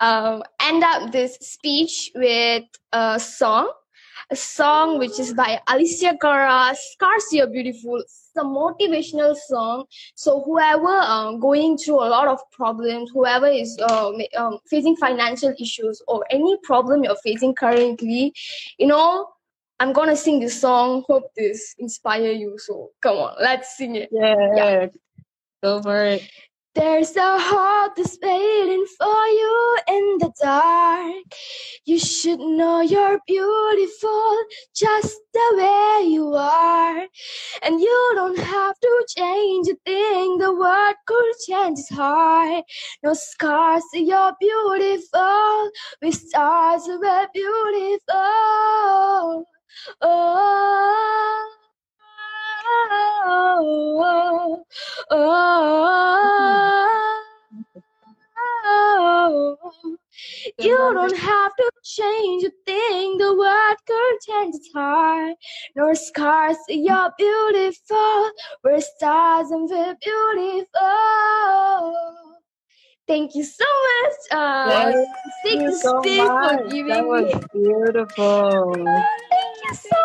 um, 0.00 0.42
end 0.60 0.84
up 0.84 1.12
this 1.12 1.36
speech 1.40 2.12
with 2.14 2.64
a 2.92 3.18
song, 3.18 3.72
a 4.30 4.36
song 4.36 4.98
which 4.98 5.18
is 5.18 5.34
by 5.34 5.60
Alessia 5.68 6.18
Cara, 6.20 6.74
"Scars 6.74 7.32
You're 7.32 7.48
Beautiful." 7.48 8.02
It's 8.34 8.42
a 8.42 8.46
motivational 8.46 9.36
song. 9.36 9.84
So 10.14 10.42
whoever 10.42 10.88
um, 10.88 11.38
going 11.38 11.76
through 11.76 11.96
a 11.96 12.08
lot 12.08 12.28
of 12.28 12.38
problems, 12.50 13.10
whoever 13.12 13.46
is 13.46 13.76
ma- 13.78 14.24
um, 14.36 14.58
facing 14.70 14.96
financial 14.96 15.54
issues 15.60 16.00
or 16.08 16.24
any 16.30 16.56
problem 16.62 17.04
you're 17.04 17.16
facing 17.16 17.54
currently, 17.54 18.32
you 18.78 18.86
know, 18.86 19.28
I'm 19.80 19.92
gonna 19.92 20.16
sing 20.16 20.40
this 20.40 20.58
song. 20.60 21.04
Hope 21.08 21.24
this 21.36 21.74
inspire 21.78 22.32
you. 22.32 22.56
So 22.58 22.90
come 23.02 23.16
on, 23.16 23.34
let's 23.40 23.76
sing 23.76 23.96
it. 23.96 24.08
Yeah. 24.12 24.86
Go 25.62 25.82
for 25.82 26.04
it. 26.04 26.22
There's 26.74 27.14
a 27.16 27.38
heart 27.38 27.92
that's 27.96 28.16
waiting 28.22 28.86
for 28.98 29.26
you 29.26 29.76
in 29.88 30.18
the 30.20 30.32
dark. 30.40 31.24
You 31.84 31.98
should 31.98 32.40
know 32.40 32.80
you're 32.80 33.20
beautiful 33.26 34.38
just 34.74 35.18
the 35.34 35.54
way 35.58 36.06
you 36.08 36.32
are. 36.32 37.06
And 37.62 37.78
you 37.78 38.12
don't 38.14 38.38
have 38.38 38.80
to 38.80 39.06
change 39.16 39.68
a 39.68 39.76
thing. 39.84 40.38
The 40.38 40.54
world 40.54 40.94
could 41.06 41.34
change 41.46 41.78
its 41.78 41.90
heart. 41.90 42.64
No 43.02 43.12
scars, 43.12 43.84
you're 43.92 44.32
beautiful. 44.40 45.70
With 46.00 46.14
stars, 46.14 46.84
we're 46.86 47.28
beautiful. 47.34 49.44
Oh. 50.00 51.61
Oh, 52.64 54.62
oh, 55.10 57.22
oh, 58.64 59.56
you 60.58 60.90
don't 60.94 61.16
have 61.16 61.52
to 61.56 61.70
change 61.84 62.44
a 62.44 62.50
thing. 62.66 63.18
The 63.18 63.34
world 63.34 63.76
change 64.26 64.54
its 64.54 64.72
heart. 64.72 65.36
No 65.76 65.92
scars, 65.94 66.56
you're 66.68 67.10
beautiful. 67.18 68.30
We're 68.64 68.80
stars 68.80 69.50
and 69.50 69.68
we're 69.68 69.96
beautiful. 70.02 71.96
Thank 73.08 73.34
you 73.34 73.44
so 73.44 73.64
much, 73.64 74.12
uh, 74.30 74.92
Thank 75.44 75.62
you 75.62 75.76
so 75.76 76.00
Steve, 76.00 76.24
for 76.24 76.24
much. 76.24 76.70
giving 76.70 76.86
That 76.88 77.04
was 77.04 77.24
me 77.24 77.34
beautiful. 77.52 78.72
Thank 78.84 79.56
you 79.64 79.74
so 79.74 79.96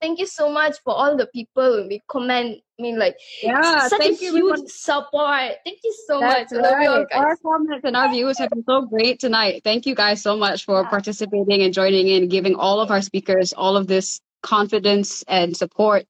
Thank 0.00 0.18
you 0.18 0.26
so 0.26 0.50
much 0.50 0.76
for 0.84 0.94
all 0.94 1.16
the 1.16 1.26
people 1.26 1.86
we 1.88 2.02
comment. 2.08 2.60
I 2.78 2.82
mean, 2.82 2.98
like, 2.98 3.16
Yeah, 3.42 3.88
such 3.88 4.00
a 4.00 4.10
you, 4.10 4.16
huge 4.16 4.28
everyone. 4.28 4.68
support. 4.68 5.52
Thank 5.64 5.78
you 5.84 5.94
so 6.06 6.20
That's 6.20 6.52
much. 6.52 6.58
I 6.58 6.62
love 6.70 6.82
you 6.82 6.88
all, 6.90 6.98
right. 6.98 7.08
guys. 7.08 7.18
Our 7.20 7.36
comments 7.36 7.84
and 7.84 7.96
our 7.96 8.08
viewers 8.10 8.38
have 8.38 8.50
been 8.50 8.64
so 8.68 8.82
great 8.82 9.20
tonight. 9.20 9.62
Thank 9.64 9.86
you 9.86 9.94
guys 9.94 10.22
so 10.22 10.36
much 10.36 10.64
for 10.64 10.84
participating 10.84 11.62
and 11.62 11.72
joining 11.72 12.08
in, 12.08 12.28
giving 12.28 12.56
all 12.56 12.80
of 12.80 12.90
our 12.90 13.02
speakers 13.02 13.52
all 13.52 13.76
of 13.76 13.86
this 13.86 14.20
confidence 14.42 15.22
and 15.28 15.56
support. 15.56 16.06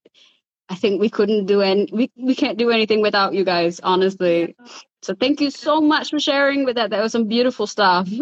I 0.68 0.74
think 0.76 1.00
we 1.00 1.10
couldn't 1.10 1.46
do 1.46 1.60
any 1.60 1.88
we, 1.92 2.10
we 2.16 2.34
can't 2.34 2.58
do 2.58 2.70
anything 2.70 3.02
without 3.02 3.34
you 3.34 3.44
guys, 3.44 3.80
honestly. 3.80 4.56
So 5.02 5.14
thank 5.14 5.40
you 5.40 5.50
so 5.50 5.80
much 5.80 6.10
for 6.10 6.18
sharing 6.18 6.64
with 6.64 6.76
that. 6.76 6.90
That 6.90 7.02
was 7.02 7.12
some 7.12 7.28
beautiful 7.28 7.66
stuff. 7.66 8.08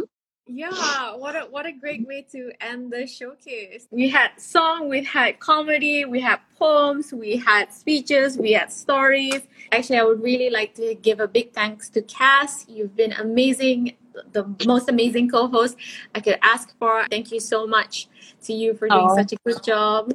Yeah, 0.47 1.15
what 1.15 1.37
a 1.37 1.43
what 1.43 1.67
a 1.67 1.73
great 1.73 2.07
way 2.07 2.27
to 2.33 2.51
end 2.61 2.93
the 2.93 3.07
showcase. 3.07 3.87
We 3.91 4.11
had 4.11 4.33
song, 4.39 4.89
we 4.89 5.05
had 5.05 5.39
comedy, 5.39 6.05
we 6.05 6.21
had 6.21 6.41
poems, 6.59 7.13
we 7.13 7.37
had 7.37 7.73
speeches, 7.73 8.37
we 8.37 8.53
had 8.53 8.73
stories. 8.73 9.43
Actually, 9.71 10.01
I 10.01 10.05
would 10.05 10.21
really 10.21 10.51
like 10.51 10.75
to 10.75 10.97
give 10.97 11.21
a 11.21 11.29
big 11.29 11.53
thanks 11.53 11.89
to 11.91 12.03
Cass. 12.03 12.67
You've 12.69 12.97
been 12.97 13.13
amazing, 13.13 13.93
the 14.33 14.53
most 14.67 14.89
amazing 14.89 15.31
co-host 15.31 15.77
I 16.15 16.21
could 16.21 16.39
ask 16.43 16.77
for. 16.77 17.07
Thank 17.09 17.31
you 17.31 17.39
so 17.39 17.65
much 17.65 18.09
to 18.45 18.53
you 18.53 18.75
for 18.75 18.89
doing 18.89 19.01
Aw. 19.01 19.15
such 19.15 19.33
a 19.33 19.37
good 19.47 19.63
job. 19.63 20.13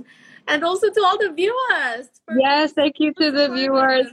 And 0.49 0.64
also 0.64 0.90
to 0.90 1.04
all 1.04 1.18
the 1.18 1.32
viewers. 1.32 2.10
Yes, 2.38 2.74
thank 2.74 2.95
you 2.99 3.14
to 3.14 3.32
the 3.32 3.49
viewers. 3.49 4.08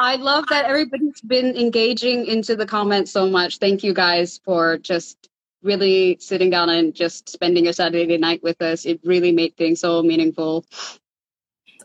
I 0.00 0.16
love 0.16 0.46
that 0.48 0.64
everybody's 0.64 1.20
been 1.20 1.54
engaging 1.58 2.24
into 2.24 2.56
the 2.56 2.64
comments 2.64 3.10
so 3.10 3.28
much. 3.28 3.58
Thank 3.58 3.84
you 3.84 3.92
guys 3.92 4.40
for 4.42 4.78
just 4.78 5.28
really 5.62 6.16
sitting 6.20 6.48
down 6.48 6.70
and 6.70 6.94
just 6.94 7.28
spending 7.28 7.64
your 7.64 7.74
Saturday 7.74 8.16
night 8.16 8.42
with 8.42 8.62
us. 8.62 8.86
It 8.86 8.98
really 9.04 9.30
made 9.30 9.58
things 9.58 9.80
so 9.80 10.02
meaningful. 10.02 10.64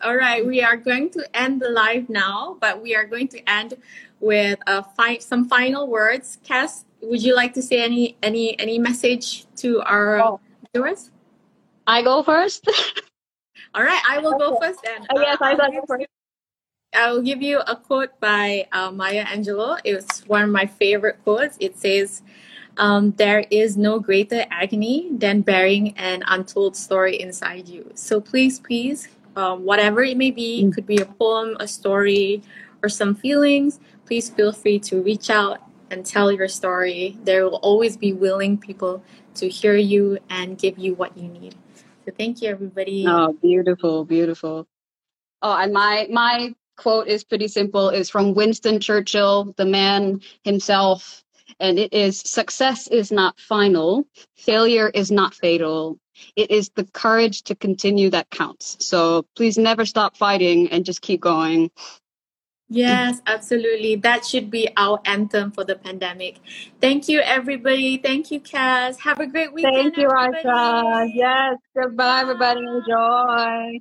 All 0.01 0.15
right, 0.15 0.45
we 0.45 0.61
are 0.61 0.77
going 0.77 1.09
to 1.11 1.27
end 1.37 1.61
the 1.61 1.67
live 1.67 2.07
now, 2.07 2.55
but 2.61 2.81
we 2.81 2.95
are 2.95 3.03
going 3.03 3.27
to 3.29 3.49
end 3.49 3.73
with 4.21 4.59
uh, 4.65 4.81
fi- 4.95 5.17
some 5.19 5.49
final 5.49 5.87
words. 5.87 6.37
Cass, 6.45 6.85
would 7.01 7.21
you 7.21 7.35
like 7.35 7.53
to 7.55 7.61
say 7.61 7.83
any 7.83 8.15
any 8.23 8.57
any 8.59 8.79
message 8.79 9.45
to 9.57 9.81
our 9.81 10.21
Oh. 10.21 10.39
viewers? 10.73 11.11
I 11.85 12.01
go 12.01 12.23
first. 12.23 12.65
All 13.75 13.83
right, 13.83 14.01
I 14.07 14.19
will 14.19 14.37
go 14.39 14.57
first 14.57 14.79
then. 14.83 15.05
Oh, 15.13 15.19
yes, 15.19 15.37
Uh, 15.41 15.45
I 15.45 15.55
thought 15.57 15.73
you 15.73 15.83
first. 15.85 16.05
I 16.95 17.11
will 17.11 17.21
give 17.21 17.41
you 17.41 17.59
a 17.59 17.75
quote 17.75 18.17
by 18.19 18.67
uh, 18.71 18.91
Maya 18.91 19.25
Angelou. 19.25 19.79
It's 19.83 20.25
one 20.27 20.43
of 20.43 20.49
my 20.49 20.65
favorite 20.65 21.21
quotes. 21.23 21.57
It 21.59 21.77
says, 21.77 22.23
um, 22.77 23.11
"There 23.17 23.45
is 23.51 23.75
no 23.77 23.99
greater 23.99 24.45
agony 24.49 25.09
than 25.11 25.41
bearing 25.41 25.97
an 25.97 26.23
untold 26.27 26.75
story 26.75 27.19
inside 27.19 27.67
you." 27.67 27.91
So 27.95 28.21
please, 28.21 28.59
please, 28.59 29.09
um, 29.35 29.65
whatever 29.65 30.03
it 30.03 30.17
may 30.17 30.31
be, 30.31 30.63
it 30.63 30.73
could 30.73 30.87
be 30.87 30.97
a 30.97 31.05
poem, 31.05 31.57
a 31.59 31.67
story, 31.67 32.41
or 32.81 32.89
some 32.89 33.13
feelings. 33.13 33.79
Please 34.05 34.29
feel 34.29 34.53
free 34.53 34.79
to 34.79 35.01
reach 35.01 35.29
out 35.29 35.59
and 35.91 36.05
tell 36.05 36.31
your 36.31 36.47
story. 36.47 37.17
There 37.23 37.43
will 37.43 37.59
always 37.61 37.97
be 37.97 38.13
willing 38.13 38.57
people 38.57 39.03
to 39.35 39.49
hear 39.49 39.75
you 39.75 40.17
and 40.29 40.57
give 40.57 40.77
you 40.77 40.95
what 40.95 41.17
you 41.17 41.27
need. 41.27 41.55
So 42.05 42.11
thank 42.17 42.41
you, 42.41 42.49
everybody. 42.49 43.05
Oh, 43.07 43.33
beautiful, 43.33 44.05
beautiful. 44.05 44.67
Oh, 45.41 45.57
and 45.57 45.73
my 45.73 46.07
my 46.09 46.55
quote 46.75 47.07
is 47.07 47.23
pretty 47.23 47.47
simple. 47.47 47.89
It's 47.89 48.09
from 48.09 48.33
Winston 48.33 48.79
Churchill, 48.79 49.53
the 49.57 49.65
man 49.65 50.21
himself, 50.43 51.23
and 51.59 51.79
it 51.79 51.93
is: 51.93 52.19
"Success 52.19 52.87
is 52.87 53.11
not 53.11 53.39
final. 53.39 54.05
Failure 54.35 54.89
is 54.89 55.11
not 55.11 55.33
fatal. 55.33 55.99
It 56.35 56.51
is 56.51 56.69
the 56.75 56.85
courage 56.85 57.43
to 57.43 57.55
continue 57.55 58.09
that 58.11 58.29
counts. 58.29 58.77
So 58.79 59.25
please 59.35 59.57
never 59.57 59.85
stop 59.85 60.17
fighting 60.17 60.69
and 60.69 60.85
just 60.85 61.01
keep 61.01 61.21
going." 61.21 61.71
Yes, 62.67 63.21
absolutely. 63.27 63.95
That 63.97 64.25
should 64.25 64.49
be 64.49 64.69
our 64.75 64.99
anthem 65.05 65.51
for 65.51 65.63
the 65.63 65.75
pandemic. 65.75 66.39
Thank 66.81 67.07
you, 67.07 67.19
everybody. 67.19 67.97
Thank 67.97 68.31
you, 68.31 68.39
Cass. 68.39 68.99
Have 69.01 69.19
a 69.19 69.27
great 69.27 69.53
weekend. 69.53 69.75
Thank 69.75 69.97
you, 69.97 70.09
everybody. 70.11 70.47
Aisha. 70.47 71.11
Yes. 71.13 71.57
Goodbye, 71.77 72.21
everybody. 72.21 72.61
Enjoy. 72.61 73.79